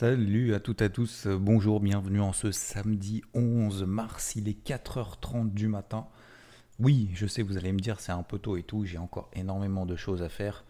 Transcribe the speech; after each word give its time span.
Salut 0.00 0.54
à 0.54 0.60
toutes 0.60 0.80
et 0.80 0.84
à 0.84 0.88
tous, 0.90 1.26
bonjour, 1.26 1.80
bienvenue 1.80 2.20
en 2.20 2.32
ce 2.32 2.52
samedi 2.52 3.24
11 3.34 3.82
mars, 3.82 4.36
il 4.36 4.48
est 4.48 4.64
4h30 4.64 5.52
du 5.52 5.66
matin. 5.66 6.06
Oui, 6.78 7.10
je 7.14 7.26
sais, 7.26 7.42
vous 7.42 7.56
allez 7.56 7.72
me 7.72 7.80
dire 7.80 7.98
c'est 7.98 8.12
un 8.12 8.22
peu 8.22 8.38
tôt 8.38 8.56
et 8.56 8.62
tout, 8.62 8.84
j'ai 8.84 8.98
encore 8.98 9.28
énormément 9.32 9.86
de 9.86 9.96
choses 9.96 10.22
à 10.22 10.28
faire 10.28 10.64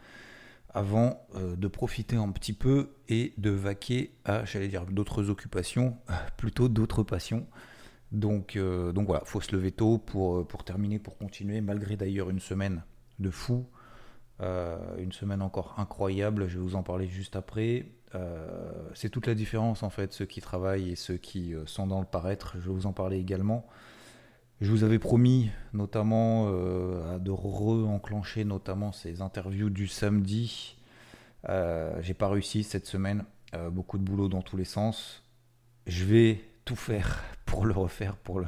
avant 0.71 1.27
euh, 1.35 1.57
de 1.57 1.69
profiter 1.69 2.17
un 2.17 2.31
petit 2.33 2.55
peu 2.55 2.95
et 3.11 3.35
de 3.37 3.51
vaquer 3.51 4.15
à, 4.25 4.47
j'allais 4.47 4.69
dire, 4.69 4.87
d'autres 4.87 5.29
occupations, 5.29 5.99
plutôt 6.39 6.71
d'autres 6.71 7.03
passions. 7.03 7.47
Donc, 8.13 8.57
euh, 8.57 8.93
donc 8.93 9.09
voilà, 9.09 9.27
faut 9.27 9.43
se 9.43 9.55
lever 9.55 9.73
tôt 9.73 9.99
pour, 9.99 10.39
euh, 10.39 10.45
pour 10.45 10.65
terminer, 10.65 10.99
pour 10.99 11.19
continuer, 11.19 11.61
malgré 11.61 11.99
d'ailleurs 11.99 12.31
une 12.31 12.41
semaine 12.41 12.83
de 13.19 13.31
fou, 13.31 13.67
une 14.41 15.13
semaine 15.13 15.43
encore 15.43 15.75
incroyable, 15.77 16.49
je 16.49 16.57
vais 16.57 16.65
vous 16.65 16.77
en 16.77 16.83
parler 16.83 17.09
juste 17.09 17.37
après. 17.37 17.98
C'est 18.95 19.11
toute 19.11 19.27
la 19.27 19.35
différence 19.35 19.83
en 19.83 19.91
fait, 19.91 20.13
ceux 20.13 20.27
qui 20.27 20.41
travaillent 20.41 20.91
et 20.91 20.97
ceux 20.97 21.17
qui 21.17 21.55
sont 21.67 21.87
dans 21.87 22.01
le 22.01 22.07
paraître, 22.07 22.55
je 22.55 22.69
vais 22.69 22.75
vous 22.75 22.87
en 22.87 22.93
parler 22.93 23.19
également. 23.19 23.67
Je 24.61 24.73
vous 24.73 24.83
avais 24.83 24.99
promis 24.99 25.51
notamment 25.73 26.49
euh, 26.49 27.19
de 27.21 27.31
re-enclencher 27.31 28.45
notamment 28.45 28.91
ces 28.91 29.23
interviews 29.23 29.71
du 29.71 29.87
samedi. 29.87 30.77
Euh, 31.49 31.97
J'ai 32.01 32.15
pas 32.15 32.29
réussi 32.29 32.65
cette 32.65 32.87
semaine. 32.87 33.25
Euh, 33.55 33.71
beaucoup 33.71 33.99
de 33.99 34.03
boulot 34.03 34.29
dans 34.29 34.43
tous 34.43 34.57
les 34.57 34.65
sens. 34.65 35.23
Je 35.87 36.05
vais 36.05 36.41
tout 36.65 36.75
faire 36.75 37.23
pour 37.47 37.67
le 37.67 37.73
refaire 37.73 38.17
pour 38.17 38.43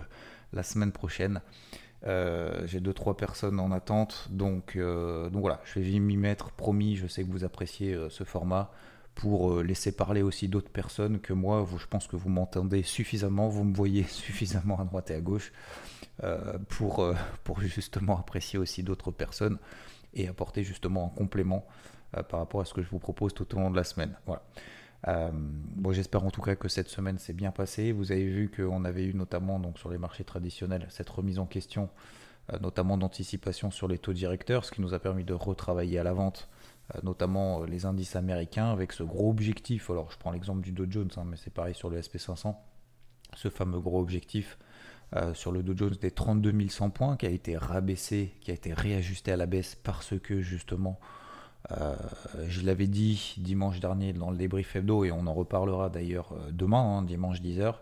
la 0.53 0.63
semaine 0.65 0.91
prochaine. 0.91 1.43
Euh, 2.07 2.67
j'ai 2.67 2.81
deux 2.81 2.95
trois 2.95 3.17
personnes 3.17 3.61
en 3.61 3.71
attente, 3.71 4.29
donc, 4.31 4.77
donc 4.77 5.41
voilà, 5.41 5.61
je 5.65 5.79
vais 5.79 5.99
m'y 6.01 6.17
mettre, 6.17 6.51
promis. 6.51 6.97
Je 6.97 7.07
sais 7.07 7.23
que 7.23 7.31
vous 7.31 7.45
appréciez 7.45 7.97
ce 8.09 8.25
format 8.25 8.73
pour 9.21 9.63
laisser 9.63 9.93
parler 9.93 10.23
aussi 10.23 10.49
d'autres 10.49 10.71
personnes 10.71 11.21
que 11.21 11.33
moi. 11.33 11.67
je 11.79 11.87
pense 11.87 12.07
que 12.07 12.17
vous 12.17 12.31
m'entendez 12.31 12.83
suffisamment, 12.83 13.49
vous 13.49 13.65
me 13.65 13.75
voyez 13.75 14.03
suffisamment 14.09 14.81
à 14.81 14.85
droite 14.85 15.11
et 15.11 15.15
à 15.15 15.21
gauche. 15.21 15.53
Euh, 16.23 16.59
pour, 16.69 17.01
euh, 17.01 17.15
pour 17.45 17.61
justement 17.61 18.19
apprécier 18.19 18.59
aussi 18.59 18.83
d'autres 18.83 19.11
personnes 19.11 19.57
et 20.13 20.29
apporter 20.29 20.65
justement 20.65 21.07
un 21.07 21.17
complément 21.17 21.67
euh, 22.15 22.23
par 22.23 22.41
rapport 22.41 22.61
à 22.61 22.67
ce 22.67 22.75
que 22.75 22.83
je 22.83 22.91
vous 22.91 22.99
propose 22.99 23.33
tout 23.33 23.55
au 23.57 23.59
long 23.59 23.71
de 23.71 23.77
la 23.77 23.85
semaine. 23.85 24.15
Voilà. 24.27 24.43
j'espère 25.93 26.25
en 26.25 26.31
tout 26.31 26.43
cas 26.43 26.57
que 26.57 26.69
cette 26.69 26.89
semaine 26.89 27.19
s'est 27.19 27.33
bien 27.33 27.53
passée. 27.53 27.93
Vous 27.93 28.13
avez 28.13 28.27
vu 28.27 28.51
qu'on 28.51 28.85
avait 28.85 29.05
eu 29.05 29.15
notamment 29.15 29.63
sur 29.77 29.89
les 29.89 29.97
marchés 29.97 30.25
traditionnels 30.25 30.87
cette 30.91 31.09
remise 31.09 31.39
en 31.39 31.47
question, 31.47 31.89
notamment 32.61 32.99
d'anticipation 32.99 33.71
sur 33.71 33.89
les 33.89 33.97
taux 33.97 34.13
directeurs, 34.13 34.67
ce 34.67 34.73
qui 34.73 34.83
nous 34.83 34.93
a 34.93 34.99
permis 34.99 35.25
de 35.25 35.33
retravailler 35.33 35.99
à 35.99 36.03
la 36.03 36.13
vente, 36.13 36.51
notamment 37.03 37.65
les 37.65 37.87
indices 37.87 38.17
américains, 38.17 38.71
avec 38.71 38.93
ce 38.93 39.03
gros 39.03 39.31
objectif. 39.31 39.91
Alors, 39.91 40.11
je 40.11 40.19
prends 40.19 40.33
l'exemple 40.33 40.61
du 40.61 40.73
Dow 40.73 40.87
Jones, 40.89 41.11
hein, 41.17 41.25
mais 41.27 41.37
c'est 41.37 41.53
pareil 41.53 41.75
sur 41.75 41.91
le 41.91 42.01
SP500, 42.01 42.55
ce 43.35 43.49
fameux 43.49 43.81
gros 43.81 44.01
objectif 44.01 44.59
euh, 45.17 45.35
sur 45.35 45.51
le 45.51 45.65
Dow 45.65 45.77
Jones 45.77 45.97
des 46.01 46.13
32 46.13 46.69
100 46.69 46.91
points 46.91 47.17
qui 47.17 47.27
a 47.27 47.31
été 47.31 47.57
rabaissé, 47.57 48.33
qui 48.41 48.53
a 48.53 48.55
été 48.55 48.73
réajusté 48.73 49.33
à 49.33 49.37
la 49.37 49.47
baisse 49.47 49.75
parce 49.75 50.15
que 50.21 50.41
justement, 50.41 51.01
euh, 51.73 51.97
je 52.47 52.65
l'avais 52.65 52.87
dit 52.87 53.35
dimanche 53.39 53.81
dernier 53.81 54.13
dans 54.13 54.31
le 54.31 54.37
débrief 54.37 54.77
hebdo 54.77 55.05
et 55.05 55.11
on 55.11 55.27
en 55.27 55.35
reparlera 55.35 55.91
d'ailleurs 55.91 56.33
euh, 56.33 56.53
demain, 56.53 56.99
hein, 56.99 57.03
dimanche 57.03 57.41
10h, 57.43 57.75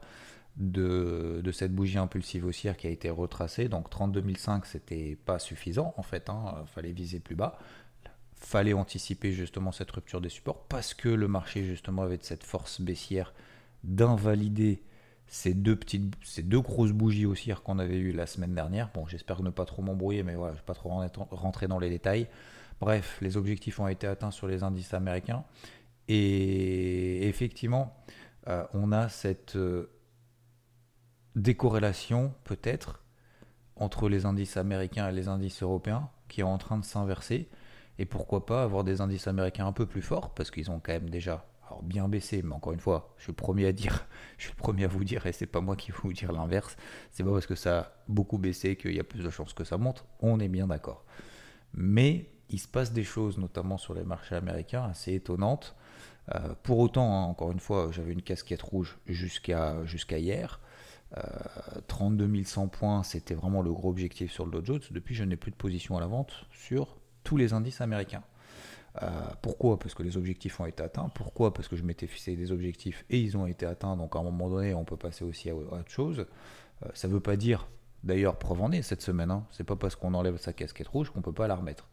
de, 0.56 1.50
cette 1.52 1.74
bougie 1.74 1.98
impulsive 1.98 2.46
haussière 2.46 2.78
qui 2.78 2.86
a 2.86 2.90
été 2.90 3.10
retracée. 3.10 3.68
Donc 3.68 3.90
32 3.90 4.24
500 4.34 4.62
c'était 4.64 5.18
pas 5.26 5.38
suffisant 5.38 5.92
en 5.98 6.02
fait, 6.02 6.30
hein, 6.30 6.64
fallait 6.66 6.92
viser 6.92 7.20
plus 7.20 7.36
bas 7.36 7.58
fallait 8.40 8.72
anticiper 8.72 9.32
justement 9.32 9.72
cette 9.72 9.90
rupture 9.90 10.20
des 10.20 10.28
supports 10.28 10.64
parce 10.68 10.94
que 10.94 11.08
le 11.08 11.28
marché 11.28 11.64
justement 11.64 12.02
avait 12.02 12.18
cette 12.22 12.44
force 12.44 12.80
baissière 12.80 13.34
d'invalider 13.84 14.82
ces 15.26 15.54
deux 15.54 15.76
petites, 15.76 16.14
ces 16.24 16.42
deux 16.42 16.60
grosses 16.60 16.92
bougies 16.92 17.26
haussières 17.26 17.62
qu'on 17.62 17.78
avait 17.78 17.98
eues 17.98 18.12
la 18.12 18.26
semaine 18.26 18.54
dernière. 18.54 18.90
Bon, 18.94 19.06
j'espère 19.06 19.42
ne 19.42 19.50
pas 19.50 19.66
trop 19.66 19.82
m'embrouiller, 19.82 20.22
mais 20.22 20.34
voilà, 20.34 20.54
je 20.54 20.58
ne 20.58 20.62
vais 20.62 20.66
pas 20.66 20.74
trop 20.74 20.90
rentrer 21.30 21.68
dans 21.68 21.78
les 21.78 21.90
détails. 21.90 22.28
Bref, 22.80 23.18
les 23.20 23.36
objectifs 23.36 23.78
ont 23.78 23.88
été 23.88 24.06
atteints 24.06 24.30
sur 24.30 24.46
les 24.46 24.62
indices 24.62 24.94
américains. 24.94 25.44
Et 26.08 27.28
effectivement, 27.28 27.94
euh, 28.48 28.64
on 28.72 28.92
a 28.92 29.08
cette 29.10 29.56
euh, 29.56 29.90
décorrélation, 31.36 32.32
peut-être, 32.44 33.04
entre 33.76 34.08
les 34.08 34.24
indices 34.24 34.56
américains 34.56 35.08
et 35.08 35.12
les 35.12 35.28
indices 35.28 35.62
européens, 35.62 36.08
qui 36.28 36.40
est 36.40 36.44
en 36.44 36.58
train 36.58 36.78
de 36.78 36.84
s'inverser. 36.84 37.48
Et 37.98 38.06
pourquoi 38.06 38.46
pas 38.46 38.62
avoir 38.62 38.84
des 38.84 39.00
indices 39.00 39.26
américains 39.26 39.66
un 39.66 39.72
peu 39.72 39.86
plus 39.86 40.02
forts, 40.02 40.34
parce 40.34 40.50
qu'ils 40.50 40.70
ont 40.70 40.80
quand 40.80 40.92
même 40.92 41.10
déjà 41.10 41.44
alors 41.66 41.82
bien 41.82 42.08
baissé, 42.08 42.42
mais 42.42 42.54
encore 42.54 42.72
une 42.72 42.80
fois, 42.80 43.14
je 43.18 43.24
suis 43.24 43.32
le 43.32 43.36
premier 43.36 43.66
à 43.66 43.72
dire, 43.72 44.06
je 44.38 44.48
le 44.48 44.54
premier 44.54 44.84
à 44.84 44.88
vous 44.88 45.04
dire, 45.04 45.26
et 45.26 45.32
c'est 45.32 45.46
pas 45.46 45.60
moi 45.60 45.76
qui 45.76 45.90
vais 45.90 45.98
vous 46.02 46.12
dire 46.12 46.32
l'inverse. 46.32 46.76
C'est 47.10 47.24
pas 47.24 47.32
parce 47.32 47.46
que 47.46 47.54
ça 47.54 47.78
a 47.78 47.92
beaucoup 48.08 48.38
baissé 48.38 48.76
qu'il 48.76 48.94
y 48.94 49.00
a 49.00 49.04
plus 49.04 49.22
de 49.22 49.30
chances 49.30 49.52
que 49.52 49.64
ça 49.64 49.76
monte. 49.76 50.04
On 50.20 50.40
est 50.40 50.48
bien 50.48 50.66
d'accord. 50.66 51.04
Mais 51.74 52.30
il 52.50 52.58
se 52.58 52.68
passe 52.68 52.92
des 52.92 53.04
choses, 53.04 53.38
notamment 53.38 53.76
sur 53.76 53.94
les 53.94 54.04
marchés 54.04 54.34
américains, 54.34 54.84
assez 54.84 55.14
étonnantes. 55.14 55.76
Euh, 56.34 56.54
pour 56.62 56.78
autant, 56.78 57.12
hein, 57.12 57.26
encore 57.26 57.52
une 57.52 57.60
fois, 57.60 57.90
j'avais 57.90 58.12
une 58.12 58.22
casquette 58.22 58.62
rouge 58.62 58.98
jusqu'à 59.06 59.84
jusqu'à 59.84 60.18
hier. 60.18 60.60
32 61.86 62.24
euh, 62.24 62.44
100 62.44 62.68
points, 62.68 63.02
c'était 63.02 63.34
vraiment 63.34 63.62
le 63.62 63.72
gros 63.72 63.88
objectif 63.88 64.30
sur 64.30 64.44
le 64.44 64.52
Dow 64.52 64.64
Jones. 64.64 64.80
Depuis, 64.90 65.14
je 65.14 65.24
n'ai 65.24 65.36
plus 65.36 65.50
de 65.50 65.56
position 65.56 65.96
à 65.96 66.00
la 66.00 66.06
vente 66.06 66.46
sur 66.52 66.97
tous 67.28 67.36
les 67.36 67.52
indices 67.52 67.82
américains. 67.82 68.22
Euh, 69.02 69.06
pourquoi? 69.42 69.78
Parce 69.78 69.94
que 69.94 70.02
les 70.02 70.16
objectifs 70.16 70.58
ont 70.60 70.64
été 70.64 70.82
atteints. 70.82 71.10
Pourquoi? 71.10 71.52
Parce 71.52 71.68
que 71.68 71.76
je 71.76 71.82
m'étais 71.82 72.06
fixé 72.06 72.36
des 72.36 72.52
objectifs 72.52 73.04
et 73.10 73.20
ils 73.20 73.36
ont 73.36 73.46
été 73.46 73.66
atteints. 73.66 73.98
Donc 73.98 74.16
à 74.16 74.20
un 74.20 74.22
moment 74.22 74.48
donné, 74.48 74.72
on 74.72 74.86
peut 74.86 74.96
passer 74.96 75.26
aussi 75.26 75.50
à, 75.50 75.54
autre 75.54 75.90
chose. 75.90 76.20
Euh, 76.20 76.88
ça 76.94 77.06
ne 77.06 77.12
veut 77.12 77.20
pas 77.20 77.36
dire, 77.36 77.68
d'ailleurs, 78.02 78.38
preuve 78.38 78.62
en 78.62 78.72
est 78.72 78.80
cette 78.80 79.02
semaine. 79.02 79.30
Hein, 79.30 79.44
c'est 79.50 79.64
pas 79.64 79.76
parce 79.76 79.94
qu'on 79.94 80.14
enlève 80.14 80.38
sa 80.38 80.54
casquette 80.54 80.88
rouge 80.88 81.10
qu'on 81.10 81.20
peut 81.20 81.34
pas 81.34 81.46
la 81.48 81.56
remettre. 81.56 81.86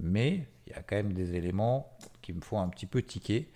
Mais 0.00 0.48
il 0.66 0.70
y 0.70 0.74
a 0.74 0.82
quand 0.82 0.96
même 0.96 1.12
des 1.12 1.34
éléments 1.34 1.92
qui 2.22 2.32
me 2.32 2.40
font 2.40 2.58
un 2.58 2.68
petit 2.70 2.86
peu 2.86 3.02
tiquer, 3.02 3.52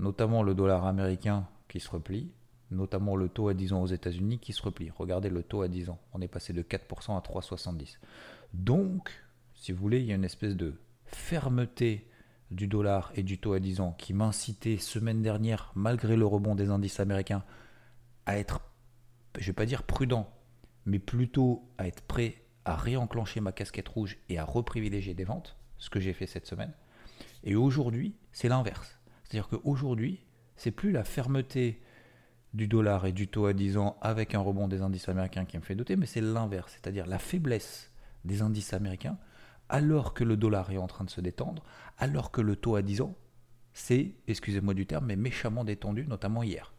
notamment 0.00 0.42
le 0.42 0.54
dollar 0.54 0.84
américain 0.84 1.46
qui 1.68 1.78
se 1.78 1.88
replie, 1.88 2.32
notamment 2.72 3.14
le 3.14 3.28
taux 3.28 3.46
à 3.46 3.54
10 3.54 3.72
ans 3.72 3.82
aux 3.82 3.86
États-Unis 3.86 4.40
qui 4.40 4.52
se 4.52 4.62
replie. 4.62 4.90
Regardez 4.90 5.28
le 5.28 5.44
taux 5.44 5.62
à 5.62 5.68
10 5.68 5.90
ans, 5.90 6.00
on 6.12 6.20
est 6.20 6.26
passé 6.26 6.52
de 6.52 6.62
4% 6.62 7.16
à 7.16 7.20
3,70. 7.20 7.98
Donc, 8.52 9.21
si 9.62 9.70
vous 9.70 9.78
voulez, 9.78 10.00
il 10.00 10.06
y 10.06 10.12
a 10.12 10.16
une 10.16 10.24
espèce 10.24 10.56
de 10.56 10.74
fermeté 11.04 12.08
du 12.50 12.66
dollar 12.66 13.12
et 13.14 13.22
du 13.22 13.38
taux 13.38 13.52
à 13.52 13.60
10 13.60 13.78
ans 13.78 13.94
qui 13.96 14.12
m'incitait 14.12 14.76
semaine 14.76 15.22
dernière, 15.22 15.70
malgré 15.76 16.16
le 16.16 16.26
rebond 16.26 16.56
des 16.56 16.70
indices 16.70 16.98
américains, 16.98 17.44
à 18.26 18.38
être, 18.38 18.60
je 19.38 19.46
vais 19.46 19.52
pas 19.52 19.64
dire 19.64 19.84
prudent, 19.84 20.28
mais 20.84 20.98
plutôt 20.98 21.70
à 21.78 21.86
être 21.86 22.02
prêt 22.02 22.42
à 22.64 22.74
réenclencher 22.74 23.40
ma 23.40 23.52
casquette 23.52 23.86
rouge 23.86 24.18
et 24.28 24.36
à 24.36 24.44
reprivilégier 24.44 25.14
des 25.14 25.22
ventes, 25.22 25.56
ce 25.78 25.90
que 25.90 26.00
j'ai 26.00 26.12
fait 26.12 26.26
cette 26.26 26.46
semaine. 26.46 26.72
Et 27.44 27.54
aujourd'hui, 27.54 28.16
c'est 28.32 28.48
l'inverse. 28.48 28.98
C'est-à-dire 29.22 29.46
qu'aujourd'hui, 29.46 30.24
c'est 30.56 30.72
plus 30.72 30.90
la 30.90 31.04
fermeté 31.04 31.80
du 32.52 32.66
dollar 32.66 33.06
et 33.06 33.12
du 33.12 33.28
taux 33.28 33.46
à 33.46 33.52
10 33.52 33.76
ans 33.76 33.96
avec 34.00 34.34
un 34.34 34.40
rebond 34.40 34.66
des 34.66 34.82
indices 34.82 35.08
américains 35.08 35.44
qui 35.44 35.56
me 35.56 35.62
fait 35.62 35.76
douter, 35.76 35.94
mais 35.94 36.06
c'est 36.06 36.20
l'inverse, 36.20 36.72
c'est-à-dire 36.72 37.06
la 37.06 37.20
faiblesse 37.20 37.92
des 38.24 38.42
indices 38.42 38.72
américains 38.72 39.18
alors 39.72 40.12
que 40.12 40.22
le 40.22 40.36
dollar 40.36 40.70
est 40.70 40.76
en 40.76 40.86
train 40.86 41.04
de 41.04 41.10
se 41.10 41.20
détendre, 41.20 41.64
alors 41.98 42.30
que 42.30 42.42
le 42.42 42.56
taux 42.56 42.76
à 42.76 42.82
10 42.82 43.00
ans, 43.00 43.16
c'est, 43.72 44.12
excusez-moi 44.28 44.74
du 44.74 44.86
terme, 44.86 45.06
mais 45.06 45.16
méchamment 45.16 45.64
détendu, 45.64 46.06
notamment 46.06 46.42
hier. 46.42 46.74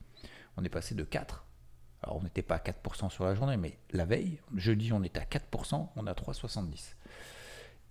On 0.57 0.63
est 0.63 0.69
passé 0.69 0.93
de 0.93 1.03
4, 1.03 1.43
alors 2.03 2.17
on 2.17 2.23
n'était 2.23 2.43
pas 2.43 2.55
à 2.55 2.59
4% 2.59 3.09
sur 3.09 3.25
la 3.25 3.33
journée, 3.33 3.57
mais 3.57 3.79
la 3.91 4.05
veille, 4.05 4.39
jeudi, 4.55 4.93
on 4.93 5.03
était 5.03 5.19
à 5.19 5.25
4%, 5.25 5.89
on 5.95 6.05
a 6.05 6.13
3,70. 6.13 6.93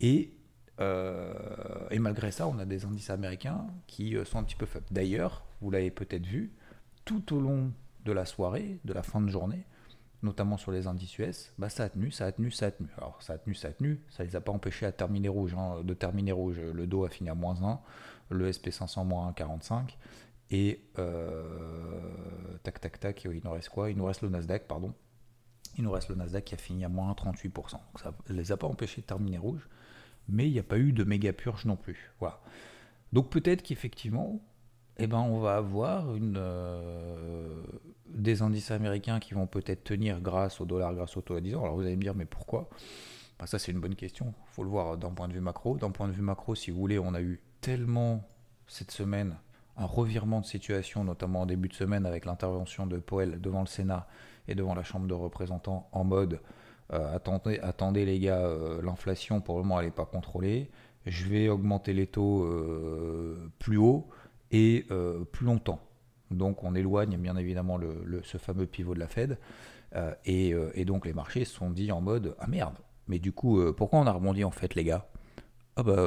Et, 0.00 0.34
euh, 0.80 1.88
et 1.90 1.98
malgré 1.98 2.30
ça, 2.30 2.46
on 2.46 2.60
a 2.60 2.64
des 2.64 2.84
indices 2.84 3.10
américains 3.10 3.66
qui 3.88 4.16
euh, 4.16 4.24
sont 4.24 4.38
un 4.38 4.44
petit 4.44 4.56
peu 4.56 4.66
faibles. 4.66 4.86
D'ailleurs, 4.92 5.44
vous 5.60 5.72
l'avez 5.72 5.90
peut-être 5.90 6.26
vu, 6.26 6.52
tout 7.04 7.34
au 7.34 7.40
long 7.40 7.72
de 8.04 8.12
la 8.12 8.24
soirée, 8.24 8.78
de 8.84 8.92
la 8.92 9.02
fin 9.02 9.20
de 9.20 9.28
journée, 9.28 9.66
notamment 10.22 10.56
sur 10.56 10.70
les 10.72 10.86
indices 10.86 11.18
US, 11.18 11.52
bah 11.58 11.68
ça 11.68 11.84
a 11.84 11.88
tenu, 11.88 12.10
ça 12.10 12.26
a 12.26 12.32
tenu, 12.32 12.50
ça 12.50 12.66
a 12.66 12.70
tenu. 12.70 12.88
Alors 12.96 13.20
ça 13.20 13.34
a 13.34 13.38
tenu, 13.38 13.54
ça 13.54 13.68
a 13.68 13.72
tenu, 13.72 14.00
ça 14.08 14.24
les 14.24 14.36
a 14.36 14.40
pas 14.40 14.52
empêchés 14.52 14.86
à 14.86 14.92
terminer 14.92 15.28
rouge, 15.28 15.54
hein, 15.54 15.82
de 15.82 15.94
terminer 15.94 16.32
rouge. 16.32 16.60
Le 16.60 16.86
dos 16.86 17.04
a 17.04 17.08
fini 17.08 17.28
à 17.28 17.34
moins 17.34 17.62
1, 17.62 17.80
le 18.30 18.50
SP500 18.50 19.04
moins 19.04 19.30
1,45 19.32 19.96
et 20.50 20.84
tac 22.62 22.80
tac 22.80 23.00
tac, 23.00 23.24
il 23.24 23.40
nous 23.44 23.50
reste 23.50 23.70
quoi? 23.70 23.90
Il 23.90 23.96
nous 23.96 24.04
reste 24.04 24.22
le 24.22 24.28
Nasdaq, 24.28 24.68
pardon. 24.68 24.94
Il 25.78 25.84
nous 25.84 25.90
reste 25.90 26.10
le 26.10 26.14
Nasdaq 26.14 26.44
qui 26.44 26.54
a 26.54 26.58
fini 26.58 26.84
à 26.84 26.88
moins 26.88 27.12
38%. 27.12 27.78
ça 27.96 28.14
ne 28.28 28.34
les 28.34 28.52
a 28.52 28.56
pas 28.56 28.66
empêchés 28.66 29.00
de 29.00 29.06
terminer 29.06 29.38
rouge, 29.38 29.66
mais 30.28 30.46
il 30.46 30.52
n'y 30.52 30.58
a 30.58 30.62
pas 30.62 30.78
eu 30.78 30.92
de 30.92 31.02
méga 31.04 31.32
purge 31.32 31.64
non 31.64 31.76
plus. 31.76 32.12
Voilà. 32.20 32.40
Donc 33.12 33.30
peut-être 33.30 33.62
qu'effectivement, 33.62 34.40
eh 34.98 35.06
ben, 35.06 35.18
on 35.18 35.38
va 35.40 35.56
avoir 35.56 36.04
euh, 36.08 37.62
des 38.08 38.42
indices 38.42 38.70
américains 38.70 39.20
qui 39.20 39.34
vont 39.34 39.46
peut-être 39.46 39.84
tenir 39.84 40.20
grâce 40.20 40.60
au 40.60 40.64
dollar, 40.64 40.94
grâce 40.94 41.16
au 41.16 41.22
taux 41.22 41.34
à 41.34 41.40
10 41.40 41.56
ans. 41.56 41.64
Alors 41.64 41.76
vous 41.76 41.82
allez 41.82 41.96
me 41.96 42.02
dire, 42.02 42.14
mais 42.14 42.26
pourquoi? 42.26 42.68
Bah, 43.38 43.46
Ça, 43.46 43.58
c'est 43.58 43.72
une 43.72 43.80
bonne 43.80 43.94
question. 43.94 44.34
Il 44.50 44.54
faut 44.54 44.62
le 44.62 44.70
voir 44.70 44.98
d'un 44.98 45.10
point 45.10 45.28
de 45.28 45.32
vue 45.32 45.40
macro. 45.40 45.76
D'un 45.78 45.90
point 45.90 46.08
de 46.08 46.12
vue 46.12 46.22
macro, 46.22 46.54
si 46.54 46.70
vous 46.70 46.78
voulez, 46.78 46.98
on 46.98 47.14
a 47.14 47.22
eu 47.22 47.40
tellement 47.60 48.22
cette 48.66 48.90
semaine 48.90 49.36
un 49.78 49.86
revirement 49.86 50.40
de 50.40 50.44
situation, 50.44 51.04
notamment 51.04 51.42
en 51.42 51.46
début 51.46 51.68
de 51.68 51.74
semaine 51.74 52.04
avec 52.04 52.26
l'intervention 52.26 52.86
de 52.86 52.98
Powell 52.98 53.40
devant 53.40 53.60
le 53.60 53.66
Sénat 53.66 54.06
et 54.46 54.54
devant 54.54 54.74
la 54.74 54.82
Chambre 54.82 55.06
de 55.06 55.14
représentants 55.14 55.88
en 55.92 56.04
mode 56.04 56.40
euh, 56.92 57.16
attendez, 57.16 57.58
attendez 57.60 58.04
les 58.04 58.18
gars, 58.18 58.40
euh, 58.40 58.82
l'inflation 58.82 59.40
pour 59.40 59.56
le 59.56 59.62
moment 59.62 59.80
elle 59.80 59.86
n'est 59.86 59.92
pas 59.92 60.04
contrôlée, 60.04 60.70
je 61.06 61.24
vais 61.26 61.48
augmenter 61.48 61.94
les 61.94 62.06
taux 62.06 62.46
plus 63.58 63.78
haut 63.78 64.10
et 64.52 64.86
euh, 64.90 65.24
plus 65.24 65.46
longtemps. 65.46 65.80
Donc 66.30 66.62
on 66.62 66.74
éloigne 66.74 67.16
bien 67.16 67.36
évidemment 67.36 67.78
ce 68.22 68.38
fameux 68.38 68.66
pivot 68.66 68.94
de 68.94 69.00
la 69.00 69.08
Fed. 69.08 69.38
Euh, 69.94 70.14
euh, 70.28 70.70
et, 70.74 70.84
donc 70.84 71.04
les 71.04 71.12
marchés 71.12 71.44
se 71.44 71.54
sont 71.54 71.70
dit 71.70 71.92
en 71.92 72.00
mode 72.00 72.36
Ah 72.38 72.46
merde, 72.46 72.76
mais 73.08 73.18
du 73.18 73.32
coup, 73.32 73.60
pourquoi 73.74 73.98
on 73.98 74.06
a 74.06 74.12
rebondi 74.12 74.44
en 74.44 74.50
fait 74.50 74.74
les 74.74 74.84
gars? 74.84 75.06
Ah 75.76 75.82
bah 75.82 76.04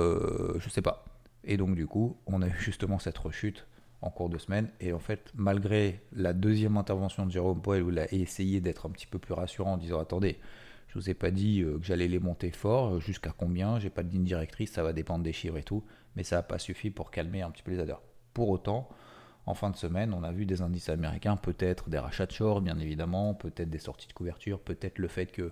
je 0.58 0.70
sais 0.70 0.82
pas. 0.82 1.06
Et 1.44 1.58
donc 1.58 1.76
du 1.76 1.86
coup, 1.86 2.18
on 2.26 2.42
a 2.42 2.48
eu 2.48 2.58
justement 2.58 2.98
cette 3.00 3.18
rechute 3.18 3.68
en 4.02 4.10
cours 4.10 4.30
de 4.30 4.38
semaine. 4.38 4.70
Et 4.80 4.94
en 4.94 5.00
fait, 5.00 5.32
malgré 5.36 6.02
la 6.12 6.34
deuxième 6.34 6.78
intervention 6.78 7.26
de 7.26 7.32
Jérôme 7.32 7.62
Powell 7.62 7.84
où 7.84 7.90
il 7.90 8.00
a 8.00 8.12
essayé 8.14 8.62
d'être 8.62 8.88
un 8.88 8.90
petit 8.90 9.08
peu 9.08 9.20
plus 9.20 9.34
rassurant 9.34 9.74
en 9.74 9.78
disant 9.78 10.00
Attendez, 10.00 10.40
je 10.88 10.96
vous 10.96 11.10
ai 11.10 11.14
pas 11.14 11.30
dit 11.30 11.62
que 11.62 11.80
j'allais 11.84 12.08
les 12.08 12.20
monter 12.20 12.50
fort, 12.50 13.00
jusqu'à 13.00 13.34
combien, 13.38 13.80
j'ai 13.80 13.92
pas 13.92 14.02
de 14.02 14.12
ligne 14.12 14.24
directrice, 14.24 14.72
ça 14.72 14.82
va 14.82 14.94
dépendre 14.94 15.24
des 15.24 15.34
chiffres 15.34 15.58
et 15.58 15.64
tout, 15.64 15.84
mais 16.16 16.24
ça 16.24 16.38
n'a 16.38 16.44
pas 16.44 16.58
suffi 16.58 16.90
pour 16.90 17.12
calmer 17.12 17.44
un 17.44 17.52
petit 17.52 17.64
peu 17.64 17.72
les 17.72 17.80
adhérents. 17.80 18.02
Pour 18.36 18.50
autant, 18.50 18.88
en 19.48 19.56
fin 19.56 19.72
de 19.72 19.78
semaine, 19.78 20.14
on 20.14 20.22
a 20.22 20.32
vu 20.32 20.46
des 20.46 20.62
indices 20.62 20.90
américains, 20.90 21.38
peut-être 21.38 21.90
des 21.90 21.98
rachats 21.98 22.28
de 22.28 22.32
short, 22.34 22.64
bien 22.64 22.78
évidemment, 22.78 23.34
peut-être 23.34 23.70
des 23.72 23.80
sorties 23.80 24.08
de 24.08 24.14
couverture, 24.14 24.60
peut-être 24.60 25.00
le 25.00 25.08
fait 25.08 25.28
que 25.28 25.52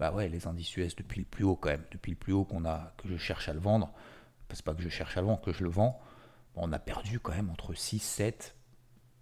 bah 0.00 0.12
ouais, 0.12 0.28
les 0.28 0.46
indices 0.46 0.74
US 0.78 0.96
depuis 0.96 1.20
le 1.20 1.26
plus 1.26 1.44
haut 1.44 1.56
quand 1.56 1.68
même, 1.68 1.84
depuis 1.92 2.10
le 2.10 2.16
plus 2.16 2.32
haut 2.32 2.44
qu'on 2.44 2.64
a, 2.64 2.94
que 2.96 3.06
je 3.06 3.16
cherche 3.18 3.48
à 3.48 3.52
le 3.52 3.60
vendre, 3.60 3.92
c'est 4.50 4.64
pas 4.64 4.74
que 4.74 4.82
je 4.82 4.88
cherche 4.88 5.16
à 5.16 5.20
le 5.20 5.26
vendre, 5.26 5.42
que 5.42 5.52
je 5.52 5.62
le 5.62 5.68
vends, 5.68 6.00
on 6.56 6.72
a 6.72 6.78
perdu 6.78 7.20
quand 7.20 7.32
même 7.32 7.50
entre 7.50 7.74
6, 7.74 7.98
7, 7.98 8.56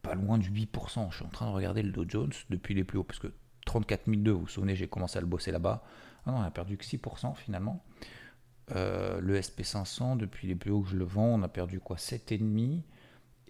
pas 0.03 0.15
loin 0.15 0.39
du 0.39 0.51
8%. 0.51 1.11
Je 1.11 1.17
suis 1.17 1.25
en 1.25 1.29
train 1.29 1.47
de 1.47 1.53
regarder 1.53 1.83
le 1.83 1.91
Dow 1.91 2.05
Jones 2.09 2.33
depuis 2.49 2.75
les 2.75 2.85
plus 2.85 2.99
hauts, 2.99 3.05
parce 3.05 3.19
que 3.19 3.33
34 3.67 4.09
002, 4.09 4.31
vous 4.31 4.41
vous 4.41 4.49
souvenez, 4.49 4.77
j'ai 4.77 4.89
commencé 4.89 5.19
à 5.19 5.21
le 5.21 5.27
bosser 5.27 5.51
là-bas. 5.51 5.83
Ah 6.27 6.31
non, 6.31 6.39
on 6.39 6.43
a 6.43 6.51
perdu 6.51 6.77
que 6.77 6.85
6% 6.85 7.35
finalement. 7.35 7.85
Euh, 8.73 9.21
le 9.21 9.41
SP500, 9.41 10.17
depuis 10.17 10.47
les 10.47 10.55
plus 10.55 10.71
hauts 10.71 10.83
que 10.83 10.91
je 10.91 10.97
le 10.97 11.05
vends, 11.05 11.27
on 11.27 11.43
a 11.43 11.49
perdu 11.49 11.81
quoi 11.81 11.97
7,5%. 11.97 12.83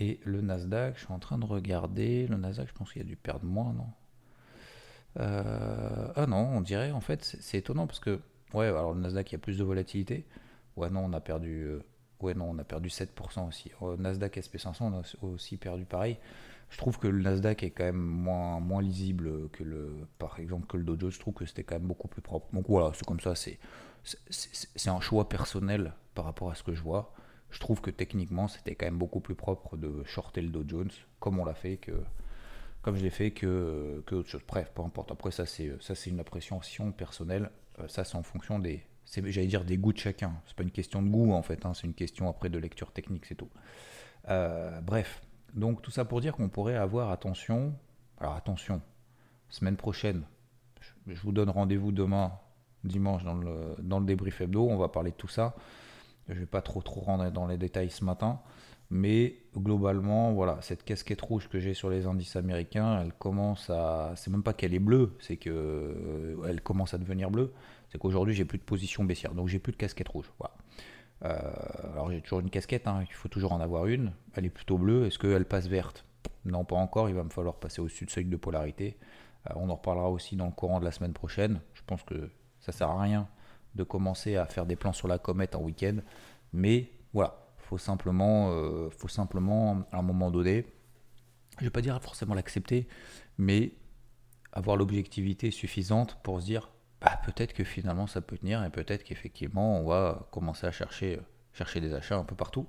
Et 0.00 0.18
le 0.24 0.40
Nasdaq, 0.40 0.96
je 0.96 1.04
suis 1.04 1.12
en 1.12 1.20
train 1.20 1.38
de 1.38 1.44
regarder. 1.44 2.26
Le 2.26 2.36
Nasdaq, 2.36 2.66
je 2.68 2.74
pense 2.74 2.92
qu'il 2.92 3.02
a 3.02 3.04
dû 3.04 3.14
perdre 3.16 3.46
moins, 3.46 3.72
non? 3.72 3.86
Euh, 5.18 6.12
Ah 6.16 6.26
non, 6.26 6.38
on 6.38 6.60
dirait, 6.60 6.90
en 6.92 7.00
fait, 7.00 7.24
c'est 7.40 7.58
étonnant 7.58 7.86
parce 7.86 8.00
que, 8.00 8.20
ouais, 8.54 8.66
alors 8.66 8.94
le 8.94 9.00
Nasdaq, 9.00 9.30
il 9.30 9.34
y 9.34 9.36
a 9.36 9.38
plus 9.38 9.58
de 9.58 9.64
volatilité. 9.64 10.26
Ouais, 10.76 10.90
non, 10.90 11.04
on 11.04 11.12
a 11.12 11.20
perdu, 11.20 11.62
euh, 11.64 11.82
ouais, 12.20 12.34
non, 12.34 12.50
on 12.50 12.58
a 12.58 12.64
perdu 12.64 12.88
7% 12.88 13.46
aussi. 13.48 13.70
Au 13.80 13.96
Nasdaq 13.96 14.36
SP500, 14.38 14.84
on 14.84 14.94
a 15.00 15.02
aussi 15.26 15.56
perdu 15.56 15.84
pareil. 15.84 16.18
Je 16.70 16.78
trouve 16.78 16.98
que 16.98 17.08
le 17.08 17.20
Nasdaq 17.22 17.62
est 17.64 17.70
quand 17.70 17.84
même 17.84 17.96
moins, 17.96 18.60
moins 18.60 18.80
lisible 18.82 19.48
que 19.50 19.64
le, 19.64 20.06
par 20.18 20.38
exemple, 20.38 20.66
que 20.66 20.76
le. 20.76 21.10
Je 21.10 21.18
trouve 21.18 21.34
que 21.34 21.44
c'était 21.44 21.64
quand 21.64 21.74
même 21.76 21.88
beaucoup 21.88 22.08
plus 22.08 22.22
propre. 22.22 22.46
Donc 22.54 22.66
voilà, 22.68 22.92
c'est 22.94 23.04
comme 23.04 23.20
ça, 23.20 23.34
c'est 23.34 23.58
un 24.90 25.00
choix 25.00 25.28
personnel 25.28 25.94
par 26.14 26.24
rapport 26.24 26.50
à 26.50 26.54
ce 26.54 26.62
que 26.62 26.74
je 26.74 26.82
vois 26.82 27.12
je 27.50 27.58
trouve 27.58 27.80
que 27.80 27.90
techniquement, 27.90 28.48
c'était 28.48 28.74
quand 28.74 28.86
même 28.86 28.98
beaucoup 28.98 29.20
plus 29.20 29.34
propre 29.34 29.76
de 29.76 30.02
shorter 30.04 30.40
le 30.40 30.48
Dow 30.48 30.64
Jones, 30.66 30.90
comme 31.18 31.38
on 31.38 31.44
l'a 31.44 31.54
fait 31.54 31.76
que, 31.78 31.92
comme 32.82 32.96
je 32.96 33.02
l'ai 33.02 33.10
fait 33.10 33.32
que, 33.32 34.02
que 34.06 34.14
autre 34.14 34.28
chose. 34.28 34.42
Bref, 34.46 34.70
peu 34.74 34.82
importe. 34.82 35.10
Après, 35.10 35.30
ça 35.30 35.46
c'est 35.46 35.70
une 36.06 36.20
appréciation 36.20 36.92
personnelle. 36.92 37.50
Euh, 37.78 37.88
ça 37.88 38.04
c'est 38.04 38.16
en 38.16 38.22
fonction 38.22 38.58
des, 38.58 38.84
j'allais 39.06 39.46
dire 39.46 39.64
des 39.64 39.76
goûts 39.76 39.92
de 39.92 39.98
chacun. 39.98 40.32
C'est 40.46 40.56
pas 40.56 40.62
une 40.62 40.70
question 40.70 41.02
de 41.02 41.08
goût 41.08 41.32
en 41.32 41.42
fait. 41.42 41.66
Hein. 41.66 41.74
c'est 41.74 41.86
une 41.86 41.94
question 41.94 42.28
après 42.28 42.48
de 42.48 42.58
lecture 42.58 42.92
technique, 42.92 43.26
c'est 43.26 43.34
tout. 43.34 43.50
Euh, 44.28 44.80
bref, 44.80 45.22
donc 45.54 45.82
tout 45.82 45.90
ça 45.90 46.04
pour 46.04 46.20
dire 46.20 46.34
qu'on 46.34 46.48
pourrait 46.48 46.76
avoir 46.76 47.10
attention. 47.10 47.74
Alors 48.18 48.34
attention, 48.34 48.80
semaine 49.48 49.76
prochaine, 49.76 50.24
je 51.06 51.20
vous 51.22 51.32
donne 51.32 51.50
rendez-vous 51.50 51.90
demain, 51.90 52.32
dimanche 52.84 53.24
dans 53.24 53.34
le 53.34 53.74
dans 53.78 53.98
le 53.98 54.06
débrief 54.06 54.40
hebdo. 54.40 54.68
On 54.68 54.76
va 54.76 54.88
parler 54.88 55.10
de 55.10 55.16
tout 55.16 55.28
ça. 55.28 55.56
Je 56.28 56.34
ne 56.34 56.40
vais 56.40 56.46
pas 56.46 56.62
trop 56.62 56.82
trop 56.82 57.00
rentrer 57.00 57.30
dans 57.30 57.46
les 57.46 57.58
détails 57.58 57.90
ce 57.90 58.04
matin. 58.04 58.40
Mais 58.90 59.36
globalement, 59.56 60.32
voilà, 60.32 60.58
cette 60.62 60.82
casquette 60.82 61.20
rouge 61.20 61.48
que 61.48 61.60
j'ai 61.60 61.74
sur 61.74 61.90
les 61.90 62.06
indices 62.06 62.34
américains, 62.34 63.00
elle 63.00 63.12
commence 63.12 63.70
à. 63.70 64.12
C'est 64.16 64.30
même 64.30 64.42
pas 64.42 64.52
qu'elle 64.52 64.74
est 64.74 64.80
bleue, 64.80 65.16
c'est 65.20 65.36
que 65.36 65.50
euh, 65.50 66.48
elle 66.48 66.60
commence 66.60 66.92
à 66.92 66.98
devenir 66.98 67.30
bleue. 67.30 67.52
C'est 67.90 67.98
qu'aujourd'hui, 67.98 68.34
j'ai 68.34 68.44
plus 68.44 68.58
de 68.58 68.64
position 68.64 69.04
baissière, 69.04 69.32
donc 69.32 69.46
j'ai 69.46 69.60
plus 69.60 69.72
de 69.72 69.76
casquette 69.76 70.08
rouge. 70.08 70.32
Voilà. 70.38 70.54
Euh, 71.22 71.92
alors 71.92 72.10
j'ai 72.10 72.20
toujours 72.20 72.40
une 72.40 72.50
casquette, 72.50 72.88
hein, 72.88 73.04
il 73.08 73.12
faut 73.14 73.28
toujours 73.28 73.52
en 73.52 73.60
avoir 73.60 73.86
une. 73.86 74.12
Elle 74.34 74.46
est 74.46 74.50
plutôt 74.50 74.76
bleue. 74.76 75.06
Est-ce 75.06 75.20
qu'elle 75.20 75.44
passe 75.44 75.68
verte? 75.68 76.04
Non, 76.44 76.64
pas 76.64 76.76
encore. 76.76 77.08
Il 77.08 77.14
va 77.14 77.22
me 77.22 77.30
falloir 77.30 77.56
passer 77.56 77.80
au-dessus 77.80 78.06
de 78.06 78.10
seuil 78.10 78.24
de 78.24 78.36
polarité. 78.36 78.96
Euh, 79.48 79.52
on 79.54 79.70
en 79.70 79.76
reparlera 79.76 80.10
aussi 80.10 80.34
dans 80.34 80.46
le 80.46 80.52
courant 80.52 80.80
de 80.80 80.84
la 80.84 80.90
semaine 80.90 81.12
prochaine. 81.12 81.60
Je 81.74 81.82
pense 81.86 82.02
que 82.02 82.30
ça 82.58 82.72
sert 82.72 82.88
à 82.88 83.00
rien 83.00 83.28
de 83.74 83.84
commencer 83.84 84.36
à 84.36 84.46
faire 84.46 84.66
des 84.66 84.76
plans 84.76 84.92
sur 84.92 85.08
la 85.08 85.18
comète 85.18 85.54
en 85.54 85.60
week-end. 85.62 85.96
Mais 86.52 86.90
voilà, 87.12 87.36
faut 87.58 87.78
simplement, 87.78 88.50
euh, 88.50 88.90
faut 88.90 89.08
simplement 89.08 89.84
à 89.92 89.98
un 89.98 90.02
moment 90.02 90.30
donné, 90.30 90.66
je 91.58 91.64
vais 91.64 91.70
pas 91.70 91.82
dire 91.82 92.00
forcément 92.02 92.34
l'accepter, 92.34 92.88
mais 93.38 93.74
avoir 94.52 94.76
l'objectivité 94.76 95.50
suffisante 95.50 96.18
pour 96.22 96.40
se 96.40 96.46
dire 96.46 96.70
bah, 97.00 97.18
peut-être 97.24 97.52
que 97.52 97.64
finalement 97.64 98.06
ça 98.06 98.20
peut 98.20 98.36
tenir 98.36 98.62
et 98.64 98.70
peut-être 98.70 99.04
qu'effectivement 99.04 99.78
on 99.78 99.86
va 99.86 100.28
commencer 100.32 100.66
à 100.66 100.72
chercher, 100.72 101.20
chercher 101.52 101.80
des 101.80 101.94
achats 101.94 102.16
un 102.16 102.24
peu 102.24 102.34
partout. 102.34 102.66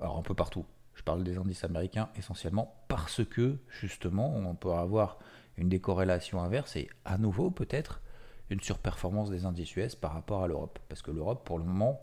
Alors 0.00 0.16
un 0.16 0.22
peu 0.22 0.34
partout. 0.34 0.64
Je 0.94 1.02
parle 1.02 1.24
des 1.24 1.36
indices 1.36 1.64
américains 1.64 2.08
essentiellement 2.16 2.84
parce 2.88 3.24
que 3.24 3.58
justement 3.68 4.34
on 4.34 4.54
peut 4.54 4.72
avoir 4.72 5.18
une 5.56 5.68
décorrélation 5.68 6.40
inverse 6.42 6.76
et 6.76 6.88
à 7.04 7.18
nouveau 7.18 7.50
peut-être 7.50 8.00
une 8.50 8.60
surperformance 8.60 9.30
des 9.30 9.44
indices 9.44 9.74
US 9.76 9.94
par 9.94 10.12
rapport 10.12 10.42
à 10.42 10.48
l'Europe. 10.48 10.78
Parce 10.88 11.02
que 11.02 11.10
l'Europe, 11.10 11.44
pour 11.44 11.58
le 11.58 11.64
moment, 11.64 12.00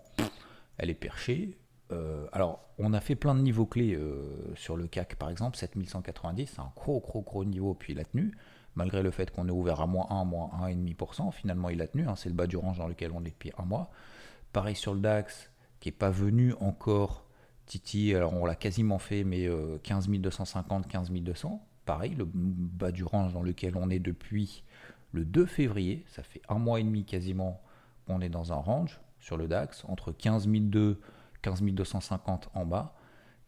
elle 0.78 0.90
est 0.90 0.96
perchée. 0.96 1.58
Euh, 1.92 2.26
alors, 2.32 2.62
on 2.80 2.94
a 2.94 3.00
fait 3.00 3.16
plein 3.16 3.36
de 3.36 3.42
niveaux 3.42 3.66
clés 3.66 3.96
euh, 3.96 4.54
sur 4.56 4.76
le 4.76 4.88
CAC, 4.88 5.16
par 5.16 5.30
exemple, 5.30 5.58
7190, 5.58 6.48
c'est 6.48 6.60
un 6.60 6.72
gros, 6.76 7.00
gros, 7.00 7.22
gros 7.22 7.46
niveau, 7.46 7.74
puis 7.74 7.94
il 7.94 8.00
a 8.00 8.04
tenu, 8.04 8.36
malgré 8.76 9.02
le 9.02 9.12
fait 9.12 9.32
qu'on 9.32 9.48
est 9.48 9.52
ouvert 9.52 9.82
à 9.82 9.88
moins 9.88 10.08
1, 10.10 10.26
moins 10.26 10.50
1,5%, 10.70 11.32
finalement 11.32 11.70
il 11.70 11.82
a 11.82 11.88
tenu, 11.88 12.06
hein, 12.08 12.16
c'est 12.16 12.30
le 12.30 12.36
bas 12.36 12.48
du 12.48 12.58
range 12.58 12.78
dans 12.78 12.88
lequel 12.88 13.12
on 13.14 13.22
est 13.22 13.30
depuis 13.30 13.52
un 13.58 13.64
mois. 13.64 13.90
Pareil 14.52 14.76
sur 14.76 14.94
le 14.94 15.00
DAX, 15.00 15.50
qui 15.80 15.88
n'est 15.88 15.96
pas 15.96 16.10
venu 16.10 16.54
encore 16.60 17.24
Titi, 17.66 18.14
alors 18.14 18.34
on 18.34 18.46
l'a 18.46 18.56
quasiment 18.56 19.00
fait, 19.00 19.24
mais 19.24 19.50
15 19.84 20.10
250, 20.10 20.88
15 20.88 21.12
200, 21.12 21.66
pareil, 21.86 22.16
le 22.16 22.26
bas 22.26 22.92
du 22.92 23.04
range 23.04 23.34
dans 23.34 23.44
lequel 23.44 23.76
on 23.76 23.90
est 23.90 24.00
depuis 24.00 24.64
le 25.12 25.26
2 25.26 25.46
février, 25.46 26.06
ça 26.08 26.24
fait 26.24 26.42
un 26.50 26.60
mois 26.60 26.80
et 26.80 26.84
demi 26.84 27.06
quasiment 27.06 27.62
qu'on 28.06 28.22
est 28.22 28.30
dans 28.30 28.54
un 28.54 28.58
range 28.58 29.00
sur 29.20 29.38
le 29.38 29.48
DAX, 29.48 29.84
entre 29.88 30.12
15 30.12 30.48
200, 30.48 31.00
15 31.42 31.62
250 31.62 32.50
en 32.54 32.66
bas, 32.66 32.96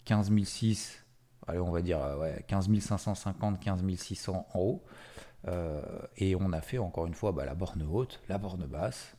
15 0.06 0.32
600, 0.44 1.00
allez 1.48 1.60
on 1.60 1.72
va 1.72 1.82
dire 1.82 2.00
ouais, 2.20 2.44
15 2.48 2.70
550, 2.80 3.60
15 3.60 3.96
600 3.96 4.48
en 4.54 4.60
haut, 4.60 4.84
euh, 5.48 5.82
et 6.18 6.36
on 6.36 6.52
a 6.52 6.62
fait 6.62 6.78
encore 6.78 7.08
une 7.08 7.14
fois 7.14 7.32
bah, 7.32 7.46
la 7.46 7.56
borne 7.56 7.84
haute, 7.84 8.22
la 8.28 8.38
borne 8.38 8.66
basse, 8.66 9.16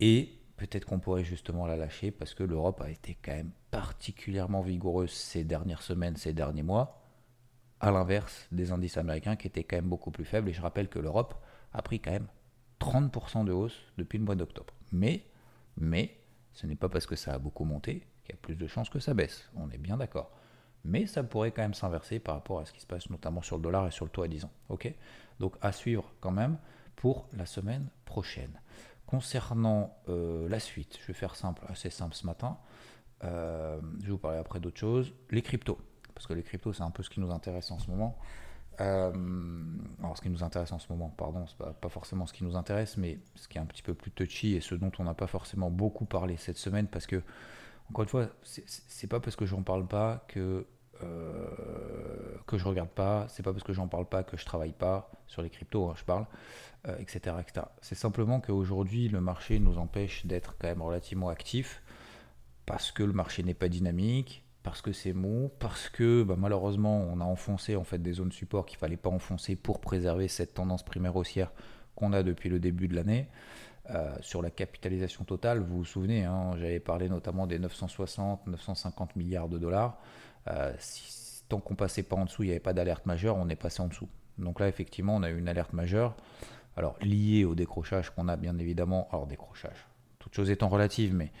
et 0.00 0.38
peut-être 0.56 0.84
qu'on 0.84 0.98
pourrait 1.00 1.24
justement 1.24 1.66
la 1.66 1.76
lâcher 1.76 2.10
parce 2.10 2.34
que 2.34 2.44
l'Europe 2.44 2.80
a 2.80 2.90
été 2.90 3.18
quand 3.22 3.32
même 3.32 3.50
particulièrement 3.70 4.62
vigoureuse 4.62 5.10
ces 5.10 5.44
dernières 5.44 5.82
semaines, 5.82 6.16
ces 6.16 6.32
derniers 6.32 6.62
mois, 6.62 7.02
à 7.80 7.90
l'inverse 7.90 8.46
des 8.52 8.70
indices 8.70 8.96
américains 8.96 9.36
qui 9.36 9.48
étaient 9.48 9.64
quand 9.64 9.76
même 9.76 9.88
beaucoup 9.88 10.10
plus 10.10 10.24
faibles, 10.24 10.48
et 10.48 10.52
je 10.52 10.62
rappelle 10.62 10.88
que 10.88 10.98
l'Europe 10.98 11.34
a 11.74 11.82
pris 11.82 12.00
quand 12.00 12.10
même 12.10 12.28
30% 12.80 13.44
de 13.44 13.52
hausse 13.52 13.78
depuis 13.96 14.18
le 14.18 14.24
mois 14.24 14.34
d'octobre. 14.34 14.74
Mais, 14.90 15.24
mais, 15.76 16.18
ce 16.52 16.66
n'est 16.66 16.76
pas 16.76 16.88
parce 16.88 17.06
que 17.06 17.16
ça 17.16 17.34
a 17.34 17.38
beaucoup 17.38 17.64
monté 17.64 18.06
qu'il 18.24 18.34
y 18.34 18.38
a 18.38 18.40
plus 18.40 18.56
de 18.56 18.66
chances 18.66 18.90
que 18.90 18.98
ça 18.98 19.14
baisse. 19.14 19.48
On 19.56 19.70
est 19.70 19.78
bien 19.78 19.96
d'accord. 19.96 20.30
Mais 20.84 21.06
ça 21.06 21.22
pourrait 21.22 21.52
quand 21.52 21.62
même 21.62 21.74
s'inverser 21.74 22.18
par 22.18 22.34
rapport 22.34 22.58
à 22.58 22.66
ce 22.66 22.72
qui 22.72 22.80
se 22.80 22.86
passe 22.86 23.08
notamment 23.08 23.40
sur 23.40 23.56
le 23.56 23.62
dollar 23.62 23.86
et 23.86 23.90
sur 23.90 24.04
le 24.04 24.10
taux 24.10 24.22
à 24.22 24.28
10 24.28 24.44
ans. 24.44 24.50
Donc 25.38 25.56
à 25.60 25.72
suivre 25.72 26.12
quand 26.20 26.32
même 26.32 26.58
pour 26.96 27.28
la 27.32 27.46
semaine 27.46 27.88
prochaine. 28.04 28.60
Concernant 29.06 29.96
euh, 30.08 30.48
la 30.48 30.58
suite, 30.58 30.98
je 31.00 31.06
vais 31.06 31.12
faire 31.12 31.36
simple, 31.36 31.62
assez 31.68 31.90
simple 31.90 32.14
ce 32.14 32.26
matin. 32.26 32.58
je 33.22 34.04
vais 34.04 34.10
vous 34.10 34.18
parler 34.18 34.38
après 34.38 34.58
d'autres 34.58 34.78
choses. 34.78 35.14
Les 35.30 35.42
cryptos, 35.42 35.78
parce 36.14 36.26
que 36.26 36.34
les 36.34 36.42
cryptos, 36.42 36.72
c'est 36.72 36.82
un 36.82 36.90
peu 36.90 37.02
ce 37.02 37.10
qui 37.10 37.20
nous 37.20 37.30
intéresse 37.30 37.70
en 37.70 37.78
ce 37.78 37.90
moment. 37.90 38.18
Alors, 38.78 40.16
ce 40.16 40.22
qui 40.22 40.30
nous 40.30 40.42
intéresse 40.42 40.72
en 40.72 40.78
ce 40.78 40.86
moment, 40.90 41.12
pardon, 41.16 41.46
c'est 41.46 41.56
pas, 41.56 41.72
pas 41.72 41.88
forcément 41.88 42.26
ce 42.26 42.32
qui 42.32 42.44
nous 42.44 42.56
intéresse, 42.56 42.96
mais 42.96 43.18
ce 43.34 43.48
qui 43.48 43.58
est 43.58 43.60
un 43.60 43.66
petit 43.66 43.82
peu 43.82 43.94
plus 43.94 44.10
touchy 44.10 44.54
et 44.54 44.60
ce 44.60 44.74
dont 44.74 44.92
on 44.98 45.04
n'a 45.04 45.14
pas 45.14 45.26
forcément 45.26 45.70
beaucoup 45.70 46.04
parlé 46.04 46.36
cette 46.36 46.58
semaine, 46.58 46.86
parce 46.86 47.06
que, 47.06 47.22
encore 47.90 48.04
une 48.04 48.08
fois, 48.08 48.26
c'est 48.42 49.06
pas 49.06 49.20
parce 49.20 49.36
que 49.36 49.46
j'en 49.46 49.62
parle 49.62 49.86
pas 49.86 50.24
que 50.28 50.66
euh, 51.02 52.36
que 52.46 52.58
je 52.58 52.64
regarde 52.64 52.88
pas, 52.88 53.26
c'est 53.28 53.42
pas 53.42 53.52
parce 53.52 53.64
que 53.64 53.72
j'en 53.72 53.88
parle 53.88 54.06
pas 54.06 54.22
que 54.22 54.36
je 54.36 54.44
travaille 54.44 54.72
pas 54.72 55.10
sur 55.26 55.42
les 55.42 55.50
cryptos, 55.50 55.88
hein, 55.88 55.94
je 55.96 56.04
parle, 56.04 56.26
etc. 56.98 57.20
Euh, 57.36 57.40
etc. 57.40 57.66
C'est 57.80 57.94
simplement 57.94 58.40
qu'aujourd'hui, 58.40 59.08
le 59.08 59.20
marché 59.20 59.58
nous 59.58 59.78
empêche 59.78 60.26
d'être 60.26 60.56
quand 60.58 60.68
même 60.68 60.82
relativement 60.82 61.28
actifs 61.28 61.82
parce 62.66 62.92
que 62.92 63.02
le 63.02 63.12
marché 63.12 63.42
n'est 63.42 63.54
pas 63.54 63.68
dynamique, 63.68 64.41
parce 64.62 64.82
que 64.82 64.92
c'est 64.92 65.12
mou, 65.12 65.50
parce 65.58 65.88
que 65.88 66.22
bah, 66.22 66.36
malheureusement 66.38 67.06
on 67.12 67.20
a 67.20 67.24
enfoncé 67.24 67.76
en 67.76 67.84
fait 67.84 67.98
des 67.98 68.12
zones 68.14 68.32
support 68.32 68.66
qu'il 68.66 68.78
fallait 68.78 68.96
pas 68.96 69.10
enfoncer 69.10 69.56
pour 69.56 69.80
préserver 69.80 70.28
cette 70.28 70.54
tendance 70.54 70.82
primaire 70.82 71.16
haussière 71.16 71.52
qu'on 71.94 72.12
a 72.12 72.22
depuis 72.22 72.48
le 72.48 72.58
début 72.58 72.88
de 72.88 72.94
l'année. 72.94 73.28
Euh, 73.90 74.14
sur 74.20 74.42
la 74.42 74.50
capitalisation 74.50 75.24
totale, 75.24 75.58
vous 75.58 75.78
vous 75.78 75.84
souvenez, 75.84 76.24
hein, 76.24 76.52
j'avais 76.56 76.78
parlé 76.78 77.08
notamment 77.08 77.48
des 77.48 77.58
960, 77.58 78.46
950 78.46 79.16
milliards 79.16 79.48
de 79.48 79.58
dollars. 79.58 79.98
Euh, 80.48 80.72
tant 81.48 81.58
qu'on 81.58 81.74
passait 81.74 82.04
pas 82.04 82.16
en 82.16 82.24
dessous, 82.24 82.44
il 82.44 82.46
n'y 82.46 82.52
avait 82.52 82.60
pas 82.60 82.74
d'alerte 82.74 83.06
majeure, 83.06 83.36
on 83.36 83.48
est 83.48 83.56
passé 83.56 83.82
en 83.82 83.88
dessous. 83.88 84.08
Donc 84.38 84.60
là, 84.60 84.68
effectivement, 84.68 85.16
on 85.16 85.22
a 85.22 85.30
eu 85.30 85.38
une 85.38 85.48
alerte 85.48 85.72
majeure. 85.72 86.14
Alors, 86.76 86.96
liée 87.02 87.44
au 87.44 87.54
décrochage 87.54 88.10
qu'on 88.10 88.28
a, 88.28 88.36
bien 88.36 88.56
évidemment. 88.58 89.08
Alors, 89.10 89.26
décrochage, 89.26 89.86
toute 90.20 90.34
chose 90.34 90.50
étant 90.50 90.68
relative, 90.68 91.12
mais 91.14 91.32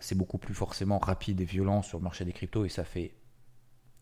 c'est 0.00 0.16
beaucoup 0.16 0.38
plus 0.38 0.54
forcément 0.54 0.98
rapide 0.98 1.40
et 1.40 1.44
violent 1.44 1.82
sur 1.82 1.98
le 1.98 2.04
marché 2.04 2.24
des 2.24 2.32
cryptos 2.32 2.64
et 2.64 2.68
ça 2.68 2.84
fait. 2.84 3.14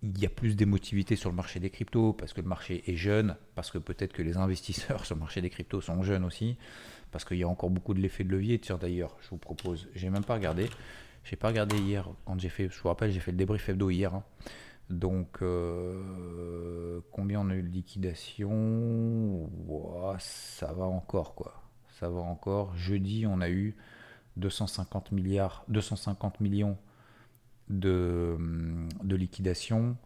Il 0.04 0.18
y 0.18 0.26
a 0.26 0.30
plus 0.30 0.56
d'émotivité 0.56 1.14
sur 1.14 1.30
le 1.30 1.36
marché 1.36 1.60
des 1.60 1.70
cryptos 1.70 2.12
parce 2.12 2.32
que 2.32 2.40
le 2.40 2.48
marché 2.48 2.82
est 2.90 2.96
jeune, 2.96 3.36
parce 3.54 3.70
que 3.70 3.78
peut-être 3.78 4.12
que 4.12 4.22
les 4.22 4.36
investisseurs 4.36 5.06
sur 5.06 5.14
le 5.14 5.20
marché 5.20 5.40
des 5.40 5.50
cryptos 5.50 5.80
sont 5.80 6.02
jeunes 6.02 6.24
aussi, 6.24 6.56
parce 7.12 7.24
qu'il 7.24 7.36
y 7.38 7.44
a 7.44 7.48
encore 7.48 7.70
beaucoup 7.70 7.94
de 7.94 8.00
l'effet 8.00 8.24
de 8.24 8.30
levier. 8.30 8.58
Tiens, 8.58 8.78
d'ailleurs, 8.78 9.16
je 9.20 9.30
vous 9.30 9.36
propose, 9.36 9.88
j'ai 9.94 10.10
même 10.10 10.24
pas 10.24 10.34
regardé, 10.34 10.68
j'ai 11.22 11.36
pas 11.36 11.48
regardé 11.48 11.76
hier 11.76 12.08
quand 12.24 12.40
j'ai 12.40 12.48
fait, 12.48 12.68
je 12.68 12.82
vous 12.82 12.88
rappelle, 12.88 13.12
j'ai 13.12 13.20
fait 13.20 13.30
le 13.30 13.36
débrief 13.36 13.68
hebdo 13.68 13.90
hier. 13.90 14.12
Hein. 14.12 14.24
Donc, 14.90 15.38
euh, 15.42 17.00
combien 17.12 17.40
on 17.40 17.50
a 17.50 17.54
eu 17.54 17.62
de 17.62 17.68
liquidation 17.68 19.48
Ça 20.18 20.72
va 20.72 20.84
encore, 20.84 21.34
quoi. 21.34 21.62
Ça 22.00 22.08
va 22.08 22.20
encore. 22.20 22.76
Jeudi, 22.76 23.24
on 23.26 23.40
a 23.40 23.48
eu 23.48 23.76
250 24.36 25.12
milliards, 25.12 25.64
250 25.68 26.40
millions 26.40 26.76
de, 27.68 28.36
de 29.02 29.16
liquidation. 29.16 29.96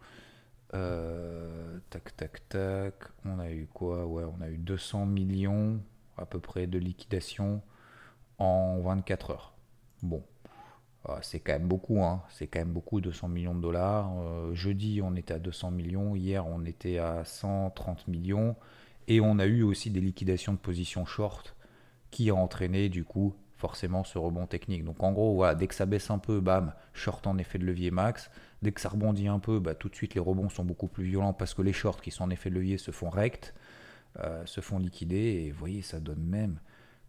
Euh, 0.75 1.79
tac, 1.91 2.17
tac, 2.17 2.49
tac. 2.49 2.95
On 3.25 3.39
a 3.39 3.51
eu 3.51 3.67
quoi? 3.73 4.07
Ouais, 4.07 4.25
on 4.25 4.41
a 4.43 4.49
eu 4.49 4.59
200 4.59 5.07
millions 5.07 5.81
à 6.19 6.27
peu 6.27 6.41
près 6.41 6.67
de 6.67 6.79
liquidation 6.79 7.63
en 8.39 8.81
24 8.81 9.31
heures. 9.31 9.55
Bon, 10.03 10.23
ah, 11.09 11.21
c'est 11.23 11.41
quand 11.41 11.53
même 11.53 11.69
beaucoup, 11.69 12.03
hein. 12.03 12.23
c'est 12.31 12.49
quand 12.49 12.59
même 12.59 12.73
beaucoup, 12.73 13.01
200 13.01 13.29
millions 13.29 13.55
de 13.55 13.61
dollars. 13.61 14.13
Euh, 14.19 14.55
jeudi, 14.55 15.01
on 15.03 15.15
était 15.15 15.35
à 15.35 15.39
200 15.39 15.71
millions, 15.71 16.17
hier, 16.17 16.47
on 16.47 16.65
était 16.65 16.99
à 16.99 17.25
130 17.25 18.09
millions, 18.09 18.57
et 19.07 19.21
on 19.21 19.39
a 19.39 19.47
eu 19.47 19.63
aussi 19.63 19.91
des 19.91 20.01
liquidations 20.01 20.53
de 20.53 20.59
positions 20.59 21.07
short 21.07 21.55
qui 22.11 22.31
a 22.31 22.35
entraîné 22.35 22.89
du 22.89 23.05
coup 23.05 23.35
forcément 23.57 24.05
ce 24.05 24.19
rebond 24.19 24.47
technique. 24.47 24.85
Donc 24.85 25.03
en 25.03 25.13
gros, 25.13 25.35
voilà, 25.35 25.55
dès 25.55 25.67
que 25.67 25.75
ça 25.75 25.87
baisse 25.87 26.11
un 26.11 26.19
peu, 26.19 26.41
bam, 26.41 26.75
short 26.93 27.27
en 27.27 27.39
effet 27.39 27.59
de 27.59 27.65
levier 27.65 27.91
max. 27.91 28.31
Dès 28.63 28.73
que 28.73 28.81
ça 28.81 28.89
rebondit 28.89 29.29
un 29.29 29.39
peu, 29.39 29.59
bah, 29.61 29.75
tout 29.75 29.89
de 29.89 29.95
suite 29.95 30.15
les 30.15 30.21
rebonds 30.21 30.49
sont 30.49 30.65
beaucoup 30.65 30.89
plus 30.89 31.05
violents 31.05 31.33
parce 31.33 31.55
que 31.55 31.63
les 31.63 31.73
shorts 31.73 32.01
qui 32.01 32.11
sont 32.11 32.25
en 32.25 32.31
effet 32.31 32.51
de 32.51 32.55
levier 32.55 32.79
se 32.79 32.91
font 32.91 33.11
rect, 33.11 33.55
euh, 34.21 34.45
se 34.47 34.61
font 34.61 34.79
liquider, 34.79 35.45
et 35.47 35.51
vous 35.51 35.59
voyez, 35.59 35.83
ça 35.83 36.01
donne 36.01 36.23
même 36.23 36.59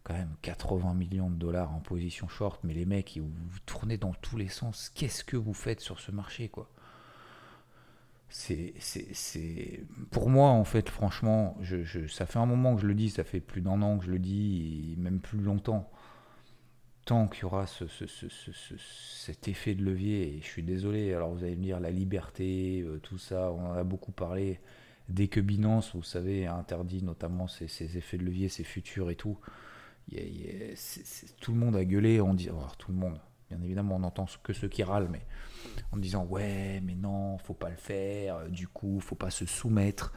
quand 0.04 0.14
même 0.14 0.34
80 0.42 0.94
millions 0.94 1.30
de 1.30 1.36
dollars 1.36 1.74
en 1.74 1.80
position 1.80 2.28
short, 2.28 2.60
mais 2.64 2.72
les 2.72 2.86
mecs, 2.86 3.18
vous, 3.18 3.58
tournez 3.66 3.98
dans 3.98 4.14
tous 4.14 4.36
les 4.36 4.48
sens. 4.48 4.90
Qu'est-ce 4.94 5.22
que 5.22 5.36
vous 5.36 5.52
faites 5.52 5.80
sur 5.80 6.00
ce 6.00 6.10
marché, 6.10 6.48
quoi? 6.48 6.70
C'est, 8.30 8.74
c'est, 8.78 9.84
Pour 10.10 10.28
moi, 10.28 10.50
en 10.50 10.64
fait, 10.64 10.88
franchement, 10.90 11.56
je, 11.60 12.06
ça 12.08 12.26
fait 12.26 12.38
un 12.38 12.46
moment 12.46 12.74
que 12.74 12.82
je 12.82 12.86
le 12.86 12.94
dis, 12.94 13.08
ça 13.10 13.24
fait 13.24 13.40
plus 13.40 13.62
d'un 13.62 13.80
an 13.80 13.98
que 13.98 14.04
je 14.04 14.10
le 14.10 14.18
dis, 14.18 14.92
et 14.92 15.00
même 15.00 15.20
plus 15.20 15.40
longtemps. 15.40 15.90
Qu'il 17.08 17.42
y 17.42 17.44
aura 17.46 17.66
ce, 17.66 17.86
cet 19.24 19.48
effet 19.48 19.74
de 19.74 19.82
levier, 19.82 20.36
et 20.36 20.40
je 20.42 20.46
suis 20.46 20.62
désolé, 20.62 21.14
alors 21.14 21.30
vous 21.30 21.42
allez 21.42 21.56
me 21.56 21.62
dire 21.62 21.80
la 21.80 21.90
liberté, 21.90 22.82
euh, 22.82 22.98
tout 22.98 23.16
ça, 23.16 23.50
on 23.50 23.70
en 23.70 23.72
a 23.72 23.82
beaucoup 23.82 24.12
parlé. 24.12 24.60
Dès 25.08 25.28
que 25.28 25.40
Binance, 25.40 25.94
vous 25.94 26.02
savez, 26.02 26.44
a 26.44 26.54
interdit 26.54 27.02
notamment 27.02 27.48
ces, 27.48 27.64
effets 27.96 28.18
de 28.18 28.24
levier, 28.24 28.50
ces 28.50 28.62
futurs 28.62 29.10
et 29.10 29.14
tout, 29.14 29.38
tout 31.40 31.52
le 31.52 31.58
monde 31.58 31.76
a 31.76 31.84
gueulé 31.86 32.20
en 32.20 32.34
disant, 32.34 32.58
tout 32.76 32.92
le 32.92 32.98
monde, 32.98 33.18
bien 33.48 33.62
évidemment, 33.62 33.96
on 33.96 34.02
entend 34.02 34.26
que 34.42 34.52
ceux 34.52 34.68
qui 34.68 34.82
râlent, 34.82 35.08
mais 35.10 35.24
en 35.92 35.96
disant 35.96 36.26
ouais, 36.26 36.82
mais 36.84 36.94
non, 36.94 37.38
faut 37.38 37.54
pas 37.54 37.70
le 37.70 37.76
faire, 37.76 38.50
du 38.50 38.68
coup, 38.68 39.00
faut 39.00 39.14
pas 39.14 39.30
se 39.30 39.46
soumettre 39.46 40.12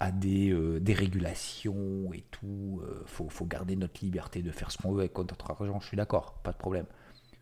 à 0.00 0.12
des, 0.12 0.50
euh, 0.50 0.80
régulations 0.88 2.12
et 2.12 2.24
tout, 2.30 2.82
faut, 3.06 3.28
faut, 3.28 3.46
garder 3.46 3.76
notre 3.76 4.04
liberté 4.04 4.42
de 4.42 4.50
faire 4.50 4.70
ce 4.70 4.78
qu'on 4.78 4.92
veut 4.92 5.00
avec 5.00 5.16
notre 5.16 5.50
argent, 5.50 5.80
je 5.80 5.86
suis 5.86 5.96
d'accord, 5.96 6.34
pas 6.42 6.52
de 6.52 6.58
problème. 6.58 6.86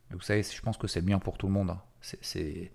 Mais 0.09 0.17
vous 0.17 0.23
savez, 0.23 0.43
je 0.43 0.63
pense 0.63 0.77
que 0.77 0.87
c'est 0.87 1.03
bien 1.03 1.19
pour 1.19 1.39
tout 1.39 1.47
le 1.47 1.53
monde. 1.53 1.71
Hein. 1.71 1.83
C'est, 2.01 2.73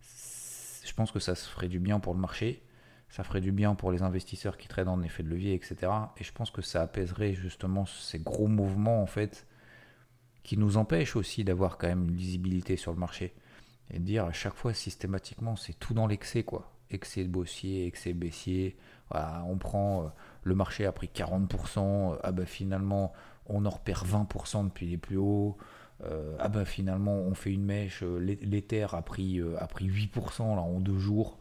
je 0.00 0.92
pense 0.94 1.12
que 1.12 1.18
ça 1.18 1.34
se 1.34 1.48
ferait 1.48 1.68
du 1.68 1.80
bien 1.80 2.00
pour 2.00 2.14
le 2.14 2.20
marché 2.20 2.62
ça 3.14 3.22
ferait 3.22 3.40
du 3.40 3.52
bien 3.52 3.76
pour 3.76 3.92
les 3.92 4.02
investisseurs 4.02 4.56
qui 4.56 4.66
traitent 4.66 4.88
en 4.88 5.00
effet 5.02 5.22
de 5.22 5.28
levier, 5.28 5.54
etc. 5.54 5.92
Et 6.16 6.24
je 6.24 6.32
pense 6.32 6.50
que 6.50 6.62
ça 6.62 6.82
apaiserait 6.82 7.32
justement 7.34 7.86
ces 7.86 8.18
gros 8.18 8.48
mouvements 8.48 9.00
en 9.00 9.06
fait 9.06 9.46
qui 10.42 10.56
nous 10.56 10.76
empêchent 10.78 11.14
aussi 11.14 11.44
d'avoir 11.44 11.78
quand 11.78 11.86
même 11.86 12.08
une 12.08 12.16
lisibilité 12.16 12.76
sur 12.76 12.92
le 12.92 12.98
marché 12.98 13.32
et 13.92 14.00
de 14.00 14.04
dire 14.04 14.24
à 14.24 14.32
chaque 14.32 14.56
fois 14.56 14.74
systématiquement 14.74 15.54
c'est 15.54 15.74
tout 15.74 15.94
dans 15.94 16.08
l'excès 16.08 16.42
quoi. 16.42 16.73
Excès 16.94 17.24
de 17.24 17.28
bossier, 17.28 17.86
excès 17.86 18.12
baissier. 18.12 18.76
Voilà, 19.10 19.44
on 19.48 19.58
prend 19.58 20.04
euh, 20.04 20.08
le 20.42 20.54
marché 20.54 20.86
a 20.86 20.92
pris 20.92 21.10
40%, 21.14 22.18
ah 22.22 22.32
ben 22.32 22.46
finalement 22.46 23.12
on 23.46 23.66
en 23.66 23.70
repère 23.70 24.04
20% 24.04 24.64
depuis 24.64 24.86
les 24.86 24.96
plus 24.96 25.18
hauts. 25.18 25.56
Euh, 26.04 26.36
ah 26.38 26.48
ben 26.48 26.64
finalement 26.64 27.14
on 27.14 27.34
fait 27.34 27.52
une 27.52 27.64
mèche, 27.64 28.02
euh, 28.02 28.18
l'Ether 28.18 28.86
a 28.92 29.02
pris, 29.02 29.40
a 29.58 29.66
pris 29.66 29.88
8% 29.88 30.56
là 30.56 30.62
en 30.62 30.80
deux 30.80 30.98
jours. 30.98 31.38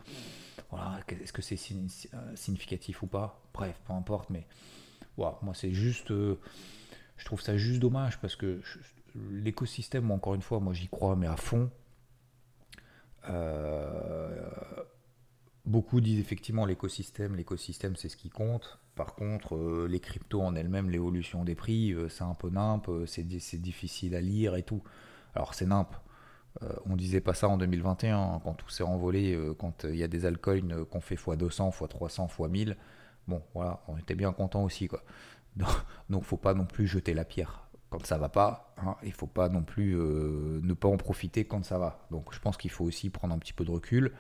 Voilà, 0.73 0.99
est-ce 1.07 1.31
que 1.31 1.43
c'est 1.43 1.59
euh, 2.13 2.35
significatif 2.35 3.03
ou 3.03 3.07
pas? 3.07 3.39
Bref, 3.53 3.79
peu 3.85 3.93
importe, 3.93 4.31
mais 4.31 4.47
moi 5.17 5.37
c'est 5.53 5.71
juste, 5.71 6.09
euh, 6.09 6.39
je 7.17 7.25
trouve 7.25 7.41
ça 7.41 7.57
juste 7.57 7.79
dommage 7.79 8.19
parce 8.19 8.35
que 8.35 8.59
l'écosystème, 9.31 10.09
encore 10.09 10.33
une 10.33 10.41
fois, 10.41 10.59
moi 10.59 10.73
j'y 10.73 10.87
crois, 10.87 11.15
mais 11.15 11.27
à 11.27 11.37
fond. 11.37 11.69
Euh, 13.29 14.49
beaucoup 15.65 16.01
disent 16.01 16.19
effectivement 16.19 16.65
l'écosystème, 16.65 17.35
l'écosystème 17.35 17.95
c'est 17.95 18.09
ce 18.09 18.17
qui 18.17 18.29
compte. 18.29 18.79
Par 18.95 19.15
contre, 19.15 19.87
les 19.89 19.99
cryptos 19.99 20.41
en 20.41 20.55
elles-mêmes, 20.55 20.89
l'évolution 20.89 21.43
des 21.43 21.55
prix, 21.55 21.95
c'est 22.09 22.23
un 22.23 22.35
peu 22.35 22.49
nimp, 22.49 22.87
c'est 23.07 23.25
difficile 23.25 24.13
à 24.15 24.21
lire 24.21 24.55
et 24.55 24.61
tout. 24.61 24.83
Alors 25.33 25.55
c'est 25.55 25.65
nimp, 25.65 25.95
euh, 26.61 26.67
on 26.85 26.95
disait 26.95 27.21
pas 27.21 27.33
ça 27.33 27.47
en 27.47 27.57
2021, 27.57 28.17
hein, 28.17 28.41
quand 28.43 28.53
tout 28.53 28.69
s'est 28.69 28.83
envolé, 28.83 29.33
euh, 29.33 29.53
quand 29.53 29.85
il 29.85 29.95
y 29.95 30.03
a 30.03 30.07
des 30.07 30.25
altcoins 30.25 30.85
qu'on 30.85 31.01
fait 31.01 31.15
x200, 31.15 31.71
x300, 31.71 32.29
x1000. 32.29 32.75
Bon, 33.27 33.41
voilà, 33.53 33.81
on 33.87 33.97
était 33.97 34.15
bien 34.15 34.31
content 34.33 34.63
aussi, 34.63 34.87
quoi. 34.87 35.03
Donc, 36.09 36.23
faut 36.23 36.37
pas 36.37 36.53
non 36.53 36.65
plus 36.65 36.87
jeter 36.87 37.13
la 37.13 37.25
pierre 37.25 37.67
quand 37.89 38.05
ça 38.05 38.17
va 38.17 38.29
pas. 38.29 38.73
Hein, 38.77 38.95
il 39.03 39.13
faut 39.13 39.27
pas 39.27 39.49
non 39.49 39.63
plus 39.63 39.95
euh, 39.95 40.59
ne 40.61 40.73
pas 40.73 40.87
en 40.87 40.97
profiter 40.97 41.45
quand 41.45 41.63
ça 41.63 41.77
va. 41.77 42.05
Donc, 42.11 42.33
je 42.33 42.39
pense 42.39 42.57
qu'il 42.57 42.71
faut 42.71 42.85
aussi 42.85 43.09
prendre 43.09 43.33
un 43.33 43.39
petit 43.39 43.53
peu 43.53 43.65
de 43.65 43.71
recul 43.71 44.13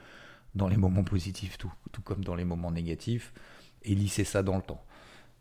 dans 0.55 0.67
les 0.67 0.77
moments 0.77 1.03
positifs, 1.03 1.57
tout, 1.57 1.71
tout 1.91 2.01
comme 2.01 2.23
dans 2.23 2.35
les 2.35 2.45
moments 2.45 2.71
négatifs, 2.71 3.33
et 3.83 3.95
lisser 3.95 4.23
ça 4.23 4.43
dans 4.43 4.55
le 4.57 4.61
temps. 4.63 4.83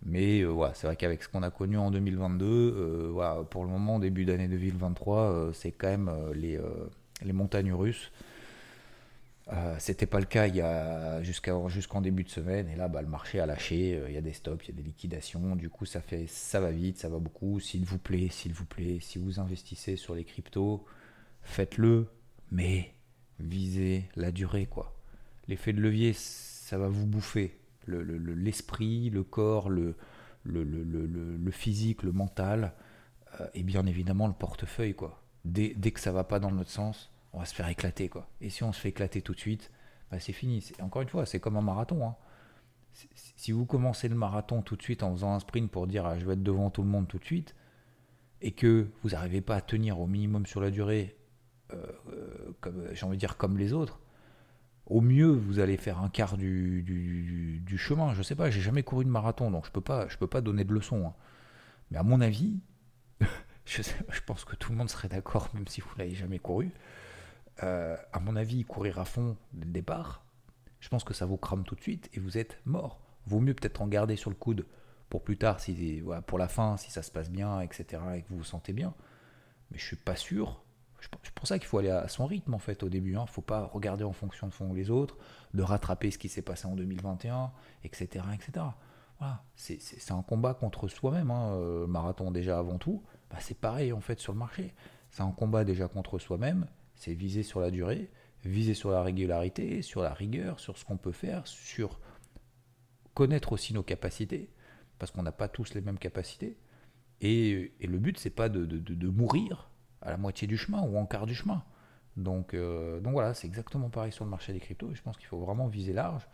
Mais 0.04 0.44
voilà, 0.44 0.74
c'est 0.74 0.86
vrai 0.86 0.96
qu'avec 0.96 1.22
ce 1.22 1.28
qu'on 1.28 1.42
a 1.44 1.50
connu 1.50 1.78
en 1.78 1.90
2022, 1.90 3.10
voilà, 3.12 3.44
pour 3.44 3.64
le 3.64 3.70
moment, 3.70 3.98
début 4.00 4.24
d'année 4.24 4.48
2023, 4.48 5.50
c'est 5.52 5.72
quand 5.72 5.88
même 5.88 6.10
les, 6.34 6.58
les 7.22 7.32
montagnes 7.32 7.72
russes. 7.72 8.10
Euh, 9.52 9.74
C'était 9.80 10.06
pas 10.06 10.20
le 10.20 10.26
cas 10.26 10.46
il 10.46 10.54
y 10.56 10.60
a 10.60 11.20
jusqu'en 11.22 12.00
début 12.00 12.22
de 12.22 12.28
semaine 12.28 12.68
et 12.68 12.76
là 12.76 12.88
bah, 12.88 13.02
le 13.02 13.08
marché 13.08 13.40
a 13.40 13.46
lâché, 13.46 14.00
il 14.08 14.14
y 14.14 14.16
a 14.16 14.20
des 14.20 14.32
stops, 14.32 14.64
il 14.66 14.70
y 14.70 14.72
a 14.72 14.76
des 14.76 14.84
liquidations, 14.84 15.56
du 15.56 15.68
coup 15.68 15.84
ça 15.84 16.00
fait 16.00 16.26
ça 16.28 16.60
va 16.60 16.70
vite, 16.70 16.98
ça 16.98 17.08
va 17.08 17.18
beaucoup. 17.18 17.58
S'il 17.60 17.84
vous 17.84 17.98
plaît, 17.98 18.28
s'il 18.30 18.52
vous 18.54 18.64
plaît, 18.66 18.98
si 19.00 19.18
vous 19.18 19.40
investissez 19.40 19.96
sur 19.96 20.14
les 20.14 20.24
cryptos, 20.24 20.84
faites-le, 21.42 22.06
mais 22.52 22.94
visez 23.40 24.04
la 24.16 24.30
durée 24.32 24.66
quoi. 24.66 24.94
L'effet 25.48 25.72
de 25.72 25.80
levier, 25.80 26.12
ça 26.12 26.78
va 26.78 26.88
vous 26.88 27.06
bouffer 27.06 27.58
l'esprit, 27.86 29.10
le, 29.10 29.18
le, 29.18 29.24
corps, 29.24 29.68
le, 29.68 29.96
le, 30.44 31.50
physique, 31.50 32.02
le 32.02 32.12
mental, 32.12 32.74
euh, 33.40 33.46
et 33.54 33.62
bien 33.62 33.86
évidemment 33.86 34.26
le 34.26 34.34
portefeuille 34.34 34.94
quoi. 34.94 35.22
Dès, 35.44 35.74
dès, 35.76 35.90
que 35.90 36.00
ça 36.00 36.12
va 36.12 36.24
pas 36.24 36.38
dans 36.38 36.52
notre 36.52 36.70
sens, 36.70 37.10
on 37.32 37.40
va 37.40 37.44
se 37.44 37.54
faire 37.54 37.68
éclater 37.68 38.08
quoi. 38.08 38.28
Et 38.40 38.50
si 38.50 38.62
on 38.62 38.72
se 38.72 38.80
fait 38.80 38.90
éclater 38.90 39.22
tout 39.22 39.34
de 39.34 39.40
suite, 39.40 39.70
bah, 40.10 40.20
c'est 40.20 40.32
fini. 40.32 40.64
Encore 40.80 41.02
une 41.02 41.08
fois, 41.08 41.26
c'est 41.26 41.40
comme 41.40 41.56
un 41.56 41.62
marathon. 41.62 42.06
Hein. 42.06 42.16
Si 43.36 43.50
vous 43.52 43.64
commencez 43.64 44.08
le 44.08 44.14
marathon 44.14 44.62
tout 44.62 44.76
de 44.76 44.82
suite 44.82 45.02
en 45.02 45.12
faisant 45.12 45.34
un 45.34 45.40
sprint 45.40 45.70
pour 45.70 45.86
dire 45.86 46.06
ah, 46.06 46.18
je 46.18 46.26
vais 46.26 46.34
être 46.34 46.42
devant 46.42 46.70
tout 46.70 46.82
le 46.82 46.88
monde 46.88 47.08
tout 47.08 47.18
de 47.18 47.24
suite, 47.24 47.56
et 48.42 48.52
que 48.52 48.88
vous 49.02 49.10
n'arrivez 49.10 49.40
pas 49.40 49.56
à 49.56 49.60
tenir 49.60 49.98
au 49.98 50.06
minimum 50.06 50.46
sur 50.46 50.60
la 50.60 50.70
durée, 50.70 51.16
euh, 51.72 51.86
euh, 52.12 52.52
comme 52.60 52.86
j'ai 52.92 53.06
envie 53.06 53.16
de 53.16 53.20
dire 53.20 53.36
comme 53.36 53.56
les 53.56 53.72
autres, 53.72 54.00
au 54.86 55.00
mieux 55.00 55.30
vous 55.30 55.58
allez 55.58 55.76
faire 55.76 56.00
un 56.00 56.08
quart 56.08 56.36
du, 56.36 56.82
du, 56.82 57.78
chemin. 57.78 58.14
Je 58.14 58.22
sais 58.22 58.34
pas, 58.34 58.50
j'ai 58.50 58.60
jamais 58.60 58.82
couru 58.82 59.04
de 59.04 59.10
marathon, 59.10 59.50
donc 59.50 59.66
je 59.66 59.70
peux 59.70 59.80
pas, 59.80 60.08
je 60.08 60.18
peux 60.18 60.26
pas 60.26 60.40
donner 60.40 60.64
de 60.64 60.72
leçons. 60.72 61.06
Hein. 61.06 61.14
Mais 61.90 61.98
à 61.98 62.02
mon 62.02 62.20
avis, 62.20 62.60
je, 63.64 63.82
je, 63.82 64.20
pense 64.26 64.44
que 64.44 64.56
tout 64.56 64.72
le 64.72 64.78
monde 64.78 64.90
serait 64.90 65.08
d'accord, 65.08 65.48
même 65.54 65.66
si 65.66 65.80
vous 65.80 65.88
l'avez 65.96 66.14
jamais 66.14 66.38
couru. 66.38 66.70
Euh, 67.62 67.96
à 68.12 68.20
mon 68.20 68.36
avis, 68.36 68.64
courir 68.64 68.98
à 68.98 69.04
fond 69.04 69.36
dès 69.52 69.66
le 69.66 69.72
départ, 69.72 70.24
je 70.80 70.88
pense 70.88 71.04
que 71.04 71.14
ça 71.14 71.26
vous 71.26 71.36
crame 71.36 71.64
tout 71.64 71.74
de 71.74 71.80
suite 71.80 72.10
et 72.14 72.20
vous 72.20 72.38
êtes 72.38 72.58
mort. 72.64 73.00
Vaut 73.26 73.40
mieux 73.40 73.54
peut-être 73.54 73.82
en 73.82 73.86
garder 73.86 74.16
sur 74.16 74.30
le 74.30 74.36
coude 74.36 74.66
pour 75.08 75.22
plus 75.22 75.36
tard, 75.36 75.60
si, 75.60 76.02
pour 76.26 76.38
la 76.38 76.48
fin, 76.48 76.76
si 76.76 76.90
ça 76.90 77.02
se 77.02 77.10
passe 77.10 77.30
bien, 77.30 77.60
etc., 77.60 78.02
et 78.16 78.22
que 78.22 78.28
vous 78.30 78.38
vous 78.38 78.44
sentez 78.44 78.72
bien. 78.72 78.94
Mais 79.70 79.78
je 79.78 79.84
suis 79.84 79.96
pas 79.96 80.16
sûr. 80.16 80.62
C'est 81.22 81.34
pour 81.34 81.46
ça 81.46 81.58
qu'il 81.58 81.66
faut 81.66 81.78
aller 81.78 81.90
à 81.90 82.08
son 82.08 82.26
rythme 82.26 82.54
en 82.54 82.58
fait 82.58 82.82
au 82.82 82.88
début. 82.88 83.12
Il 83.12 83.16
hein. 83.16 83.22
ne 83.22 83.30
faut 83.30 83.42
pas 83.42 83.64
regarder 83.64 84.04
en 84.04 84.12
fonction 84.12 84.46
de 84.46 84.52
fond 84.52 84.72
les 84.72 84.90
autres, 84.90 85.16
de 85.54 85.62
rattraper 85.62 86.10
ce 86.10 86.18
qui 86.18 86.28
s'est 86.28 86.42
passé 86.42 86.66
en 86.66 86.74
2021, 86.76 87.50
etc. 87.84 88.24
etc. 88.34 88.66
Voilà. 89.18 89.44
C'est 89.56 90.10
un 90.10 90.22
combat 90.22 90.54
contre 90.54 90.88
soi-même. 90.88 91.30
Hein. 91.30 91.54
Euh, 91.54 91.86
marathon 91.86 92.30
déjà 92.30 92.58
avant 92.58 92.78
tout, 92.78 93.02
bah, 93.30 93.38
c'est 93.40 93.58
pareil 93.58 93.92
en 93.92 94.00
fait 94.00 94.18
sur 94.18 94.32
le 94.32 94.38
marché. 94.38 94.74
C'est 95.10 95.22
un 95.22 95.32
combat 95.32 95.64
déjà 95.64 95.88
contre 95.88 96.18
soi-même 96.18 96.66
c'est 97.02 97.14
viser 97.14 97.42
sur 97.42 97.60
la 97.60 97.72
durée, 97.72 98.08
viser 98.44 98.74
sur 98.74 98.92
la 98.92 99.02
régularité, 99.02 99.82
sur 99.82 100.02
la 100.02 100.14
rigueur, 100.14 100.60
sur 100.60 100.78
ce 100.78 100.84
qu'on 100.84 100.96
peut 100.96 101.10
faire, 101.10 101.44
sur 101.48 101.98
connaître 103.12 103.52
aussi 103.52 103.74
nos 103.74 103.82
capacités, 103.82 104.50
parce 105.00 105.10
qu'on 105.10 105.24
n'a 105.24 105.32
pas 105.32 105.48
tous 105.48 105.74
les 105.74 105.80
mêmes 105.80 105.98
capacités. 105.98 106.56
Et, 107.20 107.72
le 107.80 107.98
but, 107.98 108.18
c'est 108.18 108.30
pas 108.30 108.48
de, 108.48 109.08
mourir 109.08 109.68
à 110.02 110.10
la 110.10 110.16
moitié 110.16 110.46
du 110.46 110.56
chemin 110.56 110.82
ou 110.82 110.96
en 110.98 111.06
quart 111.06 111.26
du 111.26 111.34
chemin. 111.34 111.62
Donc, 112.16 112.54
euh, 112.54 113.00
donc 113.00 113.12
voilà, 113.12 113.34
c'est 113.34 113.46
exactement 113.46 113.88
pareil 113.88 114.12
sur 114.12 114.24
le 114.24 114.30
marché 114.30 114.52
des 114.52 114.60
cryptos. 114.60 114.90
Et 114.92 114.94
je 114.94 115.02
pense 115.02 115.16
qu'il 115.16 115.26
faut 115.26 115.38
vraiment 115.38 115.66
viser 115.66 115.92
large 115.92 116.28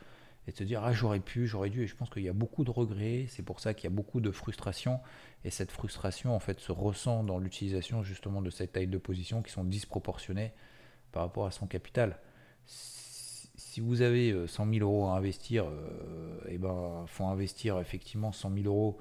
et 0.47 0.53
se 0.53 0.65
dire 0.65 0.83
ah 0.83 0.93
j'aurais 0.93 1.21
pu, 1.21 1.47
j'aurais 1.47 1.71
dû. 1.71 1.83
Et 1.83 1.87
je 1.87 1.95
pense 1.95 2.11
qu'il 2.11 2.23
y 2.23 2.29
a 2.29 2.33
beaucoup 2.33 2.65
de 2.65 2.71
regrets. 2.71 3.27
C'est 3.29 3.43
pour 3.43 3.61
ça 3.61 3.75
qu'il 3.75 3.85
y 3.85 3.93
a 3.93 3.95
beaucoup 3.95 4.21
de 4.21 4.31
frustration. 4.31 5.01
Et 5.45 5.51
cette 5.51 5.71
frustration 5.71 6.35
en 6.35 6.41
fait 6.41 6.59
se 6.61 6.73
ressent 6.73 7.23
dans 7.23 7.39
l'utilisation 7.39 8.03
justement 8.03 8.43
de 8.43 8.51
cette 8.51 8.73
taille 8.73 8.89
de 8.89 8.99
position 8.99 9.43
qui 9.43 9.53
sont 9.53 9.65
disproportionnées 9.65 10.53
par 11.13 11.23
rapport 11.23 11.47
à 11.47 11.51
son 11.51 11.67
capital. 11.67 12.19
Si 12.67 13.81
vous 13.81 14.03
avez 14.03 14.47
100 14.47 14.67
euh, 14.67 14.73
000 14.73 14.85
euros 14.85 15.07
à 15.07 15.17
investir, 15.17 15.67
euh, 15.67 16.41
eh 16.49 16.59
ben 16.59 17.05
faut 17.07 17.25
investir 17.27 17.79
effectivement 17.79 18.33
100 18.33 18.53
000 18.55 18.67
euros, 18.67 18.99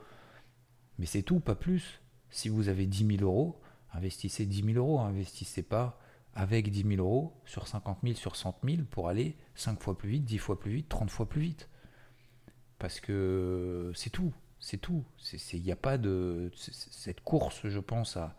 mais 1.00 1.06
c'est 1.06 1.24
tout, 1.24 1.40
pas 1.40 1.56
plus. 1.56 2.02
Si 2.30 2.50
vous 2.50 2.70
avez 2.70 2.86
10 2.86 3.18
000 3.18 3.24
euros, 3.24 3.60
investissez 3.94 4.46
10 4.46 4.74
000 4.74 4.78
euros, 4.78 5.00
investissez 5.00 5.64
pas 5.64 6.00
avec 6.34 6.70
10 6.70 6.84
000 6.96 7.02
euros 7.02 7.34
sur 7.46 7.68
50 7.68 8.00
000, 8.04 8.16
sur 8.16 8.36
100 8.36 8.60
000 8.64 8.84
pour 8.90 9.10
aller 9.10 9.36
5 9.56 9.82
fois 9.82 9.98
plus 9.98 10.10
vite, 10.10 10.26
10 10.26 10.38
fois 10.38 10.60
plus 10.60 10.72
vite, 10.72 10.90
30 10.90 11.10
fois 11.10 11.28
plus 11.28 11.42
vite. 11.42 11.70
Parce 12.80 13.00
que 13.00 13.92
c'est 13.96 14.12
tout, 14.12 14.34
c'est 14.60 14.78
tout. 14.78 15.04
Il 15.54 15.62
n'y 15.64 15.72
a 15.72 15.76
pas 15.76 15.98
de. 15.98 16.52
Cette 16.56 17.22
course, 17.22 17.68
je 17.68 17.80
pense, 17.80 18.18
à, 18.18 18.36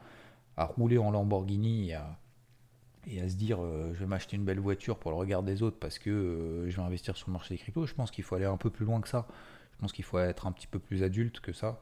à 0.56 0.64
rouler 0.64 0.98
en 0.98 1.10
Lamborghini 1.10 1.90
et 1.90 1.94
à, 1.94 2.18
et 3.06 3.20
à 3.20 3.28
se 3.28 3.36
dire 3.36 3.62
euh, 3.62 3.92
je 3.94 4.00
vais 4.00 4.06
m'acheter 4.06 4.36
une 4.36 4.44
belle 4.44 4.60
voiture 4.60 4.98
pour 4.98 5.10
le 5.10 5.16
regard 5.16 5.42
des 5.42 5.62
autres 5.62 5.78
parce 5.78 5.98
que 5.98 6.10
euh, 6.10 6.70
je 6.70 6.76
vais 6.76 6.82
investir 6.82 7.16
sur 7.16 7.28
le 7.28 7.32
marché 7.32 7.54
des 7.54 7.58
cryptos, 7.58 7.86
je 7.86 7.94
pense 7.94 8.10
qu'il 8.10 8.24
faut 8.24 8.34
aller 8.34 8.44
un 8.44 8.56
peu 8.56 8.70
plus 8.70 8.84
loin 8.84 9.00
que 9.00 9.08
ça. 9.08 9.26
Je 9.72 9.78
pense 9.78 9.92
qu'il 9.92 10.04
faut 10.04 10.18
être 10.18 10.46
un 10.46 10.52
petit 10.52 10.66
peu 10.66 10.80
plus 10.80 11.04
adulte 11.04 11.40
que 11.40 11.52
ça. 11.52 11.80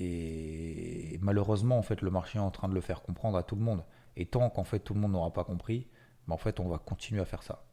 Et 0.00 1.18
malheureusement, 1.20 1.78
en 1.78 1.82
fait, 1.82 2.00
le 2.00 2.10
marché 2.10 2.38
est 2.38 2.42
en 2.42 2.50
train 2.50 2.68
de 2.68 2.74
le 2.74 2.80
faire 2.80 3.02
comprendre 3.02 3.36
à 3.36 3.42
tout 3.42 3.54
le 3.54 3.62
monde. 3.62 3.84
Et 4.16 4.26
tant 4.26 4.48
qu'en 4.50 4.64
fait 4.64 4.80
tout 4.80 4.94
le 4.94 5.00
monde 5.00 5.12
n'aura 5.12 5.32
pas 5.32 5.44
compris, 5.44 5.86
ben, 6.26 6.34
en 6.34 6.38
fait, 6.38 6.58
on 6.58 6.68
va 6.68 6.78
continuer 6.78 7.20
à 7.20 7.26
faire 7.26 7.42
ça. 7.42 7.64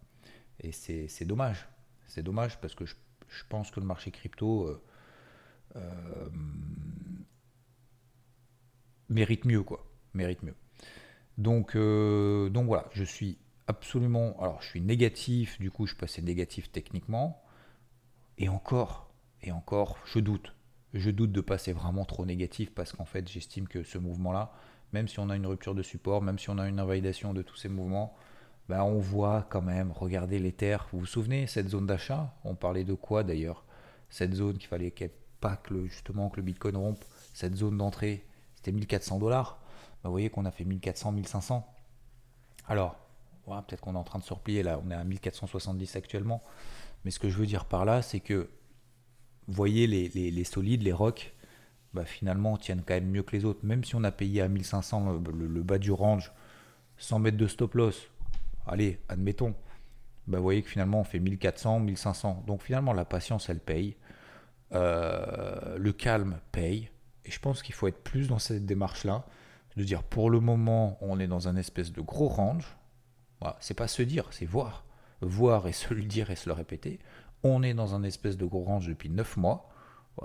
Et 0.60 0.72
c'est 0.72 1.26
dommage. 1.26 1.68
C'est 2.08 2.24
dommage 2.24 2.60
parce 2.60 2.76
que 2.76 2.86
je, 2.86 2.96
pense 3.50 3.72
que 3.72 3.80
le 3.80 3.86
marché 3.86 4.12
crypto 4.12 4.68
euh, 5.76 6.30
mérite 9.10 9.46
mieux, 9.46 9.64
quoi. 9.64 9.86
Mérite 10.14 10.44
mieux. 10.44 10.56
Donc, 11.38 11.76
euh, 11.76 12.50
donc 12.50 12.66
voilà, 12.68 12.90
je 12.92 13.04
suis 13.04 13.38
absolument. 13.68 14.38
Alors, 14.42 14.62
je 14.62 14.68
suis 14.68 14.82
négatif, 14.82 15.60
du 15.60 15.72
coup, 15.72 15.86
je 15.86 15.96
passais 15.96 16.22
négatif 16.22 16.72
techniquement. 16.72 17.42
Et 18.38 18.50
encore, 18.50 19.10
et 19.42 19.52
encore, 19.52 19.98
je 20.06 20.20
doute. 20.20 20.54
Je 20.94 21.12
doute 21.12 21.32
de 21.32 21.42
passer 21.42 21.74
vraiment 21.74 22.06
trop 22.06 22.26
négatif 22.26 22.74
parce 22.74 22.94
qu'en 22.94 23.06
fait, 23.06 23.28
j'estime 23.28 23.68
que 23.68 23.84
ce 23.84 23.98
mouvement-là, 23.98 24.54
même 24.94 25.08
si 25.08 25.20
on 25.20 25.30
a 25.30 25.36
une 25.36 25.46
rupture 25.46 25.76
de 25.76 25.84
support, 25.84 26.22
même 26.22 26.40
si 26.40 26.50
on 26.50 26.58
a 26.58 26.68
une 26.68 26.80
invalidation 26.80 27.34
de 27.34 27.42
tous 27.42 27.58
ces 27.58 27.70
mouvements, 27.70 28.16
bah, 28.70 28.84
on 28.84 29.00
voit 29.00 29.48
quand 29.50 29.62
même, 29.62 29.92
regardez 29.92 30.40
les 30.40 30.52
terres. 30.52 30.88
Vous 30.92 31.00
vous 31.00 31.06
souvenez, 31.06 31.48
cette 31.48 31.70
zone 31.70 31.86
d'achat 31.86 32.34
On 32.44 32.56
parlait 32.56 32.84
de 32.84 32.94
quoi 32.94 33.24
d'ailleurs? 33.24 33.64
Cette 34.10 34.34
zone 34.34 34.58
qu'il 34.58 34.68
fallait 34.68 34.94
pas 35.40 35.58
que 35.58 35.86
justement 35.88 36.30
que 36.30 36.38
le 36.38 36.42
Bitcoin 36.44 36.76
rompe, 36.78 37.04
cette 37.34 37.56
zone 37.56 37.78
d'entrée, 37.78 38.26
c'était 38.56 38.72
1400 38.72 39.20
dollars. 39.20 39.60
Bah, 40.04 40.10
vous 40.10 40.12
voyez 40.12 40.30
qu'on 40.30 40.46
a 40.46 40.52
fait 40.52 40.66
1400, 40.66 41.12
1500. 41.12 41.68
Alors, 42.68 42.98
peut-être 43.46 43.82
qu'on 43.82 43.96
est 43.96 43.98
en 43.98 44.04
train 44.04 44.20
de 44.20 44.24
se 44.24 44.34
replier 44.34 44.64
là, 44.64 44.82
on 44.86 44.92
est 44.92 44.96
à 44.96 45.04
1470 45.04 45.96
actuellement. 45.96 46.44
Mais 47.06 47.12
ce 47.12 47.20
que 47.20 47.30
je 47.30 47.38
veux 47.38 47.46
dire 47.46 47.66
par 47.66 47.86
là, 47.86 48.02
c'est 48.02 48.20
que, 48.20 48.50
vous 49.48 49.54
voyez, 49.54 49.88
les, 49.88 50.44
solides, 50.44 50.84
les 50.84 50.92
rocks, 50.92 51.34
bah, 51.94 52.06
finalement 52.06 52.58
tiennent 52.58 52.84
quand 52.86 52.96
même 52.96 53.10
mieux 53.10 53.24
que 53.24 53.36
les 53.36 53.46
autres. 53.46 53.62
Même 53.64 53.84
si 53.84 53.96
on 53.96 54.04
a 54.04 54.12
payé 54.12 54.42
à 54.42 54.48
1500 54.48 55.22
le, 55.34 55.64
bas 55.64 55.78
du 55.78 55.92
range, 55.92 56.32
100 56.98 57.20
mètres 57.20 57.38
de 57.38 57.48
stop 57.48 57.76
loss, 57.76 58.10
allez, 58.66 59.00
admettons, 59.08 59.56
bah, 60.28 60.38
vous 60.38 60.44
voyez 60.44 60.62
que 60.62 60.70
finalement 60.70 61.00
on 61.00 61.04
fait 61.06 61.20
1400, 61.20 61.80
1500. 61.80 62.44
Donc 62.46 62.62
finalement 62.62 62.94
la 62.94 63.06
patience 63.06 63.50
elle 63.50 63.60
paye, 63.60 63.96
euh, 64.74 65.78
le 65.78 65.94
calme 65.94 66.40
paye. 66.52 66.90
Et 67.26 67.32
je 67.32 67.40
pense 67.40 67.62
qu'il 67.64 67.76
faut 67.76 67.88
être 67.88 68.04
plus 68.04 68.28
dans 68.28 68.40
cette 68.40 68.66
démarche-là 68.66 69.26
de 69.78 69.84
dire 69.84 70.04
pour 70.04 70.30
le 70.30 70.40
moment 70.40 70.98
on 71.02 71.20
est 71.20 71.28
dans 71.28 71.48
un 71.48 71.56
espèce 71.56 71.94
de 71.94 72.02
gros 72.02 72.28
range. 72.28 72.76
Voilà, 73.40 73.56
c'est 73.62 73.76
pas 73.76 73.88
se 73.88 74.02
dire, 74.02 74.28
c'est 74.32 74.46
voir. 74.46 74.84
Voir 75.22 75.68
et 75.68 75.72
se 75.72 75.94
le 75.94 76.04
dire 76.04 76.30
et 76.32 76.36
se 76.36 76.50
le 76.50 76.54
répéter. 76.54 77.00
On 77.44 77.64
est 77.64 77.74
dans 77.74 77.96
un 77.96 78.04
espèce 78.04 78.38
de 78.38 78.46
range 78.46 78.88
depuis 78.88 79.10
9 79.10 79.38
mois, 79.38 79.70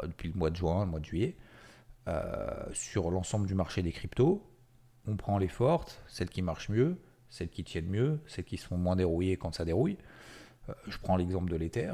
depuis 0.03 0.29
le 0.29 0.35
mois 0.35 0.51
de 0.51 0.57
juin, 0.57 0.85
le 0.85 0.91
mois 0.91 1.01
de 1.01 1.05
juillet, 1.05 1.37
euh, 2.09 2.65
sur 2.73 3.11
l'ensemble 3.11 3.47
du 3.47 3.55
marché 3.55 3.83
des 3.83 3.93
cryptos. 3.93 4.43
On 5.07 5.17
prend 5.17 5.39
les 5.39 5.49
fortes, 5.49 6.03
celles 6.09 6.31
qui 6.31 6.43
marchent 6.43 6.69
mieux, 6.69 6.99
celles 7.29 7.51
qui 7.51 7.65
tiennent 7.65 7.89
mieux, 7.89 8.21
celles 8.27 8.45
qui 8.45 8.57
sont 8.57 8.77
moins 8.77 8.97
dérouillées 8.97 9.37
quand 9.37 9.55
ça 9.55 9.65
dérouille. 9.65 9.99
Euh, 10.69 10.75
je 10.89 10.99
prends 10.99 11.17
l'exemple 11.17 11.51
de 11.51 11.57
l'Ether. 11.57 11.93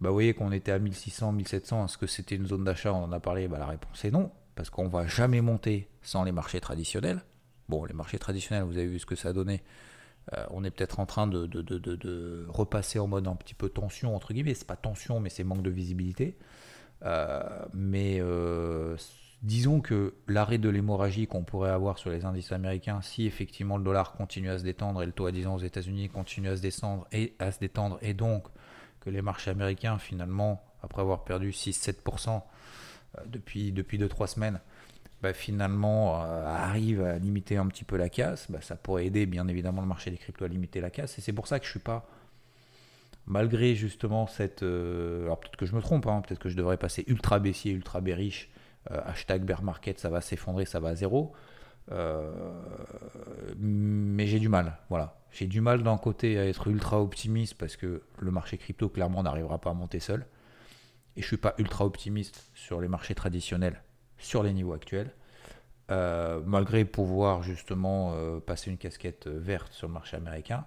Bah, 0.00 0.10
vous 0.10 0.14
voyez 0.14 0.34
qu'on 0.34 0.52
était 0.52 0.72
à 0.72 0.78
1600, 0.78 1.32
1700. 1.32 1.86
Est-ce 1.86 1.98
que 1.98 2.06
c'était 2.06 2.36
une 2.36 2.46
zone 2.46 2.64
d'achat? 2.64 2.92
On 2.92 3.04
en 3.04 3.12
a 3.12 3.20
parlé. 3.20 3.48
Bah, 3.48 3.58
la 3.58 3.66
réponse 3.66 4.04
est 4.04 4.10
non 4.10 4.30
parce 4.54 4.70
qu'on 4.70 4.88
va 4.88 5.06
jamais 5.06 5.40
monter 5.40 5.88
sans 6.02 6.24
les 6.24 6.32
marchés 6.32 6.60
traditionnels. 6.60 7.22
Bon, 7.68 7.84
les 7.84 7.94
marchés 7.94 8.18
traditionnels, 8.18 8.64
vous 8.64 8.76
avez 8.76 8.88
vu 8.88 8.98
ce 8.98 9.06
que 9.06 9.14
ça 9.14 9.28
a 9.28 9.32
donné. 9.32 9.62
Euh, 10.34 10.44
on 10.50 10.64
est 10.64 10.70
peut-être 10.70 11.00
en 11.00 11.06
train 11.06 11.26
de, 11.26 12.46
repasser 12.48 12.98
en 12.98 13.06
mode 13.06 13.26
un 13.26 13.36
petit 13.36 13.54
peu 13.54 13.68
tension, 13.68 14.14
entre 14.14 14.32
guillemets. 14.32 14.54
C'est 14.54 14.66
pas 14.66 14.76
tension, 14.76 15.20
mais 15.20 15.30
c'est 15.30 15.44
manque 15.44 15.62
de 15.62 15.70
visibilité. 15.70 16.36
Euh, 17.04 17.40
mais 17.72 18.18
euh, 18.20 18.96
disons 19.42 19.80
que 19.80 20.14
l'arrêt 20.26 20.58
de 20.58 20.68
l'hémorragie 20.68 21.26
qu'on 21.26 21.44
pourrait 21.44 21.70
avoir 21.70 21.98
sur 21.98 22.10
les 22.10 22.24
indices 22.24 22.52
américains, 22.52 23.00
si 23.02 23.26
effectivement 23.26 23.76
le 23.76 23.84
dollar 23.84 24.12
continue 24.12 24.50
à 24.50 24.58
se 24.58 24.64
détendre 24.64 25.02
et 25.02 25.06
le 25.06 25.12
taux 25.12 25.26
à 25.26 25.32
10 25.32 25.46
ans 25.46 25.54
aux 25.54 25.60
États-Unis 25.60 26.08
continue 26.08 26.48
à 26.48 26.56
se 26.56 27.58
détendre, 27.60 27.98
et 28.02 28.14
donc 28.14 28.48
que 29.00 29.10
les 29.10 29.22
marchés 29.22 29.50
américains, 29.50 29.98
finalement, 29.98 30.62
après 30.82 31.02
avoir 31.02 31.24
perdu 31.24 31.50
6-7%, 31.50 32.42
euh, 33.16 33.22
depuis 33.26 33.72
2-3 33.72 34.26
semaines, 34.26 34.60
bah, 35.22 35.32
finalement 35.32 36.22
euh, 36.22 36.46
arrive 36.46 37.02
à 37.02 37.18
limiter 37.18 37.56
un 37.56 37.66
petit 37.66 37.84
peu 37.84 37.96
la 37.96 38.08
casse, 38.08 38.50
bah, 38.50 38.60
ça 38.60 38.76
pourrait 38.76 39.06
aider 39.06 39.26
bien 39.26 39.48
évidemment 39.48 39.82
le 39.82 39.88
marché 39.88 40.10
des 40.10 40.16
cryptos 40.16 40.44
à 40.44 40.48
limiter 40.48 40.80
la 40.80 40.90
casse. 40.90 41.18
Et 41.18 41.20
c'est 41.20 41.32
pour 41.32 41.46
ça 41.46 41.58
que 41.58 41.66
je 41.66 41.70
suis 41.70 41.80
pas, 41.80 42.08
malgré 43.26 43.74
justement 43.74 44.26
cette... 44.26 44.62
Euh, 44.62 45.24
alors 45.24 45.40
peut-être 45.40 45.56
que 45.56 45.66
je 45.66 45.74
me 45.74 45.80
trompe, 45.80 46.06
hein, 46.06 46.22
peut-être 46.26 46.40
que 46.40 46.48
je 46.48 46.56
devrais 46.56 46.76
passer 46.76 47.04
ultra 47.08 47.38
baissier, 47.38 47.72
ultra 47.72 48.00
bearish, 48.00 48.50
hashtag 48.90 49.42
bear 49.44 49.62
market, 49.62 49.98
ça 49.98 50.08
va 50.08 50.22
s'effondrer, 50.22 50.64
ça 50.64 50.80
va 50.80 50.90
à 50.90 50.94
zéro. 50.94 51.34
mais 53.58 54.26
j'ai 54.26 54.38
du 54.38 54.48
mal, 54.48 54.78
voilà. 54.88 55.18
J'ai 55.30 55.46
du 55.46 55.60
mal 55.60 55.82
d'un 55.82 55.98
côté 55.98 56.38
à 56.38 56.46
être 56.46 56.68
ultra 56.68 57.02
optimiste 57.02 57.54
parce 57.58 57.76
que 57.76 58.02
le 58.18 58.30
marché 58.30 58.56
crypto 58.56 58.88
clairement 58.88 59.22
n'arrivera 59.22 59.58
pas 59.58 59.70
à 59.70 59.74
monter 59.74 60.00
seul 60.00 60.24
et 61.16 61.22
je 61.22 61.26
suis 61.26 61.36
pas 61.36 61.54
ultra 61.58 61.84
optimiste 61.84 62.50
sur 62.54 62.80
les 62.80 62.88
marchés 62.88 63.14
traditionnels 63.14 63.82
sur 64.18 64.42
les 64.42 64.52
niveaux 64.52 64.72
actuels. 64.72 65.10
euh, 65.90 66.42
malgré 66.44 66.84
pouvoir 66.84 67.42
justement 67.42 68.12
euh, 68.12 68.40
passer 68.40 68.70
une 68.70 68.76
casquette 68.76 69.26
verte 69.26 69.72
sur 69.72 69.86
le 69.86 69.94
marché 69.94 70.16
américain. 70.18 70.66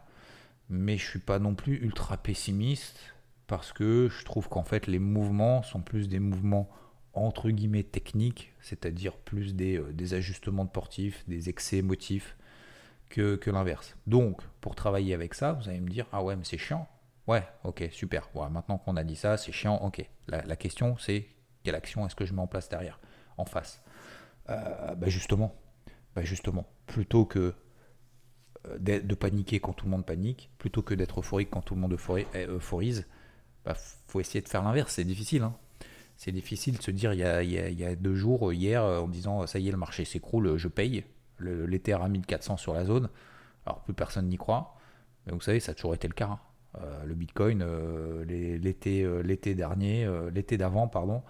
Mais 0.70 0.98
je 0.98 1.06
suis 1.06 1.20
pas 1.20 1.38
non 1.38 1.54
plus 1.54 1.76
ultra 1.76 2.18
pessimiste 2.18 3.00
parce 3.46 3.72
que 3.72 4.10
je 4.10 4.26
trouve 4.26 4.50
qu'en 4.50 4.64
fait 4.64 4.88
les 4.88 4.98
mouvements 4.98 5.62
sont 5.62 5.82
plus 5.82 6.10
des 6.10 6.20
mouvements 6.20 6.70
entre 7.14 7.50
guillemets 7.50 7.84
techniques, 7.84 8.54
c'est-à-dire 8.62 9.16
plus 9.18 9.54
des, 9.54 9.78
euh, 9.78 9.92
des, 9.92 10.14
ajustements 10.14 10.66
de 10.66 10.70
portifs, 10.70 11.24
des 11.28 11.50
excès 11.50 11.82
motifs 11.82 12.38
que, 13.10 13.36
que 13.36 13.52
l'inverse. 13.52 13.96
Donc, 14.08 14.42
pour 14.62 14.76
travailler 14.76 15.14
avec 15.14 15.34
ça, 15.34 15.54
vous 15.54 15.68
allez 15.70 15.82
me 15.82 15.90
dire, 15.90 16.08
ah 16.14 16.24
ouais, 16.24 16.36
mais 16.36 16.46
c'est 16.46 16.58
chiant. 16.58 16.88
Ouais, 17.28 17.44
ok, 17.64 17.88
super. 17.92 18.30
maintenant 18.50 18.78
qu'on 18.78 18.96
a 18.96 19.04
dit 19.04 19.16
ça, 19.16 19.38
c'est 19.38 19.52
chiant, 19.52 19.78
ok. 19.84 20.06
La, 20.28 20.56
question, 20.56 20.98
c'est 20.98 21.28
quelle 21.64 21.76
action 21.76 22.06
est-ce 22.06 22.16
que 22.16 22.26
je 22.26 22.34
mets 22.34 22.42
en 22.42 22.48
place 22.48 22.70
derrière, 22.70 23.00
en 23.38 23.46
face 23.46 23.82
euh, 24.50 24.96
bah 24.96 25.08
justement, 25.08 25.56
bah 26.16 26.24
justement, 26.24 26.68
plutôt 26.88 27.26
que 27.26 27.54
euh, 28.68 28.78
de 28.80 29.16
paniquer 29.16 29.60
quand 29.60 29.74
tout 29.74 29.86
le 29.86 29.92
monde 29.92 30.06
panique, 30.06 30.52
plutôt 30.58 30.82
que 30.82 30.94
d'être 30.94 31.20
euphorique 31.20 31.50
quand 31.52 31.62
tout 31.62 31.76
le 31.76 31.82
monde 31.82 31.94
euphorise, 31.94 33.08
bah, 33.66 33.76
faut 34.08 34.20
essayer 34.20 34.42
de 34.42 34.50
faire 34.50 34.64
l'inverse. 34.64 34.94
C'est 34.94 35.04
difficile. 35.04 35.44
Hein. 35.44 35.56
C'est 36.18 36.32
difficile 36.32 36.78
de 36.78 36.82
se 36.82 36.92
dire 36.92 37.14
il 37.14 37.20
y, 37.20 37.84
a, 37.84 37.96
deux 37.96 38.16
jours, 38.16 38.54
hier, 38.54 38.84
en 38.84 39.08
disant 39.08 39.48
ça 39.48 39.58
y 39.58 39.68
est, 39.68 39.72
le 39.72 39.78
marché 39.78 40.06
s'écroule, 40.06 40.58
je 40.58 40.68
paye. 40.68 41.04
L'Ether 41.40 41.94
à 41.94 42.08
1400 42.08 42.58
sur 42.58 42.76
la 42.76 42.86
zone. 42.86 43.10
Alors 43.66 43.82
plus 43.82 43.96
personne 43.96 44.28
n'y 44.28 44.38
croit. 44.38 44.76
Mais 45.26 45.34
vous 45.34 45.42
savez, 45.42 45.60
ça 45.60 45.72
a 45.72 45.76
toujours 45.76 45.96
été 45.96 46.08
le 46.08 46.14
cas. 46.14 46.28
Hein. 46.28 46.40
Euh, 46.80 47.04
le 47.06 47.16
Bitcoin, 47.16 47.66
l'été 48.28 49.56
dernier, 49.56 50.08
l'été 50.32 50.58
d'avant, 50.58 50.88
pardon, 50.88 51.24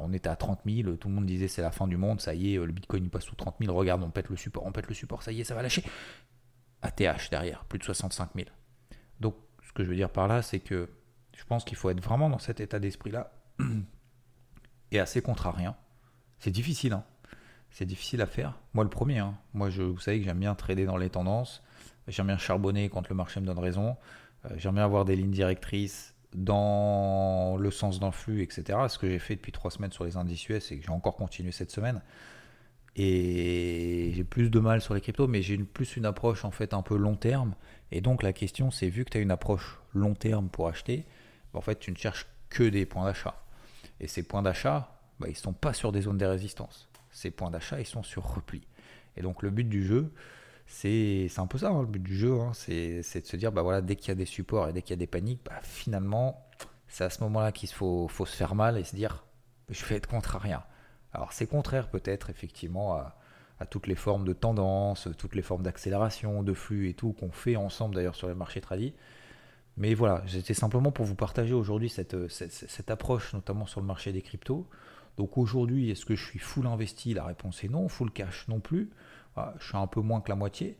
on 0.00 0.12
était 0.12 0.28
à 0.28 0.36
30 0.36 0.60
000, 0.66 0.96
tout 0.96 1.08
le 1.08 1.14
monde 1.14 1.26
disait 1.26 1.48
c'est 1.48 1.62
la 1.62 1.70
fin 1.70 1.86
du 1.86 1.96
monde, 1.96 2.20
ça 2.20 2.34
y 2.34 2.54
est, 2.54 2.58
le 2.58 2.72
Bitcoin 2.72 3.04
il 3.04 3.10
passe 3.10 3.24
sous 3.24 3.34
30 3.34 3.56
000, 3.60 3.74
regarde, 3.74 4.02
on 4.02 4.10
pète 4.10 4.28
le 4.28 4.36
support, 4.36 4.64
on 4.64 4.72
pète 4.72 4.88
le 4.88 4.94
support, 4.94 5.22
ça 5.22 5.32
y 5.32 5.40
est, 5.40 5.44
ça 5.44 5.54
va 5.54 5.62
lâcher. 5.62 5.84
ATH 6.82 7.30
derrière, 7.30 7.64
plus 7.64 7.78
de 7.78 7.84
65 7.84 8.30
000. 8.34 8.48
Donc, 9.20 9.36
ce 9.62 9.72
que 9.72 9.84
je 9.84 9.88
veux 9.88 9.96
dire 9.96 10.10
par 10.10 10.28
là, 10.28 10.42
c'est 10.42 10.60
que 10.60 10.90
je 11.36 11.44
pense 11.44 11.64
qu'il 11.64 11.76
faut 11.76 11.90
être 11.90 12.02
vraiment 12.02 12.28
dans 12.28 12.38
cet 12.38 12.60
état 12.60 12.78
d'esprit-là 12.78 13.32
et 14.90 14.98
assez 14.98 15.22
contrarien. 15.22 15.76
C'est 16.38 16.50
difficile, 16.50 16.92
hein. 16.92 17.04
C'est 17.70 17.86
difficile 17.86 18.20
à 18.20 18.26
faire. 18.26 18.58
Moi, 18.74 18.84
le 18.84 18.90
premier, 18.90 19.18
hein. 19.18 19.38
Moi, 19.54 19.70
vous 19.70 19.98
savez 19.98 20.18
que 20.18 20.24
j'aime 20.24 20.40
bien 20.40 20.54
trader 20.54 20.84
dans 20.84 20.98
les 20.98 21.08
tendances. 21.08 21.62
J'aime 22.06 22.26
bien 22.26 22.36
charbonner 22.36 22.90
quand 22.90 23.08
le 23.08 23.14
marché 23.14 23.40
me 23.40 23.46
donne 23.46 23.58
raison. 23.58 23.96
Euh, 24.44 24.50
j'aime 24.56 24.74
bien 24.74 24.84
avoir 24.84 25.04
des 25.04 25.16
lignes 25.16 25.30
directrices 25.30 26.11
dans 26.34 27.56
le 27.58 27.70
sens 27.70 28.00
d'un 28.00 28.10
flux, 28.10 28.42
etc. 28.42 28.78
Ce 28.88 28.98
que 28.98 29.08
j'ai 29.08 29.18
fait 29.18 29.36
depuis 29.36 29.52
trois 29.52 29.70
semaines 29.70 29.92
sur 29.92 30.04
les 30.04 30.16
indices 30.16 30.48
US 30.48 30.72
et 30.72 30.78
que 30.78 30.84
j'ai 30.84 30.92
encore 30.92 31.16
continué 31.16 31.52
cette 31.52 31.70
semaine. 31.70 32.00
Et 32.94 34.12
j'ai 34.14 34.24
plus 34.24 34.50
de 34.50 34.60
mal 34.60 34.80
sur 34.80 34.94
les 34.94 35.00
cryptos, 35.00 35.26
mais 35.26 35.40
j'ai 35.42 35.56
plus 35.58 35.96
une 35.96 36.04
approche 36.04 36.44
en 36.44 36.50
fait 36.50 36.74
un 36.74 36.82
peu 36.82 36.96
long 36.96 37.16
terme. 37.16 37.54
Et 37.90 38.00
donc 38.00 38.22
la 38.22 38.32
question 38.32 38.70
c'est 38.70 38.88
vu 38.88 39.04
que 39.04 39.10
tu 39.10 39.18
as 39.18 39.20
une 39.20 39.30
approche 39.30 39.78
long 39.94 40.14
terme 40.14 40.48
pour 40.48 40.68
acheter, 40.68 41.06
bah, 41.52 41.58
en 41.58 41.62
fait 41.62 41.78
tu 41.78 41.90
ne 41.90 41.96
cherches 41.96 42.26
que 42.50 42.64
des 42.64 42.84
points 42.84 43.06
d'achat. 43.06 43.42
Et 44.00 44.08
ces 44.08 44.22
points 44.22 44.42
d'achat, 44.42 44.98
bah, 45.20 45.28
ils 45.28 45.32
ne 45.32 45.36
sont 45.36 45.52
pas 45.52 45.72
sur 45.72 45.92
des 45.92 46.02
zones 46.02 46.18
de 46.18 46.26
résistance. 46.26 46.88
Ces 47.10 47.30
points 47.30 47.50
d'achat, 47.50 47.80
ils 47.80 47.86
sont 47.86 48.02
sur 48.02 48.34
repli. 48.34 48.62
Et 49.16 49.22
donc 49.22 49.42
le 49.42 49.50
but 49.50 49.68
du 49.68 49.84
jeu, 49.84 50.12
c'est 50.66 51.28
un 51.38 51.46
peu 51.46 51.58
ça 51.58 51.70
hein, 51.70 51.82
le 51.82 51.86
but 51.86 52.02
du 52.02 52.16
jeu, 52.16 52.40
hein. 52.40 52.52
c'est 52.54 52.98
de 52.98 53.26
se 53.26 53.36
dire, 53.36 53.52
bah 53.52 53.62
voilà, 53.62 53.80
dès 53.80 53.96
qu'il 53.96 54.08
y 54.08 54.12
a 54.12 54.14
des 54.14 54.26
supports 54.26 54.68
et 54.68 54.72
dès 54.72 54.82
qu'il 54.82 54.90
y 54.90 54.94
a 54.94 54.96
des 54.96 55.06
paniques, 55.06 55.42
bah, 55.44 55.60
finalement, 55.62 56.48
c'est 56.88 57.04
à 57.04 57.10
ce 57.10 57.22
moment-là 57.24 57.52
qu'il 57.52 57.68
faut, 57.68 58.08
faut, 58.08 58.26
se 58.26 58.36
faire 58.36 58.54
mal 58.54 58.78
et 58.78 58.84
se 58.84 58.94
dire, 58.96 59.24
je 59.68 59.84
vais 59.84 59.96
être 59.96 60.08
contrarien. 60.08 60.62
Alors 61.12 61.32
c'est 61.32 61.46
contraire 61.46 61.88
peut-être 61.88 62.30
effectivement 62.30 62.94
à, 62.94 63.16
toutes 63.70 63.86
les 63.86 63.94
formes 63.94 64.24
de 64.24 64.32
tendance, 64.32 65.08
toutes 65.16 65.36
les 65.36 65.42
formes 65.42 65.62
d'accélération, 65.62 66.42
de 66.42 66.52
flux 66.52 66.88
et 66.88 66.94
tout 66.94 67.12
qu'on 67.12 67.30
fait 67.30 67.54
ensemble 67.54 67.94
d'ailleurs 67.94 68.16
sur 68.16 68.26
les 68.26 68.34
marchés 68.34 68.60
tradis. 68.60 68.92
Mais 69.76 69.94
voilà, 69.94 70.24
c'était 70.26 70.52
simplement 70.52 70.90
pour 70.90 71.06
vous 71.06 71.14
partager 71.14 71.54
aujourd'hui 71.54 71.88
cette, 71.88 72.28
cette, 72.28 72.90
approche, 72.90 73.32
notamment 73.34 73.66
sur 73.66 73.80
le 73.80 73.86
marché 73.86 74.12
des 74.12 74.20
cryptos. 74.20 74.68
Donc 75.16 75.38
aujourd'hui, 75.38 75.90
est-ce 75.90 76.04
que 76.04 76.16
je 76.16 76.24
suis 76.24 76.40
full 76.40 76.66
investi? 76.66 77.14
La 77.14 77.24
réponse 77.24 77.62
est 77.62 77.68
non. 77.68 77.86
Full 77.88 78.10
cash 78.10 78.48
non 78.48 78.58
plus. 78.58 78.90
Ah, 79.36 79.54
je 79.58 79.66
suis 79.66 79.76
un 79.76 79.86
peu 79.86 80.00
moins 80.00 80.20
que 80.20 80.28
la 80.28 80.36
moitié 80.36 80.76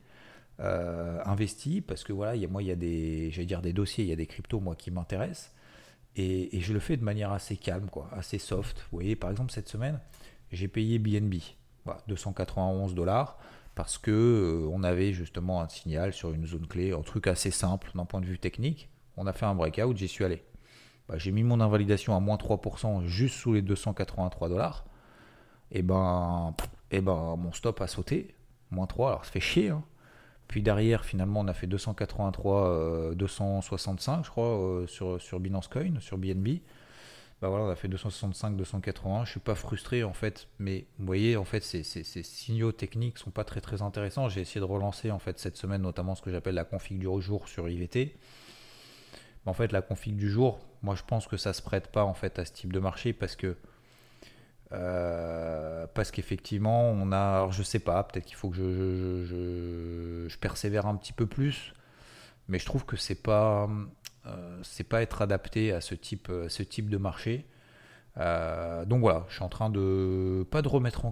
euh, 0.60 1.20
investi 1.24 1.80
parce 1.80 2.04
que 2.04 2.12
voilà, 2.12 2.36
y 2.36 2.44
a, 2.44 2.48
moi, 2.48 2.62
il 2.62 2.68
y 2.68 2.70
a 2.70 2.76
des, 2.76 3.72
dossiers, 3.72 4.04
il 4.04 4.10
y 4.10 4.12
a 4.12 4.16
des 4.16 4.26
cryptos 4.26 4.60
qui 4.76 4.90
m'intéressent 4.90 5.52
et, 6.16 6.60
je 6.60 6.72
le 6.72 6.78
fais 6.78 6.96
de 6.96 7.04
manière 7.04 7.32
assez 7.32 7.56
calme, 7.56 7.88
assez 8.12 8.38
soft. 8.38 8.78
Vous 8.90 8.98
voyez, 8.98 9.16
par 9.16 9.30
exemple, 9.30 9.50
cette 9.50 9.68
semaine, 9.68 9.98
j'ai 10.50 10.68
payé 10.68 10.98
BNB, 10.98 11.36
291 12.08 12.94
dollars 12.94 13.38
parce 13.74 13.96
que 13.96 14.10
euh, 14.10 14.68
on 14.70 14.82
avait 14.82 15.14
justement 15.14 15.62
un 15.62 15.68
signal 15.68 16.12
sur 16.12 16.32
une 16.32 16.46
zone 16.46 16.66
clé, 16.66 16.92
un 16.92 17.00
truc 17.00 17.26
assez 17.26 17.50
simple 17.50 17.90
d'un 17.94 18.04
point 18.04 18.20
de 18.20 18.26
vue 18.26 18.38
technique. 18.38 18.90
On 19.16 19.26
a 19.26 19.32
fait 19.32 19.46
un 19.46 19.54
breakout, 19.54 19.96
j'y 19.96 20.08
suis 20.08 20.24
allé. 20.24 20.44
Bah, 21.08 21.16
j'ai 21.16 21.32
mis 21.32 21.42
mon 21.42 21.60
invalidation 21.60 22.14
à 22.14 22.20
moins 22.20 22.36
3% 22.36 23.06
juste 23.06 23.36
sous 23.36 23.54
les 23.54 23.62
283 23.62 24.48
dollars. 24.50 24.84
Et 25.70 25.82
ben, 25.82 26.54
et 26.90 27.00
ben, 27.00 27.36
mon 27.36 27.52
stop 27.52 27.80
a 27.80 27.86
sauté 27.86 28.34
moins 28.72 28.87
3, 28.87 29.08
alors 29.08 29.24
ça 29.24 29.30
fait 29.30 29.40
chier. 29.40 29.70
Hein. 29.70 29.82
Puis 30.48 30.62
derrière, 30.62 31.04
finalement, 31.04 31.40
on 31.40 31.48
a 31.48 31.54
fait 31.54 31.66
283, 31.66 33.14
265, 33.14 34.18
euh, 34.18 34.22
je 34.22 34.30
crois, 34.30 34.44
euh, 34.44 34.87
sur, 34.87 35.40
Binance 35.40 35.68
Coin, 35.68 35.98
sur 36.00 36.18
BNB. 36.18 36.61
Bah 37.40 37.48
voilà, 37.48 37.64
on 37.64 37.70
a 37.70 37.74
fait 37.74 37.88
265, 37.88 38.56
281. 38.56 39.24
Je 39.24 39.30
suis 39.30 39.40
pas 39.40 39.54
frustré 39.54 40.04
en 40.04 40.12
fait, 40.12 40.48
mais 40.58 40.87
vous 40.98 41.06
voyez, 41.06 41.37
en 41.37 41.44
fait, 41.44 41.61
ces, 41.62 41.82
signaux 41.82 42.70
techniques 42.70 43.18
sont 43.18 43.30
pas 43.30 43.44
très 43.44 43.61
très 43.61 43.82
intéressants. 43.82 44.28
J'ai 44.28 44.42
essayé 44.42 44.61
de 44.61 44.66
relancer 44.66 45.11
en 45.11 45.18
fait 45.18 45.38
cette 45.38 45.56
semaine, 45.56 45.82
notamment 45.82 46.14
ce 46.14 46.22
que 46.22 46.30
j'appelle 46.30 46.54
la 46.54 46.64
config 46.64 46.98
du 46.98 47.08
jour 47.20 47.48
sur 47.48 47.68
IVT. 47.68 48.14
En 49.46 49.54
fait, 49.54 49.72
la 49.72 49.82
config 49.82 50.14
du 50.14 50.30
jour, 50.30 50.61
moi 50.82 50.94
je 50.94 51.02
pense 51.02 51.26
que 51.26 51.37
ça 51.37 51.52
se 51.52 51.62
prête 51.62 51.88
pas 51.88 52.04
en 52.04 52.14
fait 52.14 52.38
à 52.38 52.44
ce 52.44 52.52
type 52.52 52.72
de 52.72 52.78
marché 52.78 53.12
parce 53.12 53.35
que 53.35 53.56
euh, 54.72 55.87
parce 55.94 56.11
qu'effectivement, 56.11 56.90
on 56.90 57.12
a, 57.12 57.18
alors 57.18 57.52
je 57.52 57.62
sais 57.62 57.78
pas, 57.78 58.02
peut-être 58.04 58.24
qu'il 58.24 58.37
faut 58.37 58.48
que 58.48 58.56
je, 58.56 60.37
persévère 60.38 60.87
un 60.87 60.96
petit 60.96 61.12
peu 61.12 61.26
plus, 61.26 61.74
mais 62.48 62.58
je 62.58 62.66
trouve 62.66 62.85
que 62.85 62.96
c'est 62.96 63.22
pas, 63.22 63.68
euh, 64.26 64.61
c'est 64.62 64.85
pas 64.85 65.02
être 65.02 65.22
adapté 65.22 65.72
à 65.72 65.80
ce 65.80 65.94
type, 65.94 66.30
ce 66.48 66.62
type 66.62 66.88
de 66.88 66.96
marché. 66.96 67.46
Euh, 68.18 68.85
donc 68.85 69.00
voilà, 69.00 69.24
je 69.28 69.35
suis 69.35 69.44
en 69.44 69.48
train 69.48 69.70
de 69.70 70.46
pas 70.50 70.62
de 70.62 70.68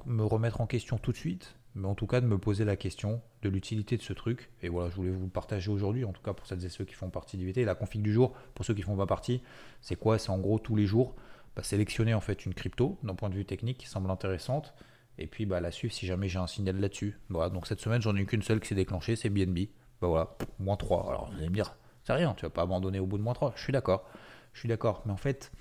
me 0.07 0.25
remettre 0.25 0.61
en 0.61 0.67
question 0.67 0.99
tout 0.99 1.13
de 1.13 1.17
suite, 1.17 1.55
mais 1.75 1.87
en 1.87 1.95
tout 1.95 2.07
cas 2.07 2.21
de 2.21 2.27
me 2.27 2.39
poser 2.39 2.65
la 2.65 2.77
question 2.77 3.23
de 3.43 3.49
l'utilité 3.49 3.97
de 3.97 4.03
ce 4.03 4.13
truc. 4.13 4.51
Et 4.63 4.69
voilà, 4.69 4.91
je 4.91 4.97
voulais 4.97 5.11
vous 5.11 5.25
le 5.25 5.31
partager 5.31 5.71
aujourd'hui, 5.71 6.05
en 6.05 6.13
tout 6.13 6.23
cas 6.23 6.33
pour 6.33 6.47
celles 6.47 6.65
et 6.65 6.69
ceux 6.71 6.85
qui 6.85 6.95
font 6.95 7.11
partie 7.11 7.37
d'IVT. 7.37 7.65
La 7.65 7.75
config 7.75 8.03
du 8.03 8.13
jour, 8.13 8.33
pour 8.55 8.65
ceux 8.65 8.75
qui 8.75 8.83
font 8.83 8.97
pas 8.97 9.07
partie, 9.07 9.43
c'est 9.81 9.97
quoi? 9.97 10.19
C'est 10.19 10.31
en 10.31 10.39
gros 10.39 10.59
tous 10.59 10.77
les 10.77 10.87
jours 10.87 11.15
bah, 11.57 11.63
sélectionner 11.63 12.15
en 12.15 12.21
fait 12.21 12.47
une 12.47 12.55
crypto 12.55 12.99
d'un 13.03 13.15
point 13.15 13.29
de 13.29 13.35
vue 13.35 13.45
technique 13.45 13.79
qui 13.79 13.87
semble 13.87 14.11
intéressante 14.11 14.75
et 15.19 15.27
puis 15.27 15.47
bah, 15.47 15.61
la 15.61 15.71
suivre 15.71 15.93
si 15.93 16.07
jamais 16.07 16.29
j'ai 16.29 16.39
un 16.39 16.47
signal 16.47 16.79
là-dessus. 16.79 17.19
Voilà, 17.29 17.51
donc 17.51 17.67
cette 17.67 17.81
semaine 17.81 18.01
j'en 18.01 18.15
ai 18.17 18.25
qu'une 18.25 18.43
seule 18.43 18.61
qui 18.61 18.69
s'est 18.69 18.75
déclenchée, 18.75 19.17
c'est 19.17 19.31
BNB. 19.31 19.69
Bah 20.01 20.09
voilà, 20.09 20.37
moins 20.59 20.77
3. 20.77 21.09
Alors 21.09 21.31
vous 21.31 21.39
allez 21.39 21.49
me 21.49 21.55
dire, 21.55 21.77
c'est 22.05 22.13
rien, 22.13 22.35
tu 22.35 22.47
vas 22.47 22.51
pas 22.51 22.63
abandonner 22.63 23.01
au 23.01 23.07
bout 23.07 23.19
de 23.19 23.23
moins 23.23 23.35
3. 23.35 23.53
Je 23.57 23.63
suis 23.63 23.73
d'accord, 23.73 24.09
je 24.53 24.61
suis 24.61 24.69
d'accord. 24.69 25.03
Mais 25.05 25.13
en 25.13 25.19
fait, 25.19 25.53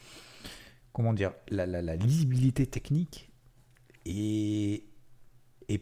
comment 0.94 1.14
dire, 1.14 1.34
la, 1.50 1.96
lisibilité 1.96 2.68
technique 2.68 3.32
est, 4.06 4.86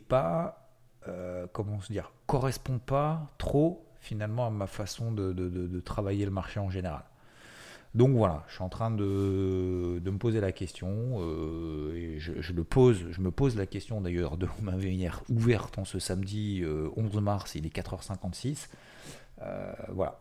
pas, 0.07 0.71
euh, 1.07 1.45
comment 1.53 1.79
se 1.81 1.91
dire, 1.91 2.11
correspond 2.25 2.79
pas 2.79 3.27
trop 3.37 3.85
finalement 3.99 4.47
à 4.47 4.49
ma 4.49 4.67
façon 4.67 5.11
de 5.11 5.79
travailler 5.81 6.25
le 6.25 6.31
marché 6.31 6.59
en 6.59 6.69
général. 6.69 7.03
Donc 7.95 8.15
voilà, 8.15 8.43
je 8.47 8.55
suis 8.55 8.63
en 8.63 8.69
train 8.69 8.91
de, 8.91 9.03
me 10.03 10.17
poser 10.17 10.41
la 10.41 10.51
question, 10.51 11.17
euh, 11.19 12.17
je 12.19 12.53
me 12.53 13.31
pose 13.31 13.55
la 13.55 13.65
question 13.65 14.01
d'ailleurs 14.01 14.37
de 14.37 14.47
ma 14.61 14.73
manière 14.73 15.23
ouverte 15.29 15.77
en 15.77 15.85
ce 15.85 15.99
samedi 15.99 16.63
11 16.95 17.17
euh, 17.17 17.21
mars, 17.21 17.55
il 17.55 17.65
est 17.65 17.75
4h56. 17.75 18.67
Euh, 19.41 19.73
voilà. 19.89 20.19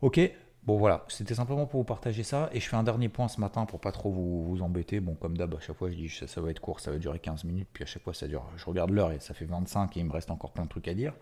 Ok, 0.00 0.20
bon 0.64 0.78
voilà, 0.78 1.04
c'était 1.08 1.34
simplement 1.34 1.66
pour 1.66 1.80
vous 1.80 1.84
partager 1.84 2.22
ça, 2.22 2.48
et 2.52 2.60
je 2.60 2.68
fais 2.68 2.76
un 2.76 2.82
dernier 2.84 3.08
point 3.08 3.28
ce 3.28 3.40
matin 3.40 3.66
pour 3.66 3.80
pas 3.80 3.92
trop 3.92 4.10
vous, 4.10 4.62
embêter. 4.62 5.00
Bon, 5.00 5.14
comme 5.14 5.36
d'hab, 5.36 5.54
à 5.54 5.60
chaque 5.60 5.76
fois 5.76 5.90
je 5.90 5.96
dis 5.96 6.08
ça, 6.08 6.26
ça 6.26 6.40
va 6.40 6.50
être 6.50 6.60
court, 6.60 6.80
ça 6.80 6.90
va 6.90 6.98
durer 6.98 7.18
15 7.18 7.44
minutes, 7.44 7.68
puis 7.72 7.84
à 7.84 7.86
chaque 7.86 8.02
fois 8.02 8.14
ça 8.14 8.26
dure, 8.28 8.44
je 8.56 8.64
regarde 8.64 8.90
l'heure 8.90 9.12
et 9.12 9.20
ça 9.20 9.34
fait 9.34 9.44
25 9.44 9.96
et 9.96 10.00
il 10.00 10.06
me 10.06 10.12
reste 10.12 10.30
encore 10.30 10.52
plein 10.52 10.64
de 10.64 10.70
trucs 10.70 10.88
à 10.88 10.94
dire. 10.94 11.12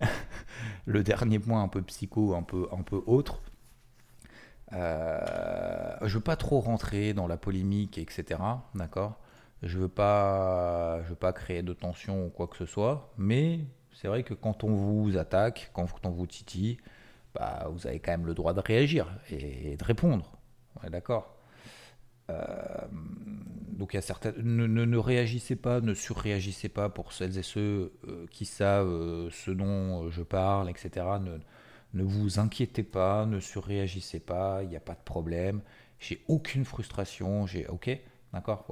le 0.86 1.02
dernier 1.02 1.38
point 1.38 1.62
un 1.62 1.68
peu 1.68 1.82
psycho, 1.82 2.34
un 2.34 2.42
peu, 2.42 2.66
un 2.72 2.82
peu 2.82 3.02
autre 3.06 3.40
euh, 4.72 5.96
je 6.02 6.14
veux 6.14 6.22
pas 6.22 6.36
trop 6.36 6.60
rentrer 6.60 7.12
dans 7.12 7.26
la 7.26 7.36
polémique, 7.36 7.98
etc. 7.98 8.40
D'accord? 8.74 9.18
Je 9.62 9.78
veux 9.78 9.88
pas, 9.88 11.02
je 11.04 11.10
veux 11.10 11.16
pas 11.16 11.32
créer 11.32 11.62
de 11.62 11.72
tension 11.72 12.26
ou 12.26 12.30
quoi 12.30 12.46
que 12.46 12.56
ce 12.56 12.66
soit. 12.66 13.12
Mais 13.18 13.60
c'est 13.92 14.08
vrai 14.08 14.22
que 14.22 14.34
quand 14.34 14.64
on 14.64 14.74
vous 14.74 15.16
attaque, 15.18 15.70
quand 15.74 15.86
on 16.04 16.10
vous 16.10 16.26
titille, 16.26 16.78
bah, 17.34 17.68
vous 17.70 17.86
avez 17.86 18.00
quand 18.00 18.12
même 18.12 18.26
le 18.26 18.34
droit 18.34 18.54
de 18.54 18.60
réagir 18.60 19.06
et 19.30 19.76
de 19.76 19.84
répondre. 19.84 20.32
d'accord? 20.88 21.36
Donc 23.72 23.92
il 23.92 23.96
y 23.96 23.98
a 23.98 24.02
certaines, 24.02 24.36
ne, 24.38 24.66
ne, 24.66 24.96
réagissez 24.98 25.56
pas, 25.56 25.80
ne 25.80 25.94
surréagissez 25.94 26.68
pas 26.68 26.88
pour 26.88 27.12
celles 27.12 27.36
et 27.38 27.42
ceux 27.42 27.92
qui 28.30 28.44
savent 28.44 29.30
ce 29.30 29.50
dont 29.50 30.08
je 30.10 30.22
parle, 30.22 30.70
etc. 30.70 31.06
Ne, 31.20 31.40
ne 31.94 32.02
vous 32.02 32.38
inquiétez 32.38 32.82
pas, 32.82 33.26
ne 33.26 33.40
surréagissez 33.40 34.20
pas, 34.20 34.62
il 34.62 34.68
n'y 34.68 34.76
a 34.76 34.80
pas 34.80 34.94
de 34.94 35.02
problème. 35.04 35.60
J'ai 35.98 36.22
aucune 36.28 36.64
frustration, 36.64 37.46
j'ai 37.46 37.66
ok, 37.66 37.90
d'accord, 38.32 38.66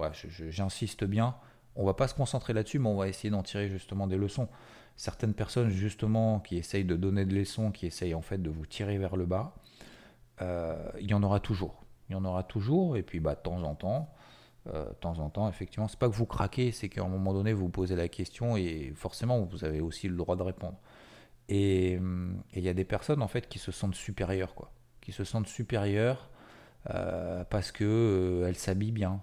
j'insiste 0.48 1.04
bien. 1.04 1.36
On 1.76 1.84
va 1.84 1.94
pas 1.94 2.08
se 2.08 2.14
concentrer 2.14 2.52
là-dessus, 2.52 2.78
mais 2.78 2.88
on 2.88 2.96
va 2.96 3.08
essayer 3.08 3.30
d'en 3.30 3.42
tirer 3.42 3.68
justement 3.68 4.06
des 4.06 4.16
leçons. 4.16 4.48
Certaines 4.96 5.34
personnes 5.34 5.70
justement 5.70 6.40
qui 6.40 6.56
essayent 6.56 6.84
de 6.84 6.96
donner 6.96 7.24
des 7.24 7.36
leçons, 7.36 7.70
qui 7.70 7.86
essayent 7.86 8.14
en 8.14 8.22
fait 8.22 8.38
de 8.38 8.50
vous 8.50 8.66
tirer 8.66 8.98
vers 8.98 9.16
le 9.16 9.26
bas, 9.26 9.54
euh, 10.42 10.76
il 11.00 11.10
y 11.10 11.14
en 11.14 11.22
aura 11.22 11.40
toujours. 11.40 11.84
Il 12.08 12.14
y 12.14 12.16
en 12.16 12.24
aura 12.24 12.42
toujours, 12.42 12.96
et 12.96 13.02
puis 13.02 13.20
bah, 13.20 13.34
de 13.34 13.40
temps 13.40 13.62
en 13.62 13.74
temps, 13.74 14.12
euh, 14.68 14.88
de 14.88 14.94
temps 14.94 15.18
en 15.18 15.30
temps, 15.30 15.48
effectivement, 15.48 15.88
c'est 15.88 15.98
pas 15.98 16.08
que 16.08 16.14
vous 16.14 16.26
craquez, 16.26 16.72
c'est 16.72 16.88
qu'à 16.88 17.02
un 17.02 17.08
moment 17.08 17.32
donné, 17.32 17.52
vous 17.52 17.68
posez 17.68 17.96
la 17.96 18.08
question 18.08 18.56
et 18.56 18.92
forcément, 18.96 19.40
vous 19.42 19.64
avez 19.64 19.80
aussi 19.80 20.08
le 20.08 20.16
droit 20.16 20.36
de 20.36 20.42
répondre. 20.42 20.78
Hum, 21.50 22.42
et 22.52 22.58
il 22.58 22.64
y 22.64 22.68
a 22.68 22.74
des 22.74 22.84
personnes 22.84 23.22
en 23.22 23.28
fait 23.28 23.48
qui 23.48 23.58
se 23.58 23.72
sentent 23.72 23.94
supérieures, 23.94 24.54
quoi. 24.54 24.70
Qui 25.00 25.12
se 25.12 25.24
sentent 25.24 25.48
supérieures 25.48 26.30
euh, 26.90 27.44
parce 27.48 27.72
que 27.72 27.84
euh, 27.84 28.48
elles 28.48 28.56
s'habillent 28.56 28.92
bien, 28.92 29.20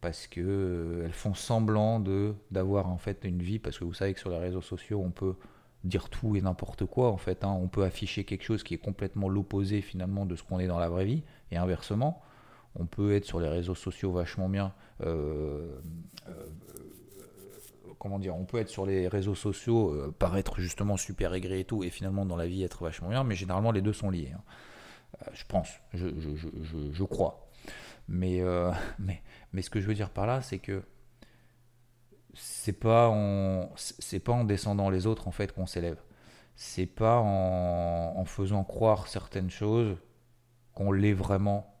parce 0.00 0.26
que 0.26 0.40
euh, 0.40 1.04
elles 1.04 1.12
font 1.12 1.34
semblant 1.34 2.00
de 2.00 2.34
d'avoir 2.50 2.88
en 2.88 2.98
fait 2.98 3.24
une 3.24 3.42
vie, 3.42 3.58
parce 3.58 3.78
que 3.78 3.84
vous 3.84 3.94
savez 3.94 4.14
que 4.14 4.20
sur 4.20 4.30
les 4.30 4.38
réseaux 4.38 4.60
sociaux 4.60 5.00
on 5.04 5.10
peut 5.10 5.36
dire 5.84 6.08
tout 6.10 6.36
et 6.36 6.40
n'importe 6.40 6.84
quoi 6.86 7.10
en 7.10 7.16
fait. 7.16 7.44
Hein. 7.44 7.56
On 7.60 7.68
peut 7.68 7.84
afficher 7.84 8.24
quelque 8.24 8.44
chose 8.44 8.62
qui 8.64 8.74
est 8.74 8.78
complètement 8.78 9.28
l'opposé 9.28 9.80
finalement 9.80 10.26
de 10.26 10.34
ce 10.36 10.42
qu'on 10.42 10.58
est 10.58 10.66
dans 10.66 10.78
la 10.78 10.88
vraie 10.88 11.04
vie, 11.04 11.22
et 11.52 11.56
inversement. 11.56 12.22
On 12.74 12.86
peut 12.86 13.14
être 13.14 13.24
sur 13.24 13.40
les 13.40 13.48
réseaux 13.48 13.74
sociaux 13.74 14.12
vachement 14.12 14.48
bien, 14.48 14.72
comment 17.98 18.18
dire, 18.18 18.36
on 18.36 18.44
peut 18.44 18.58
être 18.58 18.68
sur 18.68 18.86
les 18.86 19.08
réseaux 19.08 19.34
sociaux, 19.34 19.92
euh, 19.92 20.14
paraître 20.18 20.60
justement 20.60 20.96
super 20.96 21.34
aigri 21.34 21.60
et 21.60 21.64
tout, 21.64 21.84
et 21.84 21.90
finalement 21.90 22.24
dans 22.26 22.36
la 22.36 22.46
vie 22.46 22.62
être 22.62 22.82
vachement 22.82 23.08
bien, 23.08 23.24
mais 23.24 23.34
généralement 23.34 23.72
les 23.72 23.82
deux 23.82 23.92
sont 23.92 24.10
liés. 24.10 24.32
Hein. 24.34 24.42
Euh, 25.22 25.30
je 25.32 25.44
pense, 25.46 25.68
je, 25.94 26.08
je, 26.18 26.92
je, 26.92 27.04
crois. 27.04 27.48
Mais, 28.08 28.40
euh, 28.40 28.70
mais, 28.98 29.22
mais 29.52 29.62
ce 29.62 29.70
que 29.70 29.80
je 29.80 29.86
veux 29.86 29.94
dire 29.94 30.10
par 30.10 30.26
là, 30.26 30.42
c'est 30.42 30.58
que 30.58 30.82
c'est 32.34 32.72
pas 32.72 33.08
en 33.08 33.70
c'est 33.76 34.20
pas 34.20 34.32
en 34.32 34.44
descendant 34.44 34.90
les 34.90 35.06
autres 35.06 35.26
en 35.26 35.32
fait 35.32 35.52
qu'on 35.52 35.66
s'élève. 35.66 36.00
C'est 36.54 36.86
pas 36.86 37.18
en, 37.18 38.14
en, 38.16 38.24
faisant 38.24 38.64
croire 38.64 39.08
certaines 39.08 39.50
choses 39.50 39.96
qu'on 40.74 40.92
l'est 40.92 41.12
vraiment. 41.12 41.74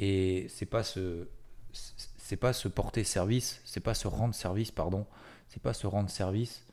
Et 0.00 0.46
c'est 0.48 0.66
pas 0.66 0.82
se 0.82 1.28
c'est 1.72 2.36
pas 2.36 2.52
se 2.52 2.68
porter 2.68 3.04
service, 3.04 3.60
c'est 3.64 3.80
pas 3.80 3.94
se 3.94 4.08
rendre 4.08 4.34
service, 4.34 4.70
pardon, 4.70 5.06
c'est 5.52 5.62
pas 5.62 5.74
se 5.74 5.86
rendre 5.86 6.08
service 6.08 6.64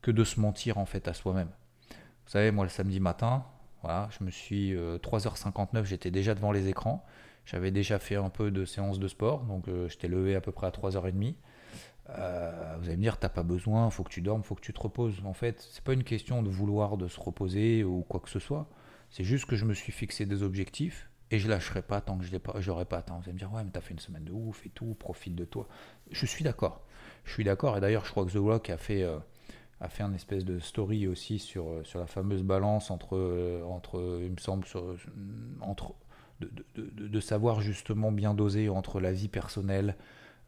que 0.00 0.10
de 0.10 0.24
se 0.24 0.40
mentir 0.40 0.78
en 0.78 0.86
fait 0.86 1.08
à 1.08 1.14
soi-même. 1.14 1.50
Vous 1.90 2.30
savez, 2.30 2.50
moi 2.50 2.64
le 2.64 2.70
samedi 2.70 3.00
matin, 3.00 3.44
voilà, 3.82 4.08
je 4.18 4.24
me 4.24 4.30
suis 4.30 4.72
3h59, 4.74 5.76
euh, 5.76 5.84
j'étais 5.84 6.10
déjà 6.10 6.34
devant 6.34 6.52
les 6.52 6.68
écrans. 6.68 7.04
J'avais 7.44 7.70
déjà 7.70 7.98
fait 7.98 8.16
un 8.16 8.30
peu 8.30 8.50
de 8.50 8.64
séance 8.64 8.98
de 8.98 9.08
sport, 9.08 9.42
donc 9.42 9.68
euh, 9.68 9.88
j'étais 9.88 10.08
levé 10.08 10.34
à 10.34 10.40
peu 10.40 10.52
près 10.52 10.66
à 10.66 10.70
3h30. 10.70 11.34
Euh, 12.08 12.76
vous 12.78 12.86
allez 12.86 12.96
me 12.96 13.02
dire, 13.02 13.18
t'as 13.18 13.28
pas 13.28 13.42
besoin, 13.42 13.90
faut 13.90 14.04
que 14.04 14.10
tu 14.10 14.22
dormes, 14.22 14.42
faut 14.42 14.54
que 14.54 14.60
tu 14.60 14.72
te 14.72 14.80
reposes. 14.80 15.20
En 15.24 15.34
fait, 15.34 15.66
c'est 15.70 15.84
pas 15.84 15.92
une 15.92 16.04
question 16.04 16.42
de 16.42 16.48
vouloir 16.48 16.96
de 16.96 17.08
se 17.08 17.20
reposer 17.20 17.84
ou 17.84 18.02
quoi 18.08 18.20
que 18.20 18.30
ce 18.30 18.38
soit. 18.38 18.68
C'est 19.10 19.24
juste 19.24 19.44
que 19.46 19.56
je 19.56 19.66
me 19.66 19.74
suis 19.74 19.92
fixé 19.92 20.24
des 20.24 20.42
objectifs 20.42 21.10
et 21.30 21.38
je 21.38 21.48
lâcherai 21.48 21.82
pas 21.82 22.00
tant 22.00 22.16
que 22.16 22.24
je 22.24 22.70
n'aurai 22.70 22.84
pas 22.84 22.98
atteint. 22.98 23.16
Vous 23.16 23.24
allez 23.24 23.34
me 23.34 23.38
dire, 23.38 23.52
ouais, 23.52 23.64
mais 23.64 23.70
t'as 23.70 23.80
fait 23.80 23.92
une 23.92 24.00
semaine 24.00 24.24
de 24.24 24.32
ouf 24.32 24.64
et 24.64 24.70
tout, 24.70 24.94
profite 24.94 25.34
de 25.34 25.44
toi. 25.44 25.68
Je 26.10 26.24
suis 26.24 26.44
d'accord. 26.44 26.84
Je 27.24 27.32
suis 27.32 27.44
d'accord. 27.44 27.76
Et 27.76 27.80
d'ailleurs, 27.80 28.04
je 28.04 28.10
crois 28.10 28.24
que 28.24 28.32
The 28.32 28.36
Rock 28.36 28.70
a 28.70 28.76
fait, 28.76 29.02
euh, 29.02 29.18
a 29.80 29.88
fait 29.88 30.02
un 30.02 30.12
espèce 30.14 30.44
de 30.44 30.58
story 30.58 31.06
aussi 31.06 31.38
sur, 31.38 31.68
euh, 31.68 31.84
sur 31.84 32.00
la 32.00 32.06
fameuse 32.06 32.42
balance 32.42 32.90
entre, 32.90 33.16
euh, 33.16 33.62
entre 33.64 34.20
il 34.22 34.32
me 34.32 34.38
semble, 34.38 34.64
entre, 35.60 35.94
de, 36.40 36.50
de, 36.74 37.08
de, 37.08 37.20
savoir 37.20 37.60
justement 37.60 38.10
bien 38.12 38.34
doser 38.34 38.68
entre 38.68 39.00
la 39.00 39.12
vie 39.12 39.28
personnelle, 39.28 39.96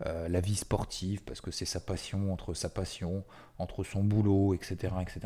la 0.05 0.41
vie 0.41 0.57
sportive, 0.57 1.23
parce 1.23 1.41
que 1.41 1.51
c'est 1.51 1.65
sa 1.65 1.81
passion, 1.81 2.31
entre 2.33 2.53
sa 2.53 2.69
passion, 2.69 3.25
entre 3.59 3.85
son 3.85 4.03
boulot, 4.03 4.53
etc. 4.53 4.93
etc. 5.01 5.21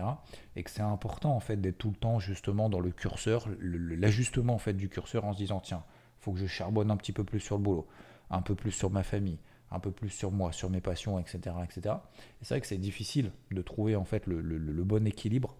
et 0.55 0.63
que 0.63 0.71
c'est 0.71 0.83
important 0.83 1.35
en 1.35 1.41
fait 1.41 1.57
d'être 1.57 1.79
tout 1.79 1.89
le 1.89 1.97
temps 1.97 2.21
justement 2.21 2.69
dans 2.69 2.79
le 2.79 2.91
curseur, 2.91 3.49
l'ajustement 3.61 4.55
en 4.55 4.59
fait 4.59 4.75
du 4.75 4.89
curseur 4.89 5.25
en 5.25 5.33
se 5.33 5.39
disant 5.39 5.59
tiens, 5.59 5.83
faut 6.21 6.33
que 6.33 6.39
je 6.39 6.47
charbonne 6.47 6.91
un 6.91 6.97
petit 6.97 7.13
peu 7.13 7.25
plus 7.25 7.41
sur 7.41 7.57
le 7.57 7.63
boulot, 7.63 7.89
un 8.31 8.43
peu 8.43 8.55
plus 8.55 8.71
sur 8.71 8.91
ma 8.91 9.03
famille, 9.03 9.39
un 9.71 9.81
peu 9.81 9.91
plus 9.91 10.11
sur 10.11 10.31
moi, 10.31 10.53
sur 10.53 10.71
mes 10.71 10.81
passions, 10.81 11.19
etc. 11.19 11.57
etc. 11.65 11.97
Et 12.41 12.45
c'est 12.45 12.55
vrai 12.55 12.61
que 12.61 12.67
c'est 12.67 12.79
difficile 12.79 13.33
de 13.51 13.63
trouver 13.63 13.97
en 13.97 14.05
fait 14.05 14.27
le, 14.27 14.85
bon 14.85 15.07
équilibre 15.07 15.55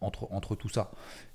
entre, 0.00 0.28
entre 0.32 0.54
tout 0.54 0.68
ça. 0.68 0.90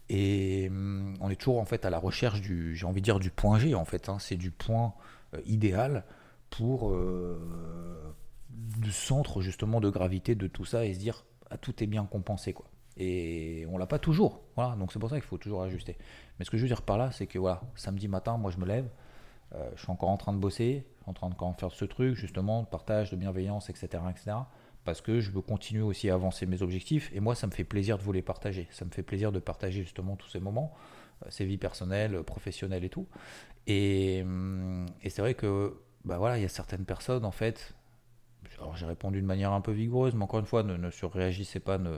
Et 0.10 0.68
hum, 0.70 1.16
on 1.22 1.30
est 1.30 1.36
toujours 1.36 1.60
en 1.60 1.66
fait 1.66 1.86
à 1.86 1.90
la 1.90 2.00
recherche 2.00 2.42
du, 2.42 2.76
j'ai 2.76 2.86
envie 2.86 3.02
de 3.02 3.06
dire 3.06 3.20
du 3.20 3.30
point 3.30 3.60
G 3.60 3.76
en 3.76 3.86
fait. 3.86 4.10
Hein. 4.10 4.18
c'est 4.20 4.36
du 4.38 4.52
point 4.52 4.94
euh, 5.34 5.42
idéal 5.46 6.06
pour 6.50 6.90
euh, 6.90 8.16
du 8.50 8.92
centre 8.92 9.42
justement 9.42 9.80
de 9.80 9.90
gravité 9.90 10.36
de 10.36 10.48
tout 10.48 10.66
ça 10.66 10.86
et 10.86 10.94
se 10.94 11.00
dire 11.00 11.26
ah, 11.50 11.58
tout 11.58 11.84
est 11.84 11.88
bien 11.88 12.06
compensé 12.06 12.54
quoi. 12.54 12.66
Et 12.98 13.66
on 13.70 13.78
l'a 13.78 13.88
pas 13.88 14.00
toujours. 14.00 14.42
Voilà, 14.56 14.76
donc 14.76 14.92
c'est 14.92 15.00
pour 15.00 15.10
ça 15.10 15.16
qu'il 15.16 15.26
faut 15.26 15.38
toujours 15.38 15.64
ajuster. 15.64 15.98
Mais 16.38 16.46
ce 16.46 16.52
que 16.52 16.58
je 16.58 16.62
veux 16.62 16.68
dire 16.68 16.84
par 16.84 16.98
là, 16.98 17.12
c'est 17.12 17.26
que 17.26 17.40
voilà, 17.40 17.62
samedi 17.76 18.08
matin, 18.08 18.38
moi 18.38 18.52
je 18.52 18.58
me 18.58 18.66
lève, 18.66 18.88
euh, 19.56 19.70
je 19.76 19.82
suis 19.82 19.92
encore 19.92 20.10
en 20.10 20.18
train 20.18 20.34
de 20.34 20.38
bosser, 20.38 20.86
en 21.06 21.14
train 21.14 21.30
de 21.30 21.36
faire 21.58 21.72
ce 21.72 21.86
truc, 21.86 22.16
justement, 22.16 22.64
de 22.64 22.68
partage, 22.68 23.12
de 23.12 23.16
bienveillance, 23.16 23.70
etc., 23.70 24.04
etc. 24.10 24.38
Parce 24.86 25.02
que 25.02 25.20
je 25.20 25.32
veux 25.32 25.42
continuer 25.42 25.84
aussi 25.84 26.10
à 26.10 26.16
avancer 26.16 26.46
mes 26.46 26.62
objectifs. 26.62 27.12
Et 27.14 27.20
moi, 27.20 27.36
ça 27.36 27.48
me 27.48 27.52
fait 27.52 27.64
plaisir 27.64 27.98
de 27.98 28.04
vous 28.04 28.12
les 28.12 28.22
partager. 28.22 28.68
Ça 28.72 28.86
me 28.86 28.92
fait 28.92 29.04
plaisir 29.04 29.32
de 29.32 29.40
partager 29.40 29.84
justement 29.84 30.16
tous 30.16 30.30
ces 30.30 30.40
moments, 30.40 30.74
euh, 31.24 31.28
ces 31.30 31.46
vies 31.46 31.58
personnelles, 31.58 32.22
professionnelles 32.24 32.84
et 32.84 32.90
tout. 32.90 33.08
Et, 33.68 34.22
hum, 34.24 34.86
et 35.02 35.10
c'est 35.10 35.22
vrai 35.22 35.36
que, 35.36 35.78
bah 36.04 36.18
voilà, 36.18 36.38
il 36.38 36.42
y 36.42 36.46
a 36.46 36.50
certaines 36.50 36.86
personnes, 36.86 37.26
en 37.26 37.32
fait, 37.32 37.74
alors 38.60 38.76
j'ai 38.76 38.86
répondu 38.86 39.22
de 39.22 39.26
manière 39.26 39.52
un 39.52 39.62
peu 39.62 39.72
vigoureuse, 39.72 40.16
mais 40.16 40.24
encore 40.24 40.40
une 40.40 40.46
fois, 40.46 40.64
ne, 40.64 40.76
ne 40.76 40.90
surréagissez 40.90 41.60
pas, 41.60 41.78
ne, 41.78 41.98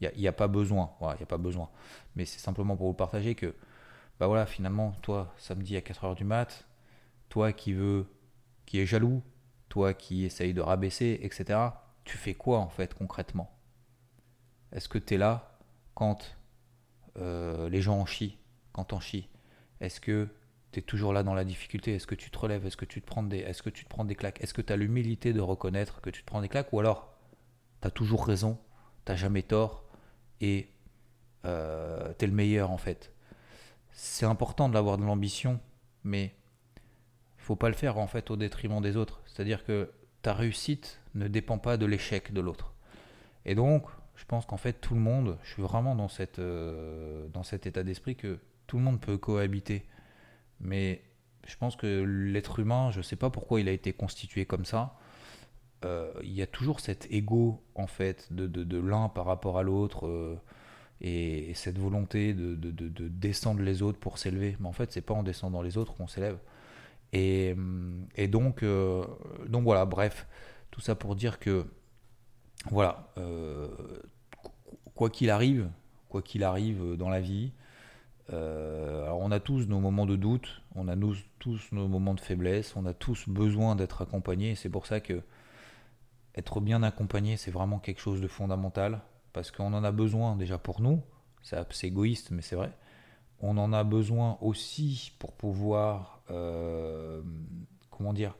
il 0.00 0.10
n'y 0.18 0.26
a, 0.26 0.30
a, 0.30 0.32
pas 0.32 0.48
besoin, 0.48 0.90
voilà, 0.98 1.14
il 1.14 1.18
n'y 1.18 1.24
a 1.24 1.26
pas 1.26 1.38
besoin. 1.38 1.68
Mais 2.16 2.24
c'est 2.24 2.40
simplement 2.40 2.76
pour 2.76 2.86
vous 2.88 2.94
partager 2.94 3.34
que, 3.34 3.54
bah 4.20 4.26
voilà, 4.26 4.46
finalement, 4.46 4.92
toi, 5.02 5.34
samedi 5.38 5.76
à 5.76 5.80
4h 5.80 6.14
du 6.14 6.24
mat, 6.24 6.66
toi 7.28 7.52
qui 7.52 7.72
veux, 7.72 8.06
qui 8.66 8.78
est 8.78 8.86
jaloux, 8.86 9.22
toi 9.68 9.94
qui 9.94 10.24
essaye 10.24 10.54
de 10.54 10.60
rabaisser, 10.60 11.18
etc., 11.22 11.58
tu 12.04 12.18
fais 12.18 12.34
quoi 12.34 12.58
en 12.58 12.68
fait 12.68 12.94
concrètement? 12.94 13.50
Est-ce 14.72 14.88
que 14.88 14.98
tu 14.98 15.14
es 15.14 15.16
là 15.16 15.58
quand 15.94 16.36
euh, 17.16 17.68
les 17.68 17.80
gens 17.80 17.98
en 17.98 18.06
chient, 18.06 18.38
quand 18.72 18.92
en 18.92 19.00
chient 19.00 19.28
Est-ce 19.80 20.00
que 20.00 20.28
tu 20.72 20.80
es 20.80 20.82
toujours 20.82 21.12
là 21.12 21.22
dans 21.22 21.34
la 21.34 21.44
difficulté? 21.44 21.94
Est-ce 21.94 22.06
que 22.06 22.14
tu 22.14 22.30
te 22.30 22.38
relèves? 22.38 22.66
Est-ce 22.66 22.76
que 22.76 22.84
tu 22.84 23.00
te 23.00 23.06
prends 23.06 23.22
des, 23.22 23.38
est-ce 23.38 23.62
que 23.62 23.70
tu 23.70 23.84
te 23.84 23.88
prends 23.88 24.04
des 24.04 24.14
claques? 24.14 24.42
Est-ce 24.42 24.54
que 24.54 24.62
tu 24.62 24.72
as 24.72 24.76
l'humilité 24.76 25.32
de 25.32 25.40
reconnaître 25.40 26.00
que 26.00 26.10
tu 26.10 26.22
te 26.22 26.26
prends 26.26 26.40
des 26.40 26.48
claques? 26.48 26.72
Ou 26.72 26.80
alors, 26.80 27.16
tu 27.80 27.88
as 27.88 27.90
toujours 27.90 28.26
raison, 28.26 28.58
tu 29.06 29.16
jamais 29.16 29.42
tort 29.42 29.84
et 30.40 30.68
euh, 31.44 32.12
tu 32.18 32.24
es 32.24 32.28
le 32.28 32.34
meilleur 32.34 32.70
en 32.70 32.78
fait? 32.78 33.13
C'est 33.96 34.26
important 34.26 34.68
de 34.68 34.74
l'avoir 34.74 34.98
de 34.98 35.04
l'ambition, 35.04 35.60
mais 36.02 36.34
faut 37.38 37.54
pas 37.54 37.68
le 37.68 37.74
faire 37.74 37.96
en 37.96 38.08
fait 38.08 38.30
au 38.30 38.36
détriment 38.36 38.82
des 38.82 38.96
autres. 38.96 39.22
C'est-à-dire 39.24 39.64
que 39.64 39.90
ta 40.20 40.34
réussite 40.34 41.00
ne 41.14 41.28
dépend 41.28 41.58
pas 41.58 41.76
de 41.76 41.86
l'échec 41.86 42.32
de 42.32 42.40
l'autre. 42.40 42.74
Et 43.44 43.54
donc, 43.54 43.86
je 44.16 44.24
pense 44.24 44.46
qu'en 44.46 44.56
fait 44.56 44.74
tout 44.74 44.94
le 44.94 45.00
monde, 45.00 45.38
je 45.44 45.52
suis 45.52 45.62
vraiment 45.62 45.94
dans 45.94 46.08
cette 46.08 46.40
euh, 46.40 47.28
dans 47.28 47.44
cet 47.44 47.66
état 47.66 47.84
d'esprit 47.84 48.16
que 48.16 48.40
tout 48.66 48.78
le 48.78 48.82
monde 48.82 49.00
peut 49.00 49.16
cohabiter. 49.16 49.86
Mais 50.58 51.02
je 51.46 51.56
pense 51.56 51.76
que 51.76 52.02
l'être 52.02 52.58
humain, 52.58 52.90
je 52.90 52.98
ne 52.98 53.02
sais 53.02 53.16
pas 53.16 53.30
pourquoi 53.30 53.60
il 53.60 53.68
a 53.68 53.72
été 53.72 53.92
constitué 53.92 54.44
comme 54.44 54.64
ça. 54.64 54.98
Euh, 55.84 56.12
il 56.22 56.32
y 56.32 56.42
a 56.42 56.46
toujours 56.48 56.80
cet 56.80 57.06
ego 57.12 57.62
en 57.76 57.86
fait 57.86 58.32
de, 58.32 58.46
de, 58.46 58.78
l'un 58.78 59.08
par 59.08 59.26
rapport 59.26 59.58
à 59.58 59.62
l'autre 59.62 60.06
euh, 60.06 60.36
et, 61.00 61.52
cette 61.54 61.78
volonté 61.78 62.34
de, 62.34 62.54
de, 62.54 63.08
descendre 63.08 63.62
les 63.62 63.82
autres 63.82 63.98
pour 63.98 64.18
s'élever. 64.18 64.56
Mais 64.60 64.66
en 64.66 64.72
fait, 64.72 64.92
c'est 64.92 65.00
pas 65.00 65.14
en 65.14 65.22
descendant 65.22 65.62
les 65.62 65.78
autres 65.78 65.94
qu'on 65.94 66.08
s'élève. 66.08 66.38
Et, 67.12 67.54
donc, 68.28 68.62
euh, 68.62 69.04
donc 69.48 69.62
voilà, 69.64 69.84
bref, 69.84 70.26
tout 70.70 70.80
ça 70.80 70.94
pour 70.94 71.14
dire 71.14 71.38
que, 71.38 71.66
voilà, 72.70 73.08
euh, 73.18 73.68
quoi 74.94 75.10
qu'il 75.10 75.30
arrive, 75.30 75.68
quoi 76.08 76.22
qu'il 76.22 76.42
arrive 76.42 76.96
dans 76.96 77.08
la 77.08 77.20
vie, 77.20 77.52
euh, 78.32 79.04
alors 79.04 79.20
on 79.20 79.30
a 79.30 79.38
tous 79.38 79.68
nos 79.68 79.80
moments 79.80 80.06
de 80.06 80.16
doute, 80.16 80.62
on 80.74 80.88
a 80.88 80.96
tous 81.38 81.60
nos 81.72 81.88
moments 81.88 82.14
de 82.14 82.20
faiblesse, 82.20 82.74
on 82.74 82.86
a 82.86 82.94
tous 82.94 83.28
besoin 83.28 83.76
d'être 83.76 84.02
accompagnés. 84.02 84.54
C'est 84.54 84.70
pour 84.70 84.86
ça 84.86 85.00
que 85.00 85.22
être 86.34 86.60
bien 86.60 86.82
accompagné, 86.82 87.36
c'est 87.36 87.50
vraiment 87.50 87.78
quelque 87.78 88.00
chose 88.00 88.20
de 88.20 88.26
fondamental, 88.28 89.02
parce 89.34 89.50
qu'on 89.50 89.74
en 89.74 89.84
a 89.84 89.92
besoin 89.92 90.36
déjà 90.36 90.56
pour 90.56 90.80
nous. 90.80 91.02
C'est 91.42 91.84
égoïste, 91.84 92.30
mais 92.30 92.40
c'est 92.40 92.56
vrai 92.56 92.72
on 93.40 93.58
en 93.58 93.72
a 93.74 93.84
besoin 93.84 94.38
aussi 94.40 95.12
pour 95.18 95.32
pouvoir, 95.32 96.22
euh, 96.30 97.22
comment 97.90 98.14
dire, 98.14 98.36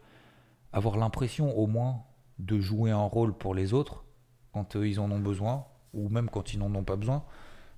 avoir 0.73 0.97
l'impression 0.97 1.57
au 1.59 1.67
moins 1.67 2.05
de 2.39 2.59
jouer 2.59 2.91
un 2.91 3.05
rôle 3.05 3.37
pour 3.37 3.55
les 3.55 3.75
autres 3.75 4.05
quand 4.53 4.77
ils 4.77 5.01
en 5.01 5.11
ont 5.11 5.21
besoin, 5.21 5.67
ou 5.93 6.09
même 6.09 6.31
quand 6.31 6.55
ils 6.55 6.59
n'en 6.59 6.75
ont 6.75 6.85
pas 6.85 6.97
besoin, 6.97 7.25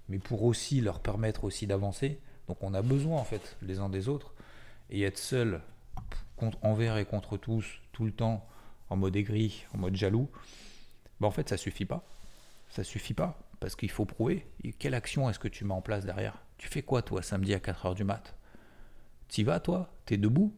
mais 0.09 0.19
pour 0.21 0.45
aussi 0.45 0.81
leur 0.81 1.01
permettre 1.01 1.43
aussi 1.45 1.67
d'avancer. 1.67 2.21
Donc 2.47 2.59
on 2.63 2.75
a 2.75 2.83
besoin 2.83 3.19
en 3.19 3.25
fait 3.25 3.57
les 3.61 3.81
uns 3.81 3.89
des 3.89 4.09
autres. 4.09 4.33
Et 4.89 5.03
être 5.03 5.19
seul 5.19 5.63
contre, 6.37 6.59
envers 6.63 6.97
et 6.97 7.05
contre 7.05 7.37
tous, 7.37 7.81
tout 7.91 8.05
le 8.05 8.13
temps, 8.13 8.47
en 8.89 8.97
mode 8.97 9.17
aigri, 9.17 9.65
en 9.75 9.79
mode 9.79 9.97
jaloux, 9.97 10.31
bah 11.19 11.27
en 11.27 11.33
fait 11.33 11.49
ça 11.49 11.57
suffit 11.57 11.87
pas. 11.87 12.05
Ça 12.69 12.85
suffit 12.85 13.15
pas. 13.15 13.39
Parce 13.61 13.75
qu'il 13.75 13.91
faut 13.91 14.05
prouver. 14.05 14.47
quelle 14.79 14.95
action 14.95 15.31
est-ce 15.31 15.39
que 15.39 15.49
tu 15.49 15.65
mets 15.65 15.75
en 15.75 15.81
place 15.81 16.05
derrière? 16.05 16.43
Tu 16.59 16.69
fais 16.69 16.83
quoi 16.83 17.03
toi 17.03 17.23
samedi 17.23 17.55
à 17.55 17.59
4h 17.59 17.95
du 17.95 18.05
mat? 18.05 18.37
T'y 19.29 19.45
vas 19.45 19.61
toi? 19.61 19.93
T'es 20.05 20.17
debout? 20.17 20.55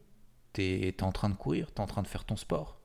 T'es 0.53 0.89
es 0.89 1.03
en 1.03 1.13
train 1.13 1.29
de 1.29 1.37
courir? 1.37 1.71
T'es 1.73 1.81
en 1.81 1.87
train 1.87 2.03
de 2.03 2.09
faire 2.09 2.25
ton 2.25 2.37
sport? 2.37 2.81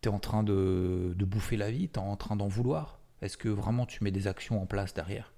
T'es 0.00 0.08
en 0.08 0.18
train 0.18 0.42
de, 0.42 1.14
de 1.16 1.24
bouffer 1.24 1.56
la 1.56 1.70
vie? 1.70 1.88
T'es 1.88 1.98
en 1.98 2.16
train 2.16 2.36
d'en 2.36 2.48
vouloir? 2.48 3.00
Est-ce 3.22 3.36
que 3.36 3.48
vraiment 3.48 3.86
tu 3.86 4.04
mets 4.04 4.10
des 4.10 4.26
actions 4.26 4.60
en 4.60 4.66
place 4.66 4.92
derrière? 4.92 5.32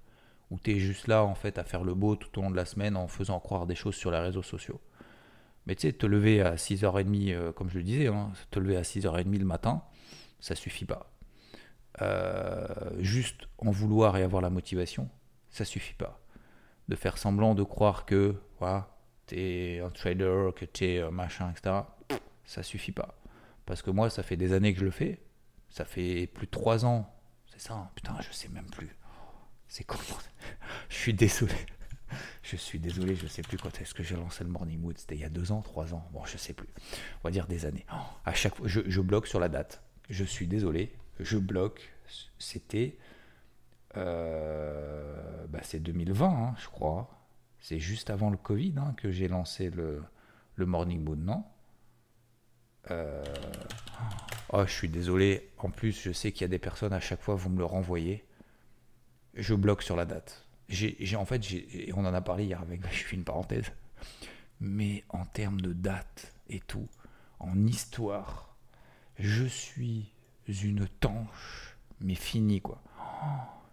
Ou 0.51 0.59
t'es 0.59 0.79
juste 0.79 1.07
là 1.07 1.23
en 1.23 1.35
fait 1.35 1.57
à 1.57 1.63
faire 1.63 1.83
le 1.83 1.93
beau 1.93 2.15
tout 2.15 2.39
au 2.39 2.41
long 2.41 2.51
de 2.51 2.55
la 2.55 2.65
semaine 2.65 2.97
en 2.97 3.07
faisant 3.07 3.39
croire 3.39 3.67
des 3.67 3.75
choses 3.75 3.95
sur 3.95 4.11
les 4.11 4.19
réseaux 4.19 4.43
sociaux? 4.43 4.81
Mais 5.65 5.75
tu 5.75 5.87
sais, 5.87 5.93
te 5.93 6.05
lever 6.05 6.41
à 6.41 6.55
6h30, 6.55 7.33
euh, 7.33 7.51
comme 7.51 7.69
je 7.69 7.77
le 7.77 7.83
disais, 7.83 8.07
hein, 8.07 8.31
te 8.49 8.59
lever 8.59 8.75
à 8.75 8.81
6h30 8.81 9.37
le 9.37 9.45
matin, 9.45 9.83
ça 10.39 10.55
suffit 10.55 10.85
pas. 10.85 11.11
Euh, 12.01 12.67
juste 12.99 13.47
en 13.57 13.71
vouloir 13.71 14.15
et 14.17 14.23
avoir 14.23 14.41
la 14.41 14.49
motivation, 14.49 15.09
ça 15.49 15.65
suffit 15.65 15.95
pas. 15.95 16.19
De 16.87 16.95
faire 16.95 17.17
semblant 17.17 17.55
de 17.55 17.63
croire 17.63 18.05
que 18.05 18.35
voilà, 18.59 18.95
tu 19.27 19.39
es 19.39 19.79
un 19.79 19.89
trader, 19.89 20.49
que 20.55 20.65
tu 20.65 20.85
es 20.85 21.11
machin, 21.11 21.51
etc., 21.51 21.81
ça 22.45 22.63
suffit 22.63 22.91
pas. 22.91 23.19
Parce 23.65 23.83
que 23.83 23.91
moi, 23.91 24.09
ça 24.09 24.23
fait 24.23 24.37
des 24.37 24.53
années 24.53 24.73
que 24.73 24.79
je 24.79 24.85
le 24.85 24.91
fais. 24.91 25.21
Ça 25.69 25.85
fait 25.85 26.25
plus 26.25 26.47
de 26.47 26.51
3 26.51 26.85
ans. 26.85 27.13
C'est 27.45 27.61
ça, 27.61 27.75
hein. 27.75 27.89
putain, 27.93 28.15
je 28.21 28.31
sais 28.31 28.49
même 28.49 28.69
plus. 28.71 28.95
C'est 29.67 29.83
comment 29.83 30.01
Je 30.89 30.95
suis 30.95 31.13
désolé. 31.13 31.53
Je 32.41 32.55
suis 32.55 32.79
désolé, 32.79 33.15
je 33.15 33.27
sais 33.27 33.43
plus 33.43 33.59
quand 33.59 33.79
est-ce 33.79 33.93
que 33.93 34.01
j'ai 34.01 34.15
lancé 34.15 34.43
le 34.43 34.49
Morning 34.49 34.79
Mood. 34.79 34.97
C'était 34.97 35.13
il 35.13 35.21
y 35.21 35.25
a 35.25 35.29
deux 35.29 35.51
ans, 35.51 35.61
trois 35.61 35.93
ans. 35.93 36.09
Bon, 36.11 36.25
je 36.25 36.37
sais 36.37 36.53
plus. 36.53 36.69
On 37.21 37.27
va 37.27 37.29
dire 37.29 37.45
des 37.45 37.65
années. 37.65 37.85
à 38.25 38.33
chaque 38.33 38.55
fois, 38.55 38.67
je, 38.67 39.01
bloque 39.01 39.27
sur 39.27 39.39
la 39.39 39.47
date. 39.47 39.83
Je 40.09 40.23
suis 40.23 40.47
désolé. 40.47 40.91
Je 41.19 41.37
bloque. 41.37 41.93
C'était. 42.37 42.97
Euh, 43.97 45.45
bah, 45.47 45.59
c'est 45.63 45.79
2020, 45.79 46.27
hein, 46.27 46.55
je 46.59 46.67
crois. 46.67 47.09
C'est 47.59 47.79
juste 47.79 48.09
avant 48.09 48.29
le 48.29 48.37
Covid 48.37 48.75
hein, 48.77 48.93
que 48.97 49.11
j'ai 49.11 49.27
lancé 49.27 49.69
le, 49.69 50.03
Morning 50.57 51.03
Mood, 51.03 51.19
non? 51.19 51.43
Euh, 52.91 53.23
Oh, 54.51 54.65
je 54.65 54.71
suis 54.71 54.89
désolé. 54.89 55.51
En 55.59 55.69
plus, 55.69 56.01
je 56.01 56.11
sais 56.11 56.31
qu'il 56.31 56.41
y 56.41 56.45
a 56.45 56.47
des 56.47 56.59
personnes 56.59 56.93
à 56.93 56.99
chaque 56.99 57.21
fois, 57.21 57.35
vous 57.35 57.49
me 57.49 57.59
le 57.59 57.65
renvoyez. 57.65 58.25
Je 59.35 59.53
bloque 59.53 59.83
sur 59.83 59.95
la 59.95 60.05
date 60.05 60.49
j'ai 60.69 61.15
en 61.15 61.25
fait, 61.25 61.41
on 61.95 62.05
en 62.05 62.13
a 62.13 62.21
parlé 62.21 62.45
hier 62.45 62.61
avec, 62.61 62.81
je 62.91 63.03
fais 63.03 63.15
une 63.15 63.23
parenthèse, 63.23 63.71
mais 64.59 65.03
en 65.09 65.25
termes 65.25 65.61
de 65.61 65.73
date 65.73 66.33
et 66.49 66.59
tout, 66.59 66.87
en 67.39 67.65
histoire, 67.65 68.55
je 69.17 69.45
suis 69.45 70.11
une 70.53 70.87
tanche, 70.99 71.77
mais 72.01 72.15
fini 72.15 72.61
quoi. 72.61 72.81
Oh, 72.99 73.25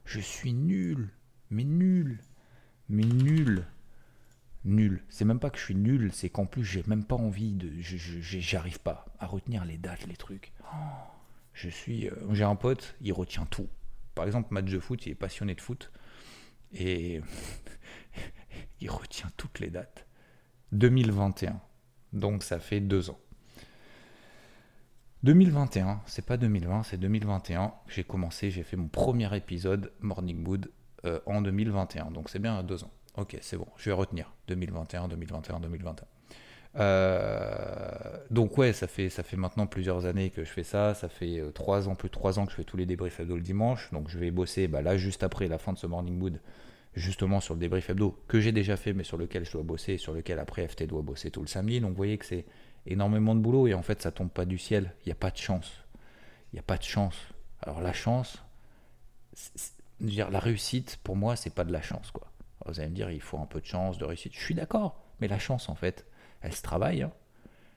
je 0.04 0.20
suis 0.20 0.52
nul, 0.52 1.10
mais 1.50 1.64
nul, 1.64 2.20
mais 2.88 3.04
nul, 3.04 3.66
nul. 4.64 5.02
C'est 5.08 5.24
même 5.24 5.40
pas 5.40 5.50
que 5.50 5.58
je 5.58 5.64
suis 5.64 5.74
nul, 5.74 6.10
c'est 6.12 6.30
qu'en 6.30 6.46
plus 6.46 6.64
j'ai 6.64 6.82
même 6.86 7.04
pas 7.04 7.16
envie 7.16 7.54
de, 7.54 7.70
j'arrive 7.80 8.80
pas 8.80 9.06
à 9.18 9.26
retenir 9.26 9.64
les 9.64 9.78
dates, 9.78 10.06
les 10.06 10.16
trucs. 10.16 10.52
Oh, 10.62 10.76
je 11.52 11.68
suis, 11.68 12.08
euh, 12.08 12.34
j'ai 12.34 12.44
un 12.44 12.56
pote, 12.56 12.96
il 13.00 13.12
retient 13.12 13.46
tout. 13.46 13.68
Par 14.14 14.24
exemple, 14.26 14.52
match 14.52 14.70
de 14.70 14.78
foot, 14.78 15.06
il 15.06 15.12
est 15.12 15.14
passionné 15.14 15.54
de 15.54 15.60
foot. 15.60 15.90
Et 16.72 17.20
il 18.80 18.90
retient 18.90 19.30
toutes 19.36 19.60
les 19.60 19.70
dates. 19.70 20.06
2021. 20.72 21.60
Donc 22.12 22.42
ça 22.42 22.58
fait 22.60 22.80
deux 22.80 23.10
ans. 23.10 23.18
2021, 25.22 26.02
c'est 26.06 26.24
pas 26.24 26.36
2020, 26.36 26.82
c'est 26.84 26.98
2021. 26.98 27.72
J'ai 27.88 28.04
commencé, 28.04 28.50
j'ai 28.50 28.62
fait 28.62 28.76
mon 28.76 28.88
premier 28.88 29.34
épisode 29.34 29.90
Morning 30.00 30.36
Mood 30.36 30.70
euh, 31.04 31.20
en 31.26 31.40
2021. 31.40 32.10
Donc 32.10 32.28
c'est 32.28 32.38
bien 32.38 32.62
deux 32.62 32.84
ans. 32.84 32.90
Ok, 33.16 33.36
c'est 33.40 33.56
bon, 33.56 33.66
je 33.76 33.88
vais 33.88 33.94
retenir. 33.94 34.32
2021, 34.48 35.08
2021, 35.08 35.60
2021. 35.60 36.06
donc 38.30 38.58
ouais, 38.58 38.74
ça 38.74 38.86
fait, 38.86 39.08
ça 39.08 39.22
fait 39.22 39.38
maintenant 39.38 39.66
plusieurs 39.66 40.04
années 40.04 40.28
que 40.28 40.44
je 40.44 40.50
fais 40.50 40.64
ça. 40.64 40.92
Ça 40.94 41.08
fait 41.08 41.40
euh, 41.40 41.50
trois 41.50 41.88
ans, 41.88 41.94
plus 41.94 42.08
de 42.08 42.14
trois 42.14 42.38
ans 42.38 42.44
que 42.44 42.52
je 42.52 42.56
fais 42.56 42.64
tous 42.64 42.76
les 42.76 42.86
débriefs 42.86 43.18
hebdo 43.18 43.36
le 43.36 43.42
dimanche. 43.42 43.90
Donc 43.92 44.10
je 44.10 44.18
vais 44.18 44.30
bosser 44.30 44.68
bah, 44.68 44.82
là 44.82 44.98
juste 44.98 45.22
après 45.22 45.48
la 45.48 45.56
fin 45.58 45.72
de 45.72 45.78
ce 45.78 45.86
morning 45.86 46.18
mood 46.18 46.38
justement 46.94 47.40
sur 47.40 47.54
le 47.54 47.60
débrief 47.60 47.90
hebdo 47.90 48.18
que 48.26 48.40
j'ai 48.40 48.52
déjà 48.52 48.76
fait 48.76 48.94
mais 48.94 49.04
sur 49.04 49.18
lequel 49.18 49.44
je 49.44 49.52
dois 49.52 49.62
bosser 49.62 49.94
et 49.94 49.98
sur 49.98 50.14
lequel 50.14 50.38
après 50.38 50.66
FT 50.66 50.84
doit 50.84 51.02
bosser 51.02 51.30
tout 51.30 51.40
le 51.40 51.46
samedi. 51.46 51.80
Donc 51.80 51.90
vous 51.90 51.96
voyez 51.96 52.18
que 52.18 52.26
c'est 52.26 52.44
énormément 52.86 53.34
de 53.34 53.40
boulot 53.40 53.66
et 53.66 53.74
en 53.74 53.82
fait 53.82 54.02
ça 54.02 54.10
tombe 54.10 54.30
pas 54.30 54.44
du 54.44 54.58
ciel. 54.58 54.94
Il 55.04 55.08
n'y 55.08 55.12
a 55.12 55.16
pas 55.16 55.30
de 55.30 55.36
chance. 55.36 55.72
Il 56.52 56.56
n'y 56.56 56.60
a 56.60 56.62
pas 56.62 56.78
de 56.78 56.82
chance. 56.82 57.16
Alors 57.62 57.80
la 57.80 57.92
chance, 57.92 58.42
dire, 60.00 60.30
la 60.30 60.38
réussite 60.38 60.98
pour 61.02 61.16
moi 61.16 61.36
c'est 61.36 61.54
pas 61.54 61.64
de 61.64 61.72
la 61.72 61.82
chance 61.82 62.10
quoi. 62.10 62.30
vous 62.66 62.80
allez 62.80 62.90
me 62.90 62.94
dire 62.94 63.10
il 63.10 63.20
faut 63.20 63.38
un 63.38 63.46
peu 63.46 63.60
de 63.60 63.66
chance, 63.66 63.98
de 63.98 64.04
réussite. 64.04 64.34
Je 64.34 64.40
suis 64.40 64.54
d'accord, 64.54 65.02
mais 65.20 65.28
la 65.28 65.38
chance 65.38 65.68
en 65.68 65.74
fait, 65.74 66.06
elle 66.42 66.54
se 66.54 66.62
travaille. 66.62 67.02
Hein. 67.02 67.12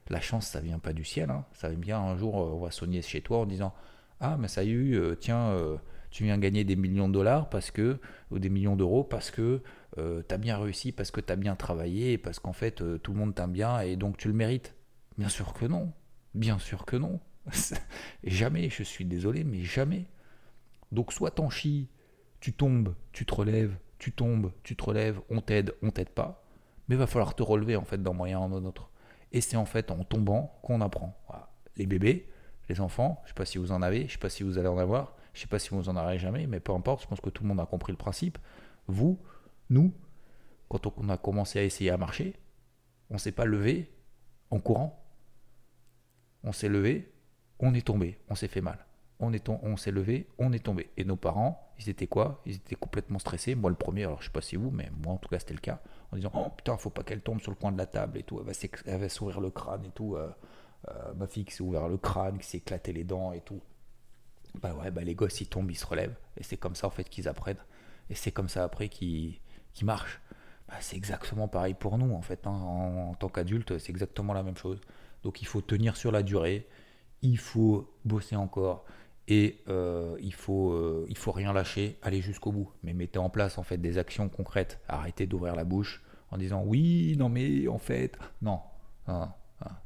La 0.10 0.22
chance 0.22 0.48
ça 0.48 0.60
vient 0.60 0.80
pas 0.80 0.93
du 0.93 1.04
ciel. 1.04 1.30
Hein. 1.30 1.45
Ça 1.54 1.69
vient 1.69 2.00
un 2.00 2.17
jour 2.17 2.36
on 2.36 2.60
va 2.60 2.72
sonner 2.72 3.02
chez 3.02 3.22
toi 3.22 3.39
en 3.39 3.45
disant 3.45 3.74
ah 4.19 4.38
mais 4.38 4.48
ça 4.48 4.63
y 4.63 4.69
est 4.69 4.74
eu, 4.74 4.95
euh, 4.95 5.15
tiens. 5.15 5.50
Euh, 5.50 5.78
tu 6.12 6.24
viens 6.24 6.38
gagner 6.38 6.63
des 6.63 6.76
millions 6.76 7.08
de 7.08 7.13
dollars 7.13 7.50
parce 7.50 7.72
que, 7.72 8.00
ou 8.32 8.39
des 8.39 8.50
millions 8.50 8.76
d'euros 8.76 9.04
parce 9.04 9.32
que 9.32 9.62
euh, 9.98 10.22
tu 10.28 10.34
as 10.34 10.38
bien 10.38 10.58
réussi, 10.58 10.91
parce 10.91 11.12
que 11.12 11.22
tu 11.22 11.32
as 11.32 11.36
bien 11.36 11.56
travaillé, 11.56 12.17
parce 12.17 12.39
qu'en 12.39 12.54
fait 12.54 12.82
euh, 12.82 12.98
tout 12.98 13.13
le 13.13 13.19
monde 13.19 13.36
t'aime 13.36 13.52
bien 13.52 13.80
et 13.82 13.95
donc 13.95 14.17
tu 14.17 14.28
le 14.28 14.34
mérites. 14.34 14.74
Bien 15.19 15.27
sûr 15.27 15.51
que 15.51 15.65
non. 15.65 15.91
Bien 16.34 16.60
sûr 16.60 16.86
que 16.86 16.95
non. 16.95 17.19
jamais, 18.23 18.69
je 18.69 18.84
suis 18.84 19.03
désolé, 19.03 19.43
mais 19.43 19.63
jamais. 19.63 20.05
Donc 20.93 21.12
soit 21.12 21.32
t'en 21.32 21.49
chies, 21.49 21.89
tu 22.39 22.53
tombes, 22.53 22.95
tu 23.12 23.25
te 23.25 23.36
relèves, 23.36 23.75
tu 23.97 24.13
tombes, 24.13 24.53
tu 24.63 24.77
te 24.77 24.84
relèves, 24.86 25.19
on 25.29 25.41
t'aide, 25.41 25.75
on 25.82 25.91
t'aide 25.91 26.12
pas. 26.12 26.45
Mais 26.88 26.95
va 26.95 27.05
falloir 27.05 27.36
te 27.36 27.43
relever 27.43 27.75
en 27.75 27.84
fait 27.84 28.01
d'un 28.01 28.13
moyen 28.13 28.39
ou 28.39 28.47
d'un 28.47 28.65
autre. 28.65 28.91
Et 29.34 29.41
c'est 29.41 29.58
en 29.58 29.65
fait 29.65 29.91
en 29.91 30.05
tombant 30.05 30.58
qu'on 30.63 30.79
apprend. 30.79 31.21
Les 31.75 31.86
bébés, 31.86 32.29
les 32.69 32.79
enfants, 32.79 33.21
je 33.25 33.29
sais 33.29 33.36
pas 33.36 33.43
si 33.43 33.58
vous 33.58 33.73
en 33.73 33.82
avez, 33.82 34.08
je 34.08 34.13
sais 34.13 34.19
pas 34.19 34.29
si 34.29 34.43
vous 34.43 34.58
allez 34.58 34.69
en 34.69 34.77
avoir, 34.77 35.17
je 35.34 35.41
sais 35.41 35.47
pas 35.47 35.60
si 35.60 35.71
vous 35.71 35.89
en 35.89 35.97
aurez 35.97 36.17
jamais, 36.17 36.47
mais 36.47 36.62
peu 36.62 36.71
importe, 36.71 37.01
je 37.03 37.08
pense 37.08 37.19
que 37.19 37.29
tout 37.29 37.43
le 37.43 37.49
monde 37.49 37.60
a 37.60 37.65
compris 37.65 37.91
le 37.91 37.97
principe. 37.97 38.38
Vous, 38.88 39.19
nous, 39.69 39.93
quand 40.69 40.88
on 40.97 41.10
a 41.10 41.17
commencé 41.17 41.60
à 41.60 41.63
essayer 41.63 41.89
à 41.89 41.97
marcher, 41.97 42.39
on 43.10 43.17
s'est 43.17 43.34
pas 43.34 43.43
levé 43.43 43.91
en 44.49 44.60
courant. 44.60 44.95
On 46.43 46.52
s'est 46.52 46.69
levé, 46.69 47.12
on 47.60 47.73
est 47.73 47.86
tombé, 47.86 48.17
on 48.30 48.36
s'est 48.36 48.47
fait 48.47 48.62
mal. 48.62 48.86
On 49.21 49.34
est 49.34 49.49
on 49.49 49.75
s'est 49.75 49.91
levé, 49.91 50.28
on 50.38 50.54
est 50.54 50.63
tombé. 50.63 50.89
Et 50.95 51.04
nos 51.04 51.17
parents, 51.17 51.73
ils 51.78 51.89
étaient 51.89 52.08
quoi? 52.08 52.41
Ils 52.45 52.56
étaient 52.56 52.75
complètement 52.75 53.19
stressés. 53.19 53.54
Moi 53.54 53.69
le 53.69 53.75
premier, 53.75 54.06
alors 54.06 54.21
je 54.21 54.28
sais 54.28 54.32
pas 54.32 54.41
si 54.41 54.56
vous, 54.56 54.71
mais 54.71 54.89
moi 55.04 55.13
en 55.13 55.17
tout 55.17 55.28
cas 55.28 55.39
c'était 55.39 55.54
le 55.54 55.60
cas. 55.60 55.82
En 56.12 56.15
disant 56.15 56.32
oh 56.34 56.49
putain, 56.56 56.78
faut 56.78 56.89
pas 56.89 57.04
qu'elle 57.04 57.21
tombe 57.21 57.41
sur 57.41 57.52
le 57.52 57.58
coin 57.58 57.71
de 57.73 57.78
la 57.78 57.86
table 57.86 58.17
et 58.17 58.23
tout. 58.23 58.41
Elle 58.86 58.99
va 58.99 59.10
s'ouvrir 59.10 59.41
le 59.41 59.49
crâne 59.49 59.86
et 59.86 59.91
tout. 59.91 60.15
Euh, 60.15 60.30
euh, 60.88 61.13
ma 61.15 61.28
fille 61.28 61.43
qui 61.43 61.54
s'est 61.54 61.63
ouvert 61.63 61.89
le 61.89 61.97
crâne, 61.97 62.38
qui 62.38 62.47
s'est 62.47 62.60
éclaté 62.60 62.93
les 62.93 63.04
dents 63.04 63.34
et 63.34 63.41
tout 63.41 63.62
bah 64.56 64.73
ouais, 64.73 64.91
bah 64.91 65.04
les 65.04 65.15
gosses 65.15 65.41
ils 65.41 65.47
tombent, 65.47 65.71
ils 65.71 65.78
se 65.78 65.86
relèvent. 65.86 66.15
Et 66.38 66.43
c'est 66.43 66.58
comme 66.58 66.75
ça 66.75 66.88
en 66.88 66.91
fait 66.91 67.08
qu'ils 67.08 67.28
apprennent. 67.28 67.63
Et 68.10 68.15
c'est 68.15 68.32
comme 68.32 68.49
ça 68.49 68.63
après 68.63 68.89
qu'ils 68.89 69.39
marchent. 69.84 70.21
Bah, 70.67 70.75
c'est 70.82 70.95
exactement 70.95 71.47
pareil 71.47 71.73
pour 71.73 71.97
nous 71.97 72.13
en 72.13 72.21
fait. 72.21 72.45
Hein. 72.47 72.52
En, 72.52 73.13
tant 73.15 73.30
qu'adulte, 73.30 73.78
c'est 73.78 73.91
exactement 73.91 74.34
la 74.34 74.43
même 74.43 74.58
chose. 74.58 74.80
Donc 75.23 75.41
il 75.41 75.45
faut 75.45 75.62
tenir 75.62 75.95
sur 75.97 76.12
la 76.12 76.23
durée, 76.23 76.67
il 77.21 77.38
faut 77.38 77.93
bosser 78.05 78.36
encore 78.36 78.86
et 79.27 79.62
euh, 79.67 80.17
il, 80.21 80.33
faut, 80.33 80.71
euh, 80.71 81.08
faut 81.15 81.31
rien 81.31 81.54
lâcher, 81.54 81.98
aller 82.02 82.21
jusqu'au 82.21 82.52
bout. 82.52 82.71
Mais 82.83 82.94
mettez 82.94 83.19
en 83.19 83.29
place 83.29 83.58
en 83.58 83.63
fait 83.63 83.77
des 83.77 83.98
actions 83.98 84.29
concrètes. 84.29 84.79
Arrêtez 84.87 85.27
d'ouvrir 85.27 85.56
la 85.56 85.63
bouche 85.63 86.04
en 86.31 86.37
disant 86.37 86.63
oui, 86.65 87.15
non 87.17 87.29
mais 87.29 87.67
en 87.67 87.77
fait, 87.77 88.17
non. 88.41 88.60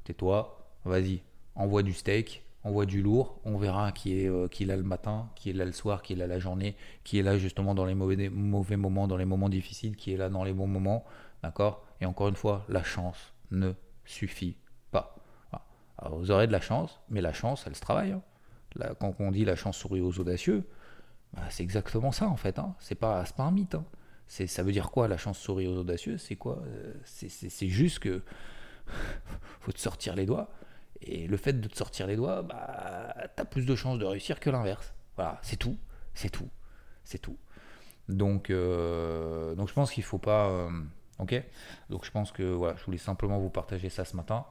Tais-toi, 0.03 0.74
vas-y, 0.86 1.22
envoie 1.55 1.84
du 1.84 1.93
steak, 1.93 2.43
on 2.64 2.72
voit 2.72 2.86
du 2.86 3.01
lourd, 3.01 3.39
on 3.43 3.58
verra 3.58 3.91
qui 3.91 4.20
est, 4.20 4.30
euh, 4.30 4.47
qui 4.47 4.64
est 4.64 4.66
là 4.66 4.78
le 4.78 4.84
matin, 4.84 5.30
qui 5.36 5.49
est 5.49 5.53
là 5.53 5.66
le 5.66 5.72
soir, 5.72 6.01
qui 6.01 6.14
est 6.14 6.16
là 6.16 6.28
la 6.28 6.39
journée, 6.39 6.76
qui 7.03 7.20
est 7.20 7.22
là 7.22 7.38
justement 7.38 7.76
dans 7.76 7.86
les 7.86 7.95
mauvais, 7.95 8.30
mauvais 8.30 8.78
moments, 8.78 9.08
dans 9.08 9.18
les 9.18 9.26
moments 9.26 9.49
difficiles, 9.49 9.95
qui 9.95 10.14
est 10.14 10.18
là 10.18 10.30
dans 10.30 10.43
les 10.43 10.53
bons 10.53 10.68
moments. 10.68 11.03
D'accord? 11.41 11.86
Et 11.99 12.05
encore 12.05 12.30
une 12.30 12.36
fois, 12.36 12.66
la 12.70 12.84
chance 12.84 13.34
ne 13.51 13.74
suffit. 14.05 14.55
Vous 16.12 16.32
aurez 16.32 16.47
de 16.47 16.51
la 16.51 16.62
chance, 16.62 16.99
mais 17.10 17.22
la 17.22 17.34
chance, 17.34 17.66
elle 17.68 17.76
se 17.76 17.82
travaille. 17.82 18.12
Hein. 18.12 18.22
quand 18.99 19.16
on 19.20 19.32
dit 19.32 19.45
la 19.45 19.56
chance 19.56 19.78
sourit 19.78 20.01
aux 20.01 20.20
audacieux, 20.20 20.68
bah, 21.34 21.41
c'est 21.49 21.64
exactement 21.64 22.12
ça 22.12 22.28
en 22.28 22.36
fait. 22.36 22.60
Hein. 22.60 22.76
C'est 22.80 22.95
pas, 22.95 23.24
pas 23.36 23.43
un 23.43 23.51
mythe. 23.51 23.76
Hein. 23.76 23.86
ça 24.28 24.64
veut 24.64 24.72
dire 24.72 24.91
quoi 24.91 25.08
la 25.08 25.18
chance 25.18 25.38
sourit 25.39 25.68
aux 25.68 25.78
audacieux? 25.78 26.18
C'est 26.18 26.36
quoi 26.36 26.62
euh, 26.66 26.93
C'est 27.06 27.68
juste 27.68 27.99
que 27.99 28.22
faut 29.62 29.72
te 29.72 29.80
sortir 29.80 30.16
les 30.16 30.26
doigts. 30.26 30.49
Et 31.01 31.28
le 31.28 31.38
fait 31.38 31.54
de 31.54 31.68
te 31.68 31.76
sortir 31.76 32.08
les 32.08 32.16
doigts, 32.16 32.43
bah, 32.43 33.14
as 33.36 33.45
plus 33.45 33.66
de 33.66 33.76
chances 33.76 33.99
de 33.99 34.06
réussir 34.06 34.39
que 34.39 34.49
l'inverse. 34.49 34.93
Voilà, 35.16 35.39
c'est 35.41 35.58
tout, 35.58 35.78
c'est 36.14 36.30
tout, 36.30 36.49
c'est 37.04 37.20
tout. 37.20 37.38
Donc, 38.10 38.49
euh, 38.49 39.56
donc 39.56 39.68
je 39.70 39.74
pense 39.74 39.91
qu'il 39.91 40.04
faut 40.04 40.18
pas. 40.18 40.47
Euh, 40.47 40.70
ok? 41.20 41.43
Donc 41.89 42.06
je 42.06 42.12
pense 42.12 42.32
que 42.32 42.43
voilà, 42.43 42.76
je 42.78 42.86
voulais 42.86 42.97
simplement 42.97 43.39
vous 43.39 43.49
partager 43.49 43.89
ça 43.89 44.06
ce 44.06 44.16
matin. 44.16 44.45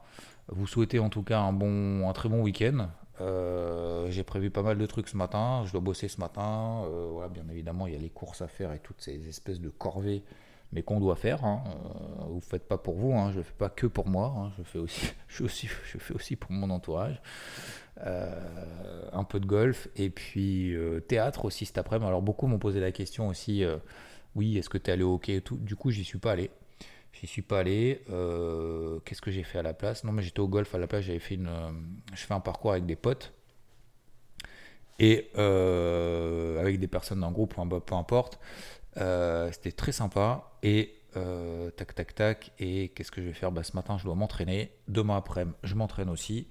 Vous 0.47 0.67
souhaitez 0.67 0.99
en 0.99 1.09
tout 1.09 1.23
cas 1.23 1.39
un 1.39 1.53
bon, 1.53 2.07
un 2.07 2.13
très 2.13 2.29
bon 2.29 2.41
week-end. 2.41 2.89
Euh, 3.21 4.09
j'ai 4.09 4.23
prévu 4.23 4.49
pas 4.49 4.63
mal 4.63 4.77
de 4.77 4.85
trucs 4.85 5.07
ce 5.07 5.17
matin. 5.17 5.63
Je 5.65 5.71
dois 5.71 5.81
bosser 5.81 6.07
ce 6.07 6.19
matin. 6.19 6.83
voilà, 7.11 7.29
bien 7.29 7.45
évidemment, 7.49 7.87
il 7.87 7.93
y 7.93 7.95
a 7.95 7.99
les 7.99 8.09
courses 8.09 8.41
à 8.41 8.47
faire 8.47 8.73
et 8.73 8.79
toutes 8.79 9.01
ces 9.01 9.27
espèces 9.29 9.61
de 9.61 9.69
corvées, 9.69 10.23
mais 10.71 10.83
qu'on 10.83 10.99
doit 10.99 11.15
faire. 11.15 11.45
Hein. 11.45 11.63
vous 12.27 12.41
faites 12.41 12.67
pas 12.67 12.77
pour 12.77 12.95
vous. 12.95 13.13
Hein. 13.13 13.31
Je 13.31 13.39
ne 13.39 13.43
fais 13.43 13.53
pas 13.57 13.69
que 13.69 13.87
pour 13.87 14.07
moi. 14.07 14.33
Hein. 14.37 14.51
Je 14.57 14.63
fais 14.63 14.79
aussi, 14.79 15.11
je, 15.27 15.45
je 15.45 15.97
fais 15.97 16.13
aussi 16.13 16.35
pour 16.35 16.51
mon 16.51 16.69
entourage. 16.69 17.21
Euh, 18.05 19.05
un 19.11 19.23
peu 19.23 19.39
de 19.39 19.45
golf 19.45 19.87
et 19.95 20.09
puis 20.09 20.73
euh, 20.73 20.99
théâtre 20.99 21.45
aussi 21.45 21.65
cet 21.65 21.77
après-midi. 21.77 22.07
Alors 22.07 22.23
beaucoup 22.23 22.47
m'ont 22.47 22.57
posé 22.57 22.79
la 22.79 22.91
question 22.91 23.27
aussi, 23.27 23.63
euh, 23.63 23.77
oui, 24.35 24.57
est-ce 24.57 24.67
que 24.67 24.79
tu 24.79 24.89
es 24.89 24.93
allé 24.93 25.03
au 25.03 25.13
hockey 25.13 25.35
et 25.35 25.41
tout? 25.41 25.57
Du 25.57 25.75
coup, 25.75 25.91
j'y 25.91 26.03
suis 26.03 26.17
pas 26.17 26.31
allé. 26.31 26.49
J'y 27.13 27.27
suis 27.27 27.41
pas 27.41 27.59
allé. 27.59 28.01
Qu'est-ce 29.05 29.21
que 29.21 29.31
j'ai 29.31 29.43
fait 29.43 29.59
à 29.59 29.63
la 29.63 29.73
place? 29.73 30.03
Non, 30.03 30.11
mais 30.11 30.21
j'étais 30.21 30.39
au 30.39 30.47
golf 30.47 30.73
à 30.75 30.77
la 30.77 30.87
place. 30.87 31.05
J'avais 31.05 31.19
fait 31.19 31.35
une, 31.35 31.49
je 32.13 32.25
fais 32.25 32.33
un 32.33 32.39
parcours 32.39 32.71
avec 32.71 32.85
des 32.85 32.95
potes 32.95 33.33
et 34.99 35.29
avec 35.37 36.79
des 36.79 36.87
personnes 36.87 37.21
d'un 37.21 37.31
groupe, 37.31 37.55
peu 37.85 37.95
importe. 37.95 38.39
C'était 38.95 39.71
très 39.71 39.91
sympa 39.91 40.51
et 40.63 40.95
tac 41.77 41.95
tac 41.95 42.15
tac. 42.15 42.51
Et 42.59 42.89
qu'est-ce 42.89 43.11
que 43.11 43.21
je 43.21 43.27
vais 43.27 43.33
faire? 43.33 43.51
Bah, 43.51 43.63
Ce 43.63 43.75
matin, 43.75 43.97
je 43.97 44.03
dois 44.03 44.15
m'entraîner. 44.15 44.71
Demain 44.87 45.15
après, 45.17 45.45
je 45.63 45.75
m'entraîne 45.75 46.09
aussi. 46.09 46.47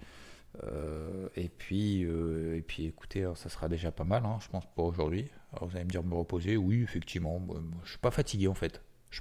Euh, 0.64 1.28
et 1.36 1.48
puis, 1.48 2.04
euh, 2.04 2.56
et 2.56 2.62
puis, 2.62 2.86
écoutez, 2.86 3.24
hein, 3.24 3.34
ça 3.34 3.48
sera 3.48 3.68
déjà 3.68 3.90
pas 3.90 4.04
mal, 4.04 4.24
hein, 4.24 4.38
je 4.40 4.48
pense, 4.48 4.64
pour 4.74 4.84
aujourd'hui. 4.84 5.28
Vous 5.60 5.74
allez 5.76 5.84
me 5.84 5.90
dire 5.90 6.02
me 6.02 6.14
reposer. 6.14 6.56
Oui, 6.56 6.82
effectivement. 6.82 7.40
je 7.84 7.90
suis 7.90 7.98
pas 7.98 8.10
fatigué 8.10 8.48
en 8.48 8.54
fait. 8.54 8.80
Je 9.12 9.20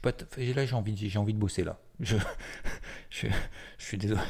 là, 0.53 0.65
j'ai 0.65 0.75
envie, 1.17 1.33
de 1.33 1.37
bosser 1.37 1.65
là. 1.65 1.77
Je, 1.99 2.15
suis 3.77 3.97
désolé. 3.97 4.21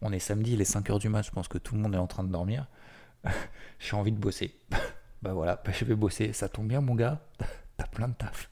On 0.00 0.12
est 0.12 0.20
samedi, 0.20 0.52
il 0.52 0.60
est 0.60 0.72
5h 0.72 1.00
du 1.00 1.08
match. 1.08 1.26
Je 1.26 1.32
pense 1.32 1.48
que 1.48 1.58
tout 1.58 1.74
le 1.74 1.80
monde 1.80 1.94
est 1.94 1.98
en 1.98 2.06
train 2.06 2.22
de 2.22 2.30
dormir. 2.30 2.68
j'ai 3.80 3.96
envie 3.96 4.12
de 4.12 4.18
bosser. 4.18 4.56
bah 5.22 5.34
voilà, 5.34 5.60
bah, 5.64 5.72
je 5.72 5.84
vais 5.84 5.96
bosser. 5.96 6.32
Ça 6.32 6.48
tombe 6.48 6.68
bien, 6.68 6.80
mon 6.80 6.94
gars. 6.94 7.20
T'as 7.76 7.88
plein 7.88 8.06
de 8.06 8.14
taf. 8.14 8.48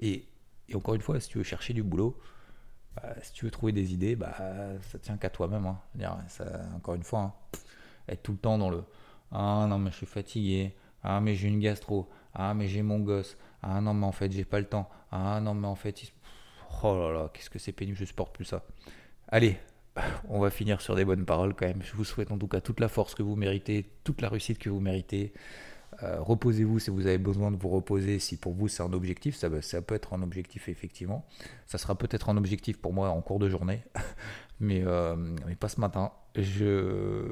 Et, 0.00 0.28
encore 0.74 0.94
une 0.94 1.00
fois, 1.00 1.18
si 1.18 1.30
tu 1.30 1.38
veux 1.38 1.44
chercher 1.44 1.72
du 1.72 1.82
boulot, 1.82 2.20
bah, 2.94 3.14
si 3.22 3.32
tu 3.32 3.46
veux 3.46 3.50
trouver 3.50 3.72
des 3.72 3.94
idées, 3.94 4.16
bah, 4.16 4.36
ça 4.82 4.98
tient 4.98 5.16
qu'à 5.16 5.30
toi-même. 5.30 5.64
Hein. 5.64 5.80
encore 6.76 6.94
une 6.94 7.04
fois, 7.04 7.20
hein, 7.20 7.32
être 8.06 8.22
tout 8.22 8.32
le 8.32 8.38
temps 8.38 8.58
dans 8.58 8.68
le 8.68 8.84
Ah 9.32 9.66
non, 9.66 9.78
mais 9.78 9.90
je 9.92 9.96
suis 9.96 10.06
fatigué. 10.06 10.76
Ah, 11.02 11.22
mais 11.22 11.34
j'ai 11.34 11.48
une 11.48 11.60
gastro. 11.60 12.10
Ah, 12.34 12.52
mais 12.52 12.68
j'ai 12.68 12.82
mon 12.82 12.98
gosse. 12.98 13.38
Ah 13.62 13.80
non, 13.80 13.94
mais 13.94 14.06
en 14.06 14.12
fait, 14.12 14.30
j'ai 14.30 14.44
pas 14.44 14.60
le 14.60 14.66
temps. 14.66 14.88
Ah 15.10 15.40
non, 15.40 15.54
mais 15.54 15.66
en 15.66 15.74
fait, 15.74 16.12
oh 16.82 16.98
là 16.98 17.12
là, 17.12 17.30
qu'est-ce 17.32 17.50
que 17.50 17.58
c'est 17.58 17.72
pénible, 17.72 17.96
je 17.98 18.04
supporte 18.04 18.34
plus 18.34 18.44
ça. 18.44 18.64
Allez, 19.28 19.58
on 20.28 20.38
va 20.38 20.50
finir 20.50 20.80
sur 20.80 20.94
des 20.94 21.04
bonnes 21.04 21.24
paroles 21.24 21.54
quand 21.54 21.66
même. 21.66 21.82
Je 21.82 21.94
vous 21.94 22.04
souhaite 22.04 22.30
en 22.30 22.38
tout 22.38 22.48
cas 22.48 22.60
toute 22.60 22.80
la 22.80 22.88
force 22.88 23.14
que 23.14 23.22
vous 23.22 23.36
méritez, 23.36 23.86
toute 24.04 24.20
la 24.20 24.28
réussite 24.28 24.58
que 24.58 24.70
vous 24.70 24.80
méritez. 24.80 25.32
Euh, 26.02 26.20
reposez-vous 26.20 26.78
si 26.78 26.90
vous 26.90 27.06
avez 27.06 27.18
besoin 27.18 27.50
de 27.50 27.56
vous 27.56 27.70
reposer. 27.70 28.18
Si 28.18 28.36
pour 28.36 28.52
vous 28.52 28.68
c'est 28.68 28.82
un 28.82 28.92
objectif, 28.92 29.34
ça, 29.36 29.48
ça, 29.62 29.82
peut 29.82 29.94
être 29.94 30.12
un 30.12 30.22
objectif 30.22 30.68
effectivement. 30.68 31.24
Ça 31.66 31.78
sera 31.78 31.96
peut-être 31.96 32.28
un 32.28 32.36
objectif 32.36 32.78
pour 32.78 32.92
moi 32.92 33.10
en 33.10 33.20
cours 33.20 33.38
de 33.38 33.48
journée, 33.48 33.82
mais, 34.60 34.82
euh, 34.84 35.16
mais 35.46 35.56
pas 35.56 35.68
ce 35.68 35.80
matin. 35.80 36.12
Je... 36.36 37.24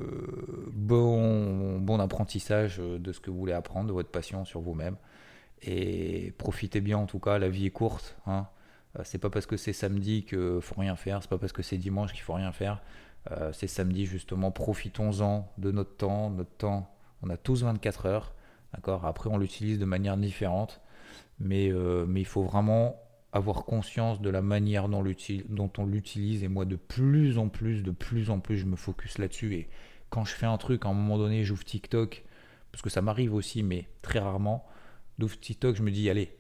Bon, 0.73 1.79
bon 1.79 2.01
apprentissage 2.01 2.79
de 2.79 3.13
ce 3.13 3.21
que 3.21 3.31
vous 3.31 3.39
voulez 3.39 3.53
apprendre, 3.53 3.89
de 3.89 3.93
votre 3.93 4.11
passion 4.11 4.45
sur 4.45 4.61
vous-même. 4.61 4.97
Et 5.63 6.33
profitez 6.39 6.81
bien 6.81 6.99
en 6.99 7.07
tout 7.07 7.19
cas, 7.19 7.39
la 7.39 7.49
vie 7.49 7.67
est 7.67 7.71
courte. 7.71 8.17
Hein. 8.27 8.47
Euh, 8.99 9.03
c'est 9.05 9.19
pas 9.19 9.31
parce 9.31 9.47
que 9.47 9.57
c'est 9.57 9.73
samedi 9.73 10.25
qu'il 10.25 10.61
faut 10.61 10.81
rien 10.81 10.97
faire, 10.97 11.23
c'est 11.23 11.31
pas 11.31 11.39
parce 11.39 11.53
que 11.53 11.63
c'est 11.63 11.79
dimanche 11.79 12.13
qu'il 12.13 12.23
faut 12.23 12.35
rien 12.35 12.53
faire. 12.53 12.83
c'est 13.53 13.67
samedi 13.67 14.07
justement, 14.07 14.53
profitons-en 14.53 15.51
de 15.59 15.73
notre 15.73 15.97
temps. 15.97 16.31
Notre 16.31 16.57
temps, 16.57 16.95
on 17.23 17.31
a 17.31 17.37
tous 17.37 17.63
24 17.65 18.07
heures. 18.07 18.37
Après, 18.73 19.31
on 19.31 19.39
l'utilise 19.39 19.79
de 19.79 19.85
manière 19.85 20.17
différente, 20.17 20.81
mais, 21.39 21.71
euh, 21.71 22.05
mais 22.07 22.21
il 22.21 22.27
faut 22.27 22.43
vraiment 22.43 23.01
avoir 23.33 23.65
conscience 23.65 24.21
de 24.21 24.31
la 24.31 24.43
manière 24.43 24.89
dont, 24.89 25.05
dont 25.49 25.73
on 25.79 25.87
l'utilise. 25.87 26.45
Et 26.45 26.49
moi, 26.49 26.65
de 26.65 26.77
plus 26.77 27.39
en 27.39 27.49
plus, 27.49 27.83
de 27.83 27.91
plus 27.91 28.31
en 28.31 28.41
plus, 28.41 28.59
je 28.59 28.67
me 28.67 28.77
focus 28.77 29.19
là-dessus. 29.19 29.55
Et 29.55 29.69
quand 30.11 30.25
je 30.25 30.35
fais 30.35 30.47
un 30.47 30.57
truc, 30.57 30.85
à 30.85 30.89
un 30.89 30.95
moment 30.95 31.19
donné, 31.19 31.45
j'ouvre 31.45 31.65
TikTok, 31.65 32.25
parce 32.73 32.83
que 32.83 32.91
ça 32.91 33.03
m'arrive 33.03 33.35
aussi, 33.35 33.63
mais 33.63 33.89
très 34.03 34.19
rarement. 34.19 34.67
J'ouvre 35.19 35.39
TikTok, 35.39 35.77
je 35.77 35.83
me 35.83 35.91
dis, 35.91 36.11
allez, 36.11 36.37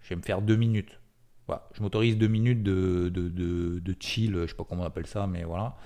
je 0.00 0.10
vais 0.10 0.16
me 0.16 0.22
faire 0.22 0.42
deux 0.42 0.56
minutes. 0.56 1.00
Voilà, 1.46 1.68
je 1.74 1.82
m'autorise 1.82 2.16
deux 2.18 2.28
minutes 2.28 2.62
de, 2.62 3.96
chill, 4.00 4.34
je 4.42 4.46
sais 4.46 4.54
pas 4.54 4.64
comment 4.64 4.82
on 4.82 4.86
appelle 4.86 5.06
ça, 5.06 5.26
mais 5.26 5.44
voilà, 5.44 5.76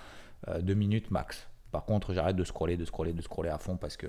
euh, 0.48 0.60
deux 0.60 0.74
minutes 0.74 1.10
max. 1.10 1.48
Par 1.70 1.84
contre, 1.84 2.12
j'arrête 2.12 2.36
de 2.36 2.44
scroller, 2.44 2.76
de 2.76 2.84
scroller, 2.84 3.12
de 3.12 3.22
scroller 3.22 3.48
à 3.48 3.58
fond 3.58 3.76
parce 3.76 3.96
que 3.96 4.08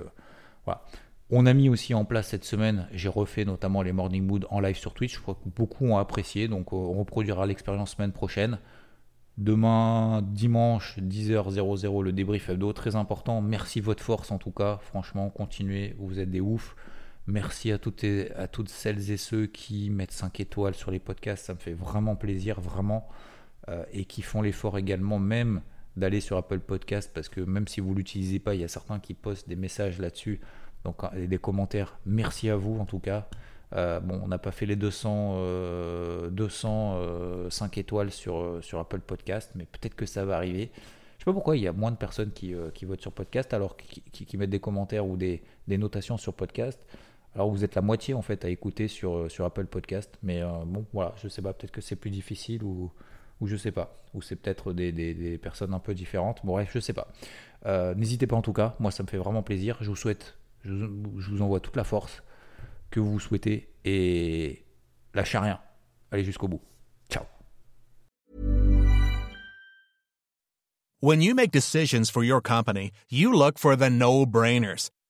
voilà. 0.66 0.84
On 1.30 1.45
a 1.45 1.53
mis 1.53 1.70
aussi 1.70 1.93
en 1.93 2.05
place 2.05 2.28
cette 2.28 2.43
semaine, 2.43 2.88
j'ai 2.91 3.07
refait 3.07 3.45
notamment 3.45 3.82
les 3.82 3.93
Morning 3.93 4.24
Mood 4.24 4.45
en 4.49 4.59
live 4.59 4.76
sur 4.76 4.93
Twitch. 4.93 5.16
Je 5.16 5.22
crois 5.22 5.36
que 5.36 5.49
beaucoup 5.49 5.86
ont 5.86 5.97
apprécié, 5.97 6.47
donc 6.47 6.74
euh, 6.74 6.76
on 6.76 6.99
reproduira 6.99 7.45
l'expérience 7.45 7.95
semaine 7.95 8.11
prochaine. 8.11 8.59
Demain, 9.38 10.22
dimanche, 10.22 10.99
10h00, 10.99 12.03
le 12.03 12.11
débrief 12.11 12.49
hebdo, 12.49 12.72
très 12.74 12.95
important. 12.95 13.41
Merci 13.41 13.80
votre 13.80 14.03
force 14.03 14.32
en 14.32 14.38
tout 14.38 14.51
cas, 14.51 14.78
franchement, 14.84 15.30
continuez, 15.30 15.95
vous 15.97 16.20
êtes 16.20 16.30
des 16.30 16.41
oufs. 16.41 16.76
Merci 17.28 17.71
à 17.71 17.78
toutes, 17.78 18.05
à 18.36 18.47
toutes 18.47 18.69
celles 18.69 19.11
et 19.11 19.17
ceux 19.17 19.45
qui 19.45 19.89
mettent 19.89 20.11
5 20.11 20.39
étoiles 20.39 20.76
sur 20.76 20.91
les 20.91 20.99
podcasts, 20.99 21.45
ça 21.45 21.53
me 21.53 21.59
fait 21.59 21.74
vraiment 21.74 22.15
plaisir, 22.15 22.59
vraiment. 22.59 23.07
Euh, 23.69 23.86
et 23.93 24.03
qui 24.03 24.21
font 24.21 24.41
l'effort 24.41 24.78
également, 24.78 25.19
même 25.19 25.61
d'aller 25.95 26.19
sur 26.19 26.36
Apple 26.36 26.59
Podcast, 26.59 27.11
parce 27.13 27.30
que 27.30 27.39
même 27.39 27.67
si 27.67 27.80
vous 27.80 27.91
ne 27.91 27.95
l'utilisez 27.95 28.39
pas, 28.39 28.55
il 28.55 28.61
y 28.61 28.63
a 28.65 28.67
certains 28.67 28.99
qui 28.99 29.13
postent 29.13 29.47
des 29.47 29.55
messages 29.55 29.99
là-dessus. 29.99 30.41
Donc 30.84 31.01
des 31.15 31.38
commentaires, 31.38 31.97
merci 32.05 32.49
à 32.49 32.57
vous 32.57 32.78
en 32.78 32.86
tout 32.86 32.99
cas. 32.99 33.30
Euh, 33.74 34.01
bon, 34.01 34.19
on 34.21 34.28
n'a 34.28 34.38
pas 34.38 34.51
fait 34.51 34.65
les 34.65 34.76
200, 34.76 36.30
205 36.32 37.78
étoiles 37.78 38.11
sur, 38.11 38.61
sur 38.61 38.80
Apple 38.80 38.99
Podcast, 38.99 39.51
mais 39.55 39.63
peut-être 39.63 39.95
que 39.95 40.05
ça 40.05 40.26
va 40.26 40.36
arriver. 40.36 40.71
Je 41.24 41.30
sais 41.30 41.32
pas 41.32 41.36
pourquoi 41.36 41.55
il 41.55 41.63
y 41.63 41.69
a 41.69 41.71
moins 41.71 41.91
de 41.91 41.95
personnes 41.95 42.32
qui, 42.32 42.53
euh, 42.53 42.69
votent 42.82 42.99
sur 42.99 43.13
podcast 43.13 43.53
alors 43.53 43.78
qui, 43.78 44.01
qui, 44.01 44.36
mettent 44.36 44.49
des 44.49 44.59
commentaires 44.59 45.07
ou 45.07 45.15
des, 45.15 45.41
notations 45.69 46.17
sur 46.17 46.34
podcast. 46.34 46.78
Alors 47.36 47.50
vous 47.50 47.64
êtes 47.64 47.76
la 47.76 47.82
moitié 47.82 48.14
en 48.14 48.22
fait 48.22 48.46
à 48.46 48.50
écouter 48.50 48.88
sur, 48.88 49.16
euh, 49.16 49.46
Apple 49.46 49.66
Podcast, 49.66 50.18
mais 50.22 50.42
bon 50.66 50.86
voilà, 50.94 51.14
je 51.22 51.28
sais 51.28 51.42
pas, 51.42 51.54
peut-être 51.54 51.72
que 51.72 51.82
c'est 51.82 51.96
plus 51.96 52.12
difficile 52.12 52.64
ou, 52.64 52.92
ou 53.42 53.48
je 53.48 53.56
sais 53.56 53.72
pas, 53.72 54.04
ou 54.14 54.22
c'est 54.22 54.36
peut-être 54.36 54.72
des, 54.74 55.40
personnes 55.42 55.74
un 55.74 55.80
peu 55.80 55.94
différentes. 55.94 56.42
Bon 56.44 56.54
bref, 56.54 56.70
je 56.74 56.80
sais 56.80 56.94
pas. 56.94 57.08
N'hésitez 57.96 58.28
pas 58.28 58.36
en 58.36 58.42
tout 58.42 58.54
cas, 58.54 58.76
moi 58.80 58.92
ça 58.92 59.04
me 59.04 59.08
fait 59.08 59.18
vraiment 59.18 59.42
plaisir. 59.42 59.78
Je 59.82 59.90
vous 59.90 59.96
souhaite 59.96 60.38
Je, 60.64 60.72
je 60.72 61.30
vous 61.32 61.42
envoie 61.42 61.60
toute 61.60 61.76
la 61.76 61.84
force 61.84 62.22
que 62.94 63.00
vous 63.00 63.20
souhaitez 63.20 63.70
et 63.84 64.64
lâchez 65.14 65.40
rien. 65.40 65.60
Allez 66.12 66.24
jusqu'au 66.24 66.48
bout. 66.48 66.62
Ciao. 67.10 67.26
When 71.02 71.22
you 71.22 71.34
make 71.34 71.52
decisions 71.52 72.10
for 72.10 72.24
your 72.24 72.40
company, 72.40 72.92
you 73.10 73.34
look 73.34 73.58
for 73.58 73.76
the 73.76 73.90
no-brainers. 73.90 74.90